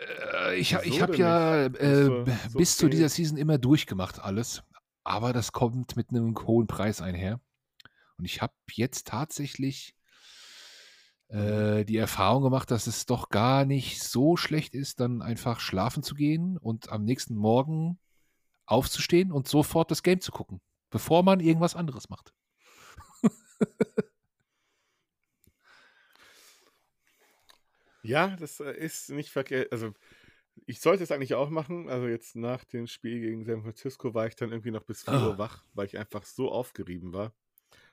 Äh, 0.00 0.56
ich 0.58 0.72
ich 0.72 1.00
habe 1.02 1.16
ja 1.16 1.66
äh, 1.66 2.04
so- 2.04 2.24
so 2.48 2.58
bis 2.58 2.76
zu 2.76 2.88
dieser 2.88 3.08
Season 3.08 3.36
immer 3.36 3.58
durchgemacht 3.58 4.18
alles, 4.20 4.62
aber 5.04 5.32
das 5.32 5.52
kommt 5.52 5.96
mit 5.96 6.10
einem 6.10 6.34
hohen 6.46 6.66
Preis 6.66 7.00
einher. 7.02 7.40
Und 8.18 8.24
ich 8.24 8.42
habe 8.42 8.52
jetzt 8.72 9.06
tatsächlich 9.06 9.94
äh, 11.28 11.84
die 11.84 11.96
Erfahrung 11.96 12.42
gemacht, 12.42 12.70
dass 12.70 12.86
es 12.86 13.06
doch 13.06 13.28
gar 13.30 13.64
nicht 13.64 14.02
so 14.02 14.36
schlecht 14.36 14.74
ist, 14.74 15.00
dann 15.00 15.22
einfach 15.22 15.60
schlafen 15.60 16.02
zu 16.02 16.14
gehen 16.14 16.56
und 16.58 16.90
am 16.90 17.04
nächsten 17.04 17.34
Morgen 17.36 17.98
aufzustehen 18.66 19.32
und 19.32 19.48
sofort 19.48 19.90
das 19.90 20.02
Game 20.02 20.20
zu 20.20 20.32
gucken, 20.32 20.60
bevor 20.90 21.22
man 21.22 21.40
irgendwas 21.40 21.76
anderes 21.76 22.08
macht. 22.08 22.32
Ja, 28.02 28.36
das 28.36 28.60
äh, 28.60 28.72
ist 28.72 29.10
nicht 29.10 29.30
verkehrt. 29.30 29.72
Also, 29.72 29.92
Ich 30.66 30.80
sollte 30.80 31.02
es 31.02 31.10
eigentlich 31.12 31.34
auch 31.34 31.48
machen. 31.50 31.88
Also 31.88 32.06
jetzt 32.06 32.36
nach 32.36 32.64
dem 32.64 32.86
Spiel 32.86 33.20
gegen 33.20 33.44
San 33.44 33.62
Francisco 33.62 34.12
war 34.14 34.26
ich 34.26 34.36
dann 34.36 34.50
irgendwie 34.50 34.70
noch 34.72 34.84
bis 34.84 35.04
4 35.04 35.14
Ah. 35.14 35.26
Uhr 35.28 35.38
wach, 35.38 35.64
weil 35.74 35.86
ich 35.86 35.96
einfach 35.98 36.24
so 36.24 36.50
aufgerieben 36.50 37.12
war. 37.12 37.32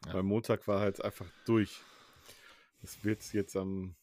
Ja. 0.05 0.15
Weil 0.15 0.23
Montag 0.23 0.67
war 0.67 0.79
halt 0.79 1.01
einfach 1.03 1.27
durch. 1.45 1.81
Das 2.81 3.03
wird 3.03 3.23
jetzt 3.33 3.55
am. 3.55 3.95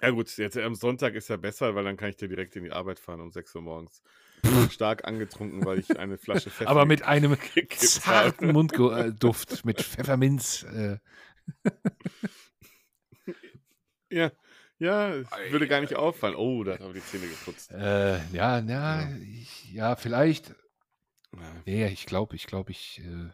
Ja 0.00 0.10
gut, 0.10 0.34
jetzt 0.36 0.56
am 0.56 0.76
Sonntag 0.76 1.14
ist 1.14 1.28
ja 1.28 1.36
besser, 1.36 1.74
weil 1.74 1.82
dann 1.84 1.96
kann 1.96 2.10
ich 2.10 2.16
dir 2.16 2.28
direkt 2.28 2.54
in 2.54 2.62
die 2.64 2.70
Arbeit 2.70 3.00
fahren 3.00 3.20
um 3.20 3.32
6 3.32 3.54
Uhr 3.56 3.62
morgens. 3.62 4.02
Stark 4.70 5.04
angetrunken, 5.04 5.64
weil 5.64 5.80
ich 5.80 5.98
eine 5.98 6.16
Flasche 6.18 6.50
Pfeffer 6.50 6.70
Aber 6.70 6.86
mit 6.86 7.02
einem 7.02 7.36
zarten 7.70 8.52
Mundduft 8.52 9.64
mit 9.64 9.80
Pfefferminz. 9.82 10.62
Äh, 10.64 10.98
Ja, 14.10 14.32
ja, 14.78 15.14
es 15.14 15.30
würde 15.50 15.68
gar 15.68 15.80
nicht 15.80 15.94
auffallen. 15.96 16.34
Oh, 16.36 16.62
da 16.64 16.74
hat 16.74 16.80
aber 16.80 16.92
die 16.94 17.02
Zähne 17.04 17.26
geputzt. 17.28 17.70
äh, 17.72 18.18
ja, 18.32 18.58
ja, 18.60 19.00
Ja. 19.00 19.16
ich, 19.16 19.72
ja, 19.72 19.96
vielleicht. 19.96 20.54
Ja. 21.36 21.62
Nee, 21.66 21.86
ich 21.88 22.06
glaube, 22.06 22.36
ich 22.36 22.46
glaube, 22.46 22.70
ich. 22.70 23.00
Äh, 23.00 23.30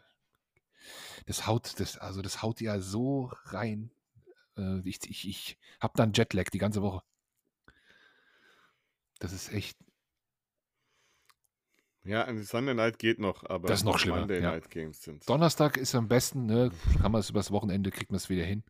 das 1.26 1.47
haut, 1.47 1.78
das, 1.80 1.97
also 1.99 2.20
das 2.22 2.42
haut 2.42 2.61
ja 2.61 2.80
so 2.80 3.30
rein. 3.45 3.90
Äh, 4.59 4.80
ich 4.88 4.99
ich, 5.09 5.28
ich 5.28 5.59
habe 5.80 5.95
dann 5.97 6.12
Jetlag 6.12 6.51
die 6.51 6.59
ganze 6.59 6.82
Woche. 6.82 7.03
Das 9.20 9.32
ist 9.32 9.53
echt. 9.53 9.78
Ja, 12.05 12.24
ein 12.26 12.42
Sunday 12.45 12.74
Night 12.74 12.99
geht 12.99 13.18
noch, 13.18 13.45
aber 13.49 13.68
Das 13.68 13.80
ist 13.80 13.84
noch 13.84 13.99
schlimmer, 13.99 14.18
Monday 14.18 14.42
ja. 14.42 14.51
Night 14.51 14.68
Games 14.70 15.01
sind. 15.03 15.26
Donnerstag 15.26 15.78
ist 15.78 15.95
am 15.95 16.07
besten, 16.09 16.45
ne? 16.45 16.70
Kann 17.01 17.12
man 17.12 17.20
es 17.20 17.30
übers 17.30 17.51
Wochenende, 17.51 17.90
kriegt 17.90 18.11
man 18.11 18.16
es 18.18 18.28
wieder 18.28 18.45
hin. 18.45 18.62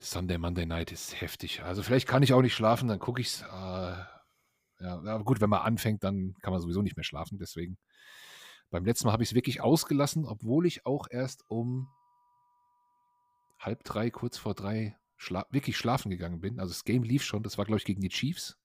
Sunday, 0.00 0.38
Monday 0.38 0.66
Night 0.66 0.92
ist 0.92 1.20
heftig. 1.20 1.62
Also 1.62 1.82
vielleicht 1.82 2.06
kann 2.06 2.22
ich 2.22 2.32
auch 2.32 2.42
nicht 2.42 2.54
schlafen, 2.54 2.88
dann 2.88 2.98
gucke 2.98 3.20
ich 3.20 3.28
es. 3.28 3.42
Äh, 3.42 3.96
ja, 4.80 4.94
aber 4.94 5.24
gut, 5.24 5.40
wenn 5.40 5.50
man 5.50 5.62
anfängt, 5.62 6.04
dann 6.04 6.34
kann 6.40 6.52
man 6.52 6.60
sowieso 6.60 6.82
nicht 6.82 6.96
mehr 6.96 7.04
schlafen. 7.04 7.38
Deswegen. 7.38 7.78
Beim 8.70 8.84
letzten 8.84 9.06
Mal 9.06 9.12
habe 9.12 9.22
ich 9.22 9.30
es 9.30 9.34
wirklich 9.34 9.60
ausgelassen, 9.62 10.26
obwohl 10.26 10.66
ich 10.66 10.84
auch 10.84 11.08
erst 11.10 11.42
um 11.48 11.88
halb 13.58 13.82
drei, 13.82 14.10
kurz 14.10 14.36
vor 14.36 14.54
drei 14.54 14.96
schla 15.16 15.46
wirklich 15.50 15.76
schlafen 15.76 16.10
gegangen 16.10 16.40
bin. 16.40 16.60
Also 16.60 16.72
das 16.72 16.84
Game 16.84 17.02
lief 17.02 17.24
schon, 17.24 17.42
das 17.42 17.58
war, 17.58 17.64
glaube 17.64 17.78
ich, 17.78 17.84
gegen 17.84 18.00
die 18.00 18.10
Chiefs. 18.10 18.56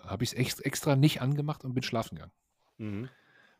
Habe 0.00 0.24
ich 0.24 0.32
es 0.32 0.38
ex 0.38 0.60
extra 0.60 0.96
nicht 0.96 1.20
angemacht 1.20 1.64
und 1.64 1.74
bin 1.74 1.82
schlafen 1.82 2.16
gegangen. 2.16 2.32
Mhm. 2.78 3.08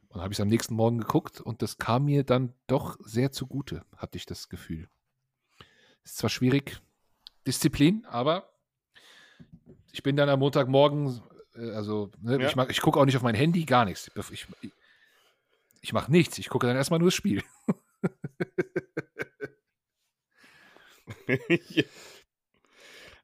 Und 0.08 0.20
habe 0.22 0.32
ich 0.32 0.38
es 0.38 0.40
am 0.40 0.48
nächsten 0.48 0.74
Morgen 0.74 0.98
geguckt 0.98 1.40
und 1.40 1.60
das 1.60 1.76
kam 1.76 2.06
mir 2.06 2.24
dann 2.24 2.54
doch 2.66 2.96
sehr 3.00 3.30
zugute, 3.30 3.84
hatte 3.96 4.16
ich 4.16 4.24
das 4.24 4.48
Gefühl. 4.48 4.88
Ist 6.08 6.16
zwar 6.16 6.30
schwierig, 6.30 6.80
Disziplin, 7.46 8.06
aber 8.06 8.50
ich 9.92 10.02
bin 10.02 10.16
dann 10.16 10.30
am 10.30 10.38
Montagmorgen, 10.38 11.20
äh, 11.54 11.72
also 11.72 12.10
ne, 12.22 12.40
Ja. 12.40 12.48
ich, 12.48 12.56
ich 12.70 12.80
gucke 12.80 12.98
auch 12.98 13.04
nicht 13.04 13.18
auf 13.18 13.22
mein 13.22 13.34
Handy, 13.34 13.66
gar 13.66 13.84
nichts. 13.84 14.10
Ich, 14.16 14.30
ich, 14.62 14.72
ich 15.82 15.92
mache 15.92 16.10
nichts, 16.10 16.38
ich 16.38 16.48
gucke 16.48 16.66
dann 16.66 16.76
erstmal 16.76 16.98
nur 16.98 17.08
das 17.08 17.14
Spiel. 17.14 17.42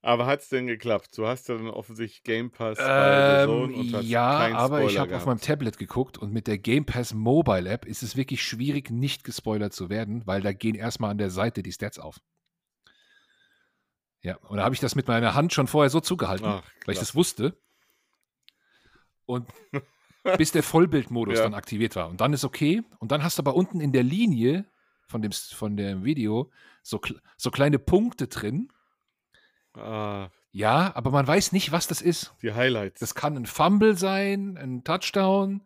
Aber 0.02 0.26
hat 0.26 0.42
es 0.42 0.50
denn 0.50 0.66
geklappt? 0.66 1.16
Du 1.16 1.26
hast 1.26 1.48
ja 1.48 1.56
dann 1.56 1.68
offensichtlich 1.68 2.22
Game 2.22 2.50
Pass 2.50 2.76
Ähm, 2.78 4.02
ja, 4.02 4.52
aber 4.52 4.82
ich 4.84 4.98
habe 4.98 5.16
auf 5.16 5.24
meinem. 5.24 5.40
Tablet 5.40 5.78
geguckt 5.78 6.18
und 6.18 6.34
mit 6.34 6.46
der 6.46 6.58
Game 6.58 6.84
Pass 6.84 7.14
Mobile 7.14 7.66
App 7.66 7.86
ist 7.86 8.02
es 8.02 8.14
wirklich 8.14 8.42
schwierig, 8.42 8.90
nicht 8.90 9.24
gespoilert 9.24 9.72
zu 9.72 9.88
werden, 9.88 10.26
weil 10.26 10.42
da 10.42 10.52
gehen 10.52 10.74
erstmal 10.74 11.10
an 11.10 11.16
der 11.16 11.30
Seite 11.30 11.62
die 11.62 11.72
Stats 11.72 11.98
auf. 11.98 12.20
Ja, 14.24 14.36
und 14.48 14.56
da 14.56 14.64
habe 14.64 14.74
ich 14.74 14.80
das 14.80 14.94
mit 14.94 15.06
meiner 15.06 15.34
Hand 15.34 15.52
schon 15.52 15.66
vorher 15.66 15.90
so 15.90 16.00
zugehalten, 16.00 16.46
Ach, 16.46 16.62
weil 16.86 16.94
ich 16.94 16.98
das 16.98 17.14
wusste. 17.14 17.56
Und 19.26 19.48
bis 20.38 20.50
der 20.52 20.62
Vollbildmodus 20.62 21.36
Ja. 21.38 21.44
dann 21.44 21.54
aktiviert 21.54 21.94
war. 21.94 22.08
Und 22.08 22.20
dann 22.20 22.32
ist 22.32 22.44
okay. 22.44 22.82
Und 22.98 23.12
dann 23.12 23.22
hast 23.22 23.38
du 23.38 23.42
aber 23.42 23.54
unten 23.54 23.80
in 23.80 23.92
der 23.92 24.02
Linie 24.02 24.64
von 25.06 25.20
dem, 25.22 25.32
von 25.32 25.76
dem 25.76 26.04
Video 26.04 26.50
so, 26.82 27.00
so 27.36 27.50
kleine 27.50 27.78
Punkte 27.78 28.26
drin. 28.28 28.70
Ah, 29.74 30.28
Ja, 30.52 30.92
aber 30.96 31.10
man 31.10 31.26
weiß 31.26 31.52
nicht, 31.52 31.72
was 31.72 31.86
das 31.86 32.00
ist. 32.00 32.34
die 32.42 32.52
Highlights. 32.54 33.00
Das 33.00 33.14
kann 33.14 33.36
ein 33.36 33.46
Fumble 33.46 33.96
sein, 33.96 34.56
ein 34.56 34.84
Touchdown. 34.84 35.62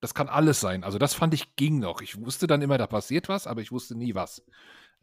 Das 0.00 0.14
kann 0.14 0.28
alles 0.28 0.60
sein. 0.60 0.82
Also 0.82 0.98
das 0.98 1.14
fand 1.14 1.32
ich 1.32 1.54
ging 1.56 1.78
noch. 1.78 2.00
Ich 2.00 2.20
wusste 2.20 2.46
dann 2.48 2.60
immer, 2.62 2.76
da 2.78 2.86
passiert 2.86 3.28
was, 3.28 3.46
aber 3.46 3.60
ich 3.60 3.70
wusste 3.70 3.94
nie 3.96 4.14
was. 4.14 4.42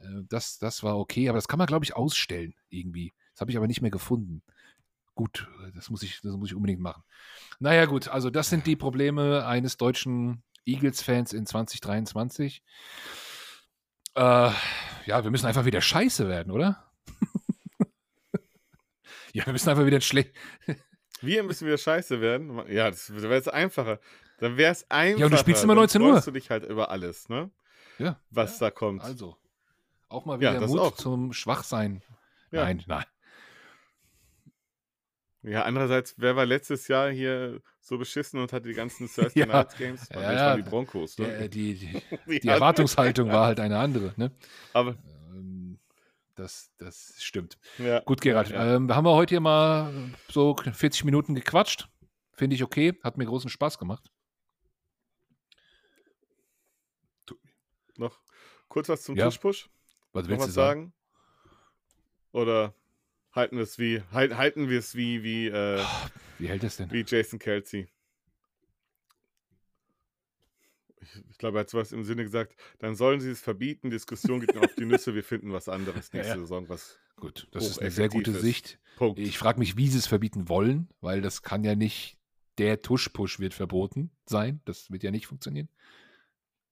Äh, 0.04 0.24
Das, 0.28 0.58
das 0.60 0.84
war 0.84 0.97
okay, 0.97 1.30
aber 1.30 1.38
das 1.38 1.47
kann 1.47 1.58
man, 1.58 1.68
glaube 1.68 1.86
ich, 1.86 1.95
ausstellen 1.95 2.54
irgendwie. 2.70 3.14
Das 3.34 3.41
habe 3.41 3.52
ich 3.52 3.58
aber 3.58 3.68
nicht 3.68 3.82
mehr 3.82 3.91
gefunden. 3.91 4.43
Gut, 5.16 5.47
äh, 5.66 5.72
das 5.74 5.89
muss, 5.89 6.04
ich, 6.04 6.22
das 6.22 6.36
muss 6.38 6.49
ich 6.49 6.56
unbedingt 6.56 6.82
machen. 6.82 7.04
Naja, 7.60 7.86
gut, 7.86 8.08
also 8.08 8.30
das 8.30 8.49
sind 8.49 8.66
die 8.68 8.76
Probleme 8.76 9.45
eines 9.45 9.78
deutschen 9.78 10.43
Eagles-Fans 10.66 11.34
in 11.34 11.45
2023. 11.45 12.64
Äh, 14.16 14.52
ja, 15.06 15.24
wir 15.24 15.32
müssen 15.32 15.45
einfach 15.45 15.66
wieder 15.66 15.82
scheiße 15.82 16.28
werden, 16.28 16.52
oder? 16.52 16.86
ja, 19.34 19.45
wir 19.45 19.54
müssen 19.54 19.70
einfach 19.70 19.86
wieder 19.86 20.02
schlecht. 20.02 20.34
Wir 21.22 21.43
müssen 21.43 21.68
wieder 21.68 21.78
scheiße 21.78 22.22
werden. 22.22 22.62
Ja, 22.70 22.89
das 22.89 23.14
wäre 23.14 23.34
jetzt 23.36 23.52
einfacher. 23.52 23.99
Dann 24.39 24.58
wäre 24.58 24.72
es 24.72 24.89
einfacher. 24.89 25.20
Ja, 25.20 25.26
und 25.28 25.32
du 25.34 25.38
spielst 25.38 25.64
immer 25.64 25.76
Dann 25.76 25.84
19 25.84 26.02
Uhr. 26.02 26.14
freust 26.14 26.28
du 26.28 26.32
dich 26.32 26.49
halt 26.49 26.64
über 26.66 26.89
alles, 26.89 27.30
ne? 27.30 27.52
Ja, 27.99 28.20
Was 28.32 28.58
da 28.58 28.72
kommt. 28.72 29.04
Also, 29.04 29.38
auch 30.12 30.26
mal 30.26 30.41
Ja, 30.41 30.51
wieder 30.51 30.62
das 30.62 30.72
Mut 30.72 30.80
auch. 30.80 30.95
zum 30.95 31.34
Schwachsein. 31.34 32.01
Ja. 32.51 32.64
Nein, 32.66 32.84
nein. 32.88 33.05
Ja, 35.43 35.64
andererseits, 35.64 36.16
wer 36.18 36.36
war 36.36 36.45
letztes 36.45 36.88
Jahr 36.88 37.09
hier 37.09 37.62
so 37.80 37.97
beschissen 37.97 38.39
und 38.39 38.53
hatte 38.53 38.68
die 38.68 38.76
ganzen 38.76 39.07
Thursday 39.14 39.39
Ja. 39.39 39.45
Night 39.47 39.76
Games? 39.78 40.07
Ja, 40.09 40.22
das 40.22 40.34
ja. 40.34 40.45
waren 40.47 40.64
die 40.64 40.70
Broncos, 40.70 41.18
ne? 41.18 41.26
Der, 41.28 41.47
die, 41.49 41.74
die, 42.28 42.39
Die 42.39 42.47
Erwartungshaltung 42.47 43.30
war 43.30 43.47
halt 43.47 43.59
eine 43.59 43.80
andere. 43.80 44.14
Ne? 44.18 44.32
Aber, 44.74 44.95
Ähm, 45.34 45.80
Das, 46.36 46.70
das 46.78 47.16
stimmt. 47.24 47.57
ja. 47.80 48.01
Gut, 48.01 48.22
Gerhard. 48.22 48.49
Ja. 48.49 48.76
Ähm, 48.76 48.93
haben 48.95 49.05
wir 49.05 49.16
heute 49.16 49.32
hier 49.34 49.39
mal 49.41 49.91
so 50.30 50.55
40 50.55 51.05
Minuten 51.05 51.34
gequatscht. 51.34 51.88
Finde 52.34 52.55
ich 52.55 52.64
okay. 52.64 52.97
Hat 53.03 53.18
mir 53.18 53.26
großen 53.26 53.49
Spaß 53.49 53.78
gemacht. 53.80 54.12
Noch 57.97 58.20
kurz 58.68 58.89
was 58.89 59.01
zum 59.03 59.16
Ja. 59.16 59.26
Tuschpush? 59.26 59.70
Was 60.14 60.28
willst 60.28 60.43
du 60.43 60.47
was 60.47 60.53
sagen? 60.53 60.82
sagen? 60.82 60.93
Oder 62.32 62.74
halten 63.32 63.57
wir 63.57 63.64
es 63.64 63.78
wie, 63.80 64.01
halt, 64.12 64.36
halten 64.36 64.70
wir 64.70 64.80
es 64.80 64.95
wie, 64.95 65.24
wie, 65.24 65.47
äh, 65.47 65.84
Wie 66.39 66.47
hält 66.47 66.64
es 66.64 66.78
denn? 66.78 66.91
wie 66.91 67.03
Jason 67.05 67.39
Kelsey? 67.39 67.89
Ich, 71.01 71.24
ich 71.30 71.38
glaube, 71.38 71.57
er 71.57 71.62
hat 71.62 71.70
sowas 71.70 71.91
im 71.91 72.03
Sinne 72.03 72.24
gesagt, 72.24 72.55
dann 72.80 72.95
sollen 72.95 73.20
sie 73.20 73.32
es 73.32 73.41
verbieten, 73.41 73.89
Diskussion 73.89 74.39
geht 74.39 74.53
mir 74.53 74.62
auf 74.62 74.76
die 74.76 74.86
Nüsse, 74.86 75.16
wir 75.16 75.24
finden 75.24 75.51
was 75.51 75.68
anderes 75.68 76.09
Ja, 76.14 76.20
nächste 76.20 76.36
ja. 76.36 76.39
Saison, 76.39 76.70
was 76.70 76.99
Gut, 77.22 77.47
das 77.51 77.68
ist 77.68 77.80
eine 77.80 77.91
sehr 77.91 78.09
gute. 78.09 78.34
Sicht. 78.34 78.80
Punkt. 78.97 79.20
Ich 79.20 79.38
frage 79.38 79.59
mich, 79.59 79.78
wie 79.78 79.88
sie 79.88 79.99
es 79.99 80.07
verbieten 80.07 80.49
wollen, 80.49 80.89
weil 81.01 81.22
das 81.22 81.43
kann 81.43 81.64
ja 81.64 81.76
nicht, 81.76 82.18
der 82.57 82.82
Tuschpush 82.82 83.39
wird 83.39 83.53
verboten 83.53 84.09
sein. 84.26 84.59
Das 84.66 84.89
wird 84.89 85.03
ja 85.03 85.12
nicht 85.12 85.28
funktionieren. 85.28 85.70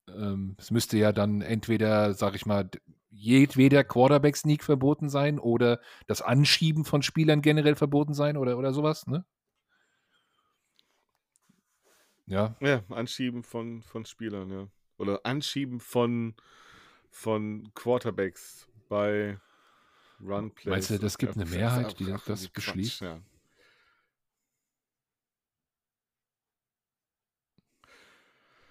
Ähm, 0.07 0.55
es 0.57 0.71
müsste 0.71 0.97
ja 0.97 1.11
dann 1.11 1.41
entweder, 1.41 2.15
sag 2.15 2.33
ich 2.33 2.47
mal, 2.47 2.67
jedweder 3.09 3.83
Quarterback-Sneak 3.83 4.63
verboten 4.63 5.09
sein 5.09 5.39
oder 5.39 5.79
das 6.07 6.21
Anschieben 6.21 6.85
von 6.85 7.01
Spielern 7.01 7.41
generell 7.41 7.75
verboten 7.75 8.13
sein 8.13 8.37
oder, 8.37 8.57
oder 8.57 8.73
sowas, 8.73 9.07
ne? 9.07 9.25
Ja, 12.27 12.55
Ja, 12.59 12.83
Anschieben 12.89 13.43
von, 13.43 13.81
von 13.81 14.05
Spielern, 14.05 14.51
ja. 14.51 14.67
Oder 14.97 15.25
Anschieben 15.25 15.79
von, 15.79 16.35
von 17.09 17.71
Quarterbacks 17.73 18.67
bei 18.87 19.39
Runplays. 20.21 20.65
Meinst 20.65 20.89
du, 20.91 20.99
das 20.99 21.17
gibt 21.17 21.35
eine 21.35 21.45
Mehrheit, 21.45 21.97
die 21.99 22.13
das 22.25 22.47
beschließt? 22.49 23.01
Ja. 23.01 23.21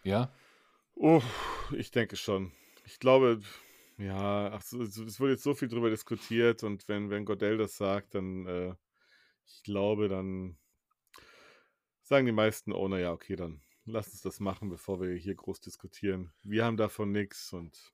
ja. 0.05 0.32
Oh, 0.95 1.22
ich 1.72 1.91
denke 1.91 2.16
schon. 2.16 2.53
Ich 2.84 3.01
glaube, 3.01 3.41
ja, 3.99 4.53
ach 4.53 4.63
so, 4.63 4.81
es 4.83 5.21
wurde 5.21 5.33
jetzt 5.33 5.43
so 5.43 5.55
viel 5.55 5.69
drüber 5.69 5.91
diskutiert 5.91 6.63
und 6.63 6.89
wenn, 6.89 7.11
wenn 7.11 7.25
Godell 7.25 7.59
das 7.59 7.77
sagt, 7.77 8.15
dann, 8.15 8.47
äh, 8.47 8.75
ich 9.47 9.63
glaube, 9.65 10.09
dann 10.09 10.57
sagen 12.03 12.27
die 12.27 12.33
meisten 12.33 12.73
Owner, 12.73 12.99
ja, 12.99 13.13
okay, 13.13 13.37
dann 13.37 13.61
lass 13.85 14.09
uns 14.09 14.23
das 14.23 14.41
machen, 14.41 14.71
bevor 14.71 15.01
wir 15.01 15.15
hier 15.17 15.35
groß 15.35 15.61
diskutieren. 15.61 16.33
Wir 16.43 16.65
haben 16.65 16.77
davon 16.77 17.11
nichts 17.11 17.53
und 17.53 17.93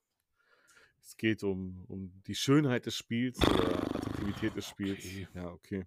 es 1.01 1.17
geht 1.17 1.43
um, 1.43 1.85
um 1.87 2.21
die 2.27 2.35
Schönheit 2.35 2.85
des 2.85 2.95
Spiels 2.95 3.37
oder 3.39 3.95
Attraktivität 3.95 4.55
des 4.55 4.67
Spiels. 4.67 4.99
Okay. 4.99 5.27
Ja, 5.33 5.51
okay. 5.51 5.85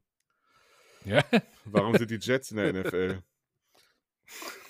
Ja, 1.04 1.24
Warum 1.64 1.96
sind 1.96 2.10
die 2.10 2.18
Jets 2.20 2.50
in 2.50 2.56
der 2.56 2.72
NFL? 2.72 3.22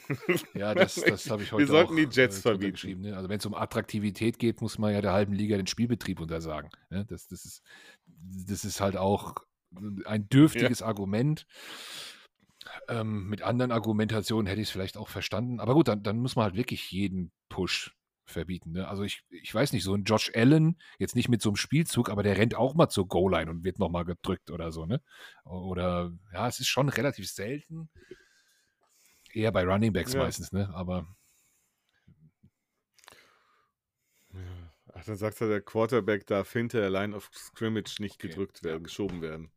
ja 0.55 0.75
das, 0.75 0.95
das 0.97 1.31
habe 1.31 1.43
ich 1.43 1.53
heute 1.53 1.63
Wir 1.63 1.67
sollten 1.67 1.93
auch, 1.93 1.97
die 1.97 2.09
Jets 2.11 2.39
äh, 2.39 2.43
verbieten. 2.43 3.01
Ne? 3.01 3.17
Also 3.17 3.29
wenn 3.29 3.39
es 3.39 3.47
um 3.47 3.55
Attraktivität 3.55 4.39
geht, 4.39 4.61
muss 4.61 4.79
man 4.79 4.93
ja 4.93 5.01
der 5.01 5.13
halben 5.13 5.33
Liga 5.33 5.57
den 5.57 5.67
Spielbetrieb 5.67 6.21
untersagen. 6.21 6.71
Ne? 6.91 7.05
Das, 7.09 7.29
das, 7.29 7.45
ist, 7.45 7.63
das 8.47 8.65
ist 8.65 8.81
halt 8.81 8.97
auch 8.97 9.37
ein 10.05 10.29
dürftiges 10.29 10.83
Argument. 10.83 11.47
Ähm, 12.89 13.29
mit 13.29 13.43
anderen 13.43 13.73
Argumentationen 13.73 14.47
hätte 14.47 14.61
ich 14.61 14.69
es 14.69 14.73
vielleicht 14.73 14.97
auch 14.97 15.09
verstanden. 15.09 15.61
Aber 15.61 15.75
gut, 15.75 15.89
dann, 15.89 16.03
dann 16.03 16.19
muss 16.19 16.37
man 16.37 16.45
halt 16.45 16.57
wirklich 16.57 16.91
jeden 16.91 17.33
Push 17.49 17.95
verbieten. 18.31 18.73
Ne? 18.73 18.89
Also 18.89 19.03
ich, 19.03 19.25
ich 19.31 19.55
weiß 19.55 19.73
nicht, 19.73 19.85
so 19.85 19.95
ein 19.95 20.05
Josh 20.05 20.31
Allen, 20.35 20.77
jetzt 20.99 21.17
nicht 21.17 21.29
mit 21.29 21.43
so 21.43 21.51
einem 21.51 21.57
Spielzug, 21.57 22.11
aber 22.11 22.23
der 22.23 22.37
rennt 22.37 22.55
auch 22.55 22.75
mal 22.75 22.89
zur 22.89 23.09
Goal-Line 23.09 23.51
und 23.51 23.65
wird 23.65 23.79
nochmal 23.79 24.05
gedrückt 24.05 24.51
oder 24.51 24.71
so, 24.71 24.87
ne? 24.87 25.01
Oder 25.45 26.13
ja, 26.33 26.47
es 26.47 26.61
ist 26.61 26.69
schon 26.69 26.89
relativ 26.89 27.29
selten. 27.31 27.89
Eher 29.33 29.53
bei 29.53 29.65
Running 29.65 29.93
Backs 29.93 30.15
ja. 30.15 30.21
meistens, 30.23 30.53
ne? 30.53 30.71
Aber. 30.75 31.07
Ach, 34.95 35.05
dann 35.05 35.17
sagt 35.17 35.41
er, 35.41 35.49
der 35.49 35.61
Quarterback 35.61 36.27
darf 36.27 36.53
hinter 36.53 36.81
der 36.81 36.91
Line 36.91 37.15
of 37.15 37.31
Scrimmage 37.33 38.01
nicht 38.01 38.17
okay. 38.17 38.29
gedrückt 38.29 38.63
werden, 38.65 38.83
geschoben 38.83 39.23
werden. 39.23 39.51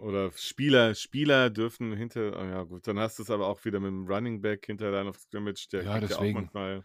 Oder 0.00 0.30
Spieler, 0.32 0.94
Spieler 0.94 1.48
dürfen 1.48 1.96
hinter, 1.96 2.38
oh 2.38 2.44
ja 2.44 2.62
gut, 2.64 2.86
dann 2.86 2.98
hast 2.98 3.18
du 3.18 3.22
es 3.22 3.30
aber 3.30 3.46
auch 3.46 3.64
wieder 3.64 3.80
mit 3.80 3.88
dem 3.88 4.06
Running 4.06 4.42
Back 4.42 4.66
hinter 4.66 4.90
Line 4.90 5.08
of 5.08 5.18
Scrimmage, 5.18 5.68
der 5.72 5.84
ja, 5.84 6.00
deswegen. 6.00 6.24
ja 6.24 6.28
auch 6.28 6.34
manchmal. 6.34 6.84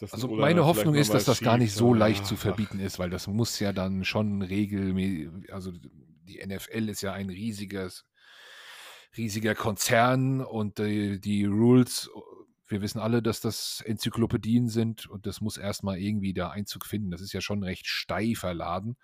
Also 0.00 0.28
meine 0.28 0.64
Hoffnung 0.64 0.94
ist, 0.94 1.12
dass 1.12 1.24
das 1.24 1.40
gar 1.40 1.56
nicht 1.56 1.72
so 1.72 1.94
leicht 1.94 2.22
ach, 2.22 2.28
zu 2.28 2.36
verbieten 2.36 2.78
ach. 2.80 2.84
ist, 2.84 2.98
weil 2.98 3.10
das 3.10 3.26
muss 3.26 3.58
ja 3.58 3.72
dann 3.72 4.04
schon 4.04 4.42
regelmäßig, 4.42 5.52
also 5.52 5.72
die 5.72 6.44
NFL 6.44 6.88
ist 6.88 7.00
ja 7.00 7.12
ein 7.12 7.30
riesiges, 7.30 8.04
riesiger 9.16 9.54
Konzern 9.54 10.40
und 10.40 10.78
die, 10.78 11.20
die 11.20 11.44
Rules, 11.44 12.10
wir 12.68 12.82
wissen 12.82 13.00
alle, 13.00 13.22
dass 13.22 13.40
das 13.40 13.82
Enzyklopädien 13.86 14.68
sind 14.68 15.06
und 15.06 15.26
das 15.26 15.40
muss 15.40 15.56
erstmal 15.56 15.98
irgendwie 15.98 16.34
da 16.34 16.50
Einzug 16.50 16.86
finden. 16.86 17.10
Das 17.10 17.20
ist 17.20 17.32
ja 17.32 17.40
schon 17.40 17.62
recht 17.62 17.86
steifer 17.86 18.54
Laden 18.54 18.96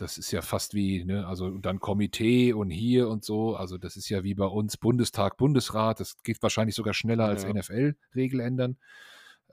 das 0.00 0.18
ist 0.18 0.30
ja 0.30 0.42
fast 0.42 0.74
wie, 0.74 1.04
ne, 1.04 1.26
also 1.26 1.50
dann 1.58 1.78
Komitee 1.78 2.52
und 2.52 2.70
hier 2.70 3.08
und 3.08 3.24
so. 3.24 3.54
Also 3.54 3.78
das 3.78 3.96
ist 3.96 4.08
ja 4.08 4.24
wie 4.24 4.34
bei 4.34 4.46
uns 4.46 4.76
Bundestag, 4.76 5.36
Bundesrat. 5.36 6.00
Das 6.00 6.22
geht 6.22 6.42
wahrscheinlich 6.42 6.74
sogar 6.74 6.94
schneller 6.94 7.26
als 7.26 7.42
ja. 7.42 7.52
NFL-Regel 7.52 8.40
ändern. 8.40 8.78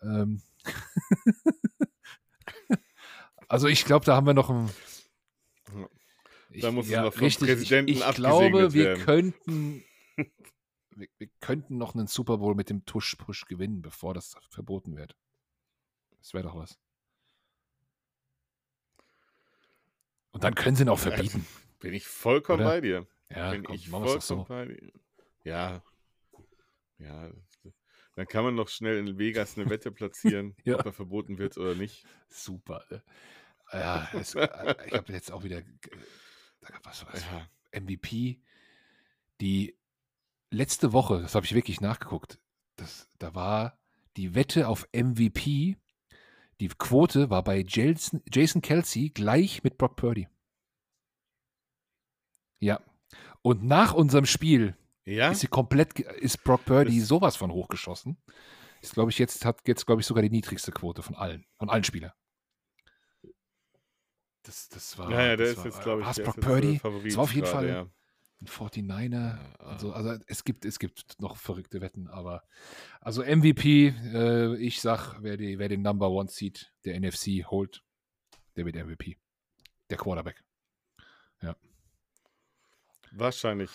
Ähm 0.01 0.41
also 3.47 3.67
ich 3.67 3.85
glaube, 3.85 4.05
da 4.05 4.15
haben 4.15 4.27
wir 4.27 4.33
noch 4.33 4.49
ein. 4.49 4.69
Da 6.61 6.71
muss 6.71 6.89
ja, 6.89 7.03
noch 7.03 7.13
vom 7.13 7.23
richtig, 7.23 7.47
Präsidenten 7.47 7.91
Ich, 7.91 7.99
ich 7.99 8.15
glaube, 8.15 8.73
wir 8.73 8.85
werden. 8.85 9.03
könnten, 9.03 9.83
wir, 10.95 11.07
wir, 11.17 11.29
könnten 11.39 11.77
noch 11.77 11.95
einen 11.95 12.07
Super 12.07 12.37
Bowl 12.37 12.55
mit 12.55 12.69
dem 12.69 12.85
Tusch-Push 12.85 13.45
gewinnen, 13.45 13.81
bevor 13.81 14.13
das 14.13 14.35
verboten 14.49 14.95
wird. 14.95 15.15
Das 16.19 16.33
wäre 16.33 16.43
doch 16.43 16.55
was. 16.55 16.77
Und 20.31 20.43
dann 20.43 20.55
können 20.55 20.75
sie 20.75 20.83
ihn 20.83 20.89
auch 20.89 20.99
verbieten. 20.99 21.45
Bin 21.79 21.93
ich 21.93 22.05
vollkommen 22.05 22.61
Oder? 22.61 22.69
bei 22.69 22.81
dir. 22.81 23.07
Ja, 23.29 23.51
Bin 23.51 23.63
komm, 23.63 23.75
ich 23.75 23.89
vollkommen 23.89 24.21
so. 24.21 24.45
bei 24.45 24.65
dir. 24.65 24.91
Ja. 25.43 25.83
Ja. 26.99 27.31
Dann 28.15 28.27
kann 28.27 28.43
man 28.43 28.55
noch 28.55 28.69
schnell 28.69 28.97
in 28.97 29.19
Vegas 29.19 29.57
eine 29.57 29.69
Wette 29.69 29.91
platzieren, 29.91 30.55
ja. 30.63 30.79
ob 30.79 30.85
er 30.87 30.93
verboten 30.93 31.37
wird 31.37 31.55
oder 31.57 31.75
nicht. 31.75 32.03
Super. 32.29 32.83
Ne? 32.89 33.03
Ja, 33.71 34.09
es, 34.13 34.33
äh, 34.33 34.75
ich 34.87 34.93
habe 34.93 35.13
jetzt 35.13 35.31
auch 35.31 35.43
wieder 35.43 35.61
was, 36.83 37.05
was 37.11 37.23
ja. 37.23 37.79
MVP. 37.79 38.41
Die 39.41 39.77
letzte 40.49 40.93
Woche, 40.93 41.21
das 41.21 41.35
habe 41.35 41.45
ich 41.45 41.53
wirklich 41.53 41.81
nachgeguckt, 41.81 42.39
das, 42.75 43.09
da 43.19 43.35
war 43.35 43.77
die 44.15 44.35
Wette 44.35 44.67
auf 44.67 44.87
MVP 44.93 45.77
die 46.59 46.69
Quote 46.69 47.29
war 47.29 47.43
bei 47.43 47.63
Jason, 47.67 48.21
Jason 48.31 48.61
Kelsey 48.61 49.09
gleich 49.09 49.63
mit 49.63 49.77
Brock 49.77 49.95
Purdy. 49.95 50.27
Ja. 52.59 52.81
Und 53.43 53.63
nach 53.63 53.93
unserem 53.93 54.25
Spiel 54.25 54.75
ja? 55.05 55.31
ist 55.31 55.41
sie 55.41 55.47
komplett, 55.47 55.99
ist 55.99 56.43
Brock 56.43 56.65
Purdy 56.65 56.99
das 56.99 57.07
sowas 57.07 57.35
von 57.35 57.51
hochgeschossen. 57.51 58.17
Ist, 58.81 58.93
glaube 58.93 59.11
ich, 59.11 59.19
jetzt, 59.19 59.45
hat 59.45 59.67
jetzt, 59.67 59.85
glaube 59.85 60.01
ich, 60.01 60.07
sogar 60.07 60.23
die 60.23 60.29
niedrigste 60.29 60.71
Quote 60.71 61.03
von 61.03 61.15
allen, 61.15 61.45
von 61.57 61.69
allen 61.69 61.83
Spielern. 61.83 62.11
Das, 64.47 64.69
das 64.69 64.97
war. 64.97 65.11
Ja, 65.11 65.25
ja 65.25 65.35
der 65.35 65.47
ist 65.47 65.65
jetzt, 65.65 65.81
glaube 65.81 66.03
ich, 66.03 66.23
Brock 66.23 66.39
Purdy. 66.39 66.79
Das 66.81 67.17
war 67.17 67.23
auf 67.23 67.33
jeden 67.33 67.47
Fall. 67.47 67.67
Ja. 67.67 67.87
Ein 68.39 68.47
49er. 68.47 69.37
Also, 69.57 69.91
also 69.91 70.23
es 70.27 70.43
gibt, 70.43 70.63
es 70.63 70.79
gibt 70.79 71.19
noch 71.19 71.35
verrückte 71.35 71.81
Wetten, 71.81 72.07
aber 72.07 72.43
also 73.01 73.23
MVP, 73.23 73.87
äh, 73.87 74.55
ich 74.57 74.79
sag, 74.79 75.17
wer, 75.21 75.37
die, 75.37 75.59
wer 75.59 75.67
den 75.67 75.81
Number 75.81 76.09
One 76.09 76.29
Seed 76.29 76.71
der 76.85 76.99
NFC 76.99 77.45
holt, 77.45 77.83
der 78.55 78.65
wird 78.65 78.75
MVP. 78.75 79.17
Der 79.89 79.97
Quarterback. 79.97 80.43
Ja. 81.41 81.57
Wahrscheinlich. 83.11 83.71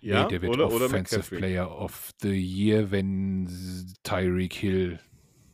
Ja, 0.00 0.24
nee, 0.24 0.30
der 0.30 0.42
wird 0.42 0.54
oder, 0.54 0.66
Offensive 0.66 1.36
oder 1.36 1.38
Player 1.38 1.78
of 1.78 2.10
the 2.20 2.32
Year, 2.32 2.90
wenn 2.90 3.94
Tyreek 4.02 4.54
Hill 4.54 5.00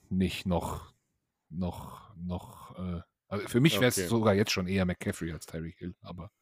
nicht 0.09 0.47
noch, 0.47 0.95
noch, 1.51 2.15
noch, 2.17 2.79
äh, 2.79 3.03
also 3.31 3.49
für 3.49 3.61
mich 3.61 3.75
wäre 3.75 3.87
es 3.87 3.99
okay. 3.99 4.09
sogar 4.09 4.35
jetzt 4.35 4.51
schon 4.51 4.67
eher 4.67 4.85
McCaffrey 4.85 5.33
als 5.33 5.47
Tyreek 5.47 5.79
Hill, 5.79 5.95
aber 6.03 6.33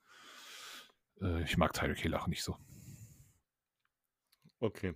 äh, 1.21 1.43
ich 1.45 1.59
mag 1.59 1.75
Tyreek 1.75 1.99
Hill 1.99 2.15
auch 2.15 2.27
nicht 2.27 2.43
so. 2.43 2.57
Okay. 4.59 4.95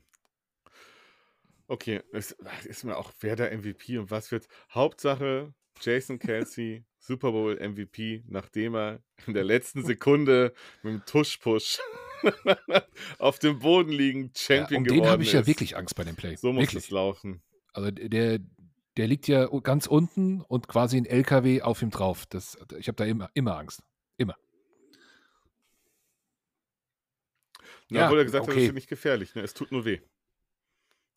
Okay, 1.69 2.03
es 2.13 2.35
ist 2.65 2.85
mir 2.85 2.97
auch, 2.97 3.13
wer 3.21 3.37
der 3.37 3.57
MVP 3.57 3.99
und 3.99 4.11
was 4.11 4.33
wird. 4.33 4.49
Hauptsache, 4.71 5.55
Jason 5.81 6.19
Kelsey, 6.19 6.85
Super 6.99 7.31
Bowl 7.33 7.57
MVP, 7.57 8.25
nachdem 8.27 8.75
er 8.75 9.03
in 9.27 9.35
der 9.35 9.45
letzten 9.45 9.85
Sekunde 9.85 10.55
mit 10.83 10.95
dem 10.95 11.05
Tuschpush 11.05 11.79
auf 13.19 13.39
dem 13.39 13.59
Boden 13.59 13.93
liegend 13.93 14.39
Champion 14.39 14.73
ja, 14.73 14.79
um 14.79 14.85
geworden 14.85 15.03
den 15.03 15.11
habe 15.11 15.23
ich 15.25 15.33
ja 15.33 15.47
wirklich 15.47 15.77
Angst 15.77 15.95
bei 15.95 16.05
dem 16.05 16.17
Play. 16.17 16.37
So 16.37 16.53
muss 16.53 16.63
wirklich. 16.63 16.85
es 16.85 16.91
laufen. 16.91 17.43
Also 17.75 17.91
der, 17.91 18.39
der 18.97 19.07
liegt 19.07 19.29
ja 19.29 19.47
ganz 19.61 19.87
unten 19.87 20.43
und 20.43 20.69
quasi 20.69 20.97
ein 20.97 21.07
LKW 21.07 21.63
auf 21.63 21.83
ihm 21.83 21.91
drauf. 21.91 22.27
Das, 22.27 22.59
ich 22.79 22.89
habe 22.89 22.97
da 22.97 23.05
immer, 23.05 23.31
immer 23.35 23.57
Angst. 23.57 23.83
Immer. 24.17 24.37
Ja, 27.91 28.07
obwohl 28.07 28.19
er 28.19 28.25
gesagt 28.25 28.45
okay. 28.45 28.53
hat, 28.53 28.59
es 28.59 28.69
ist 28.69 28.75
nicht 28.75 28.89
gefährlich. 28.89 29.35
Ne? 29.35 29.43
Es 29.43 29.55
tut 29.55 29.73
nur 29.73 29.85
weh. 29.85 30.01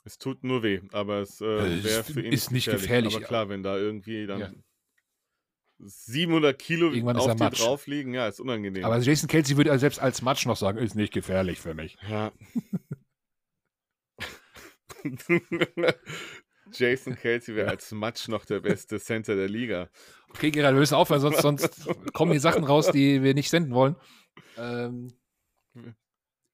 Es 0.04 0.18
tut 0.18 0.44
nur 0.44 0.62
weh, 0.62 0.82
aber 0.92 1.22
es 1.22 1.42
äh 1.42 1.84
wäre 1.84 2.04
für 2.04 2.22
ihn 2.22 2.32
ist 2.32 2.52
nicht 2.52 2.66
gefährlich. 2.66 2.82
gefährlich. 2.84 3.16
Aber 3.16 3.26
klar, 3.26 3.50
wenn 3.50 3.64
da 3.64 3.76
irgendwie 3.78 4.28
dann 4.28 4.40
ja. 4.40 4.52
700 5.80 6.58
Kilo 6.58 6.92
Irgendwann 6.92 7.18
auf 7.18 7.36
dir 7.36 7.50
drauf 7.50 7.88
liegen, 7.88 8.14
ja, 8.14 8.28
ist 8.28 8.40
unangenehm. 8.40 8.86
Aber 8.86 9.00
Jason 9.00 9.28
Kelsey 9.28 9.58
würde 9.58 9.78
selbst 9.80 10.00
als 10.00 10.22
Matsch 10.22 10.46
noch 10.46 10.58
sagen, 10.58 10.78
ist 10.78 10.96
nicht 10.96 11.12
gefährlich 11.12 11.60
für 11.60 11.74
mich. 11.74 11.98
Ja. 12.08 12.32
Jason 16.78 17.16
Kelsey 17.22 17.56
wäre 17.56 17.70
als 17.70 17.92
Matsch 17.92 18.28
noch 18.28 18.46
der 18.46 18.60
beste 18.60 19.00
Center 19.00 19.36
der 19.36 19.50
Liga. 19.50 19.90
Okay, 20.30 20.52
Gerald, 20.52 20.76
wir 20.76 20.80
müssen 20.80 20.96
aufhören, 20.96 21.22
sonst, 21.22 21.42
sonst 21.42 21.88
kommen 22.14 22.32
hier 22.32 22.42
Sachen 22.42 22.64
raus, 22.64 22.92
die 22.92 23.24
wir 23.24 23.34
nicht 23.34 23.50
senden 23.50 23.74
wollen. 23.74 23.96
Ähm, 24.58 25.14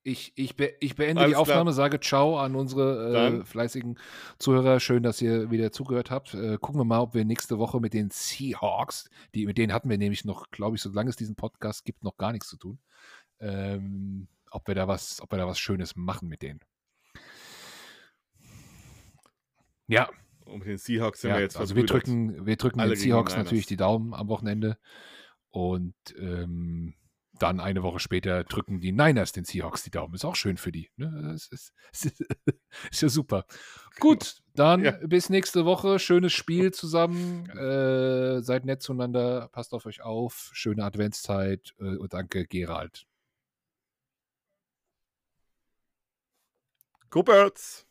ich, 0.03 0.33
ich, 0.35 0.55
be, 0.55 0.73
ich 0.79 0.95
beende 0.95 1.21
Alles 1.21 1.33
die 1.33 1.35
Aufnahme, 1.35 1.65
klar. 1.65 1.73
sage 1.73 1.99
Ciao 1.99 2.39
an 2.39 2.55
unsere 2.55 3.41
äh, 3.41 3.45
fleißigen 3.45 3.99
Zuhörer. 4.39 4.79
Schön, 4.79 5.03
dass 5.03 5.21
ihr 5.21 5.51
wieder 5.51 5.71
zugehört 5.71 6.09
habt. 6.09 6.33
Äh, 6.33 6.57
gucken 6.59 6.79
wir 6.79 6.85
mal, 6.85 7.01
ob 7.01 7.13
wir 7.13 7.23
nächste 7.23 7.59
Woche 7.59 7.79
mit 7.79 7.93
den 7.93 8.09
Seahawks, 8.09 9.09
die, 9.35 9.45
mit 9.45 9.57
denen 9.57 9.73
hatten 9.73 9.89
wir 9.89 9.97
nämlich 9.97 10.25
noch, 10.25 10.49
glaube 10.49 10.75
ich, 10.75 10.81
solange 10.81 11.11
es 11.11 11.17
diesen 11.17 11.35
Podcast 11.35 11.85
gibt, 11.85 12.03
noch 12.03 12.17
gar 12.17 12.31
nichts 12.31 12.47
zu 12.47 12.57
tun. 12.57 12.79
Ähm, 13.39 14.27
ob 14.49 14.67
wir 14.67 14.75
da 14.75 14.87
was, 14.87 15.21
ob 15.21 15.31
wir 15.31 15.37
da 15.37 15.47
was 15.47 15.59
Schönes 15.59 15.95
machen 15.95 16.27
mit 16.27 16.41
denen. 16.41 16.59
Ja. 19.91 20.09
Mit 20.45 20.67
den 20.67 20.77
Seahawks 20.77 21.21
sind 21.21 21.29
ja, 21.29 21.37
wir 21.37 21.43
jetzt 21.43 21.57
Also 21.57 21.75
wir 21.75 21.85
drücken, 21.85 22.45
wir 22.45 22.55
drücken 22.55 22.79
den 22.79 22.95
Seahawks 22.95 23.35
natürlich 23.35 23.67
die 23.67 23.77
Daumen 23.77 24.13
am 24.13 24.27
Wochenende. 24.27 24.77
Und 25.49 25.95
ähm, 26.17 26.95
dann 27.39 27.59
eine 27.59 27.83
Woche 27.83 27.99
später 27.99 28.43
drücken 28.43 28.79
die 28.79 28.91
Niners 28.91 29.31
den 29.31 29.45
Seahawks 29.45 29.83
die 29.83 29.89
Daumen. 29.89 30.13
Ist 30.13 30.25
auch 30.25 30.35
schön 30.35 30.57
für 30.57 30.71
die. 30.71 30.89
Ne? 30.95 31.11
Das 31.33 31.47
ist, 31.47 31.73
ist, 31.91 32.23
ist, 32.91 33.01
ja 33.01 33.09
super. 33.09 33.45
Gut, 33.99 34.41
dann 34.53 34.83
ja. 34.83 34.91
bis 34.91 35.29
nächste 35.29 35.65
Woche. 35.65 35.99
Schönes 35.99 36.33
Spiel 36.33 36.71
zusammen. 36.71 37.49
Äh, 37.49 38.41
seid 38.41 38.65
nett 38.65 38.81
zueinander. 38.81 39.49
Passt 39.51 39.73
auf 39.73 39.85
euch 39.85 40.01
auf. 40.01 40.51
Schöne 40.53 40.83
Adventszeit. 40.83 41.73
Äh, 41.79 41.97
und 41.97 42.13
danke, 42.13 42.45
Gerald. 42.45 43.05
Birds! 47.09 47.90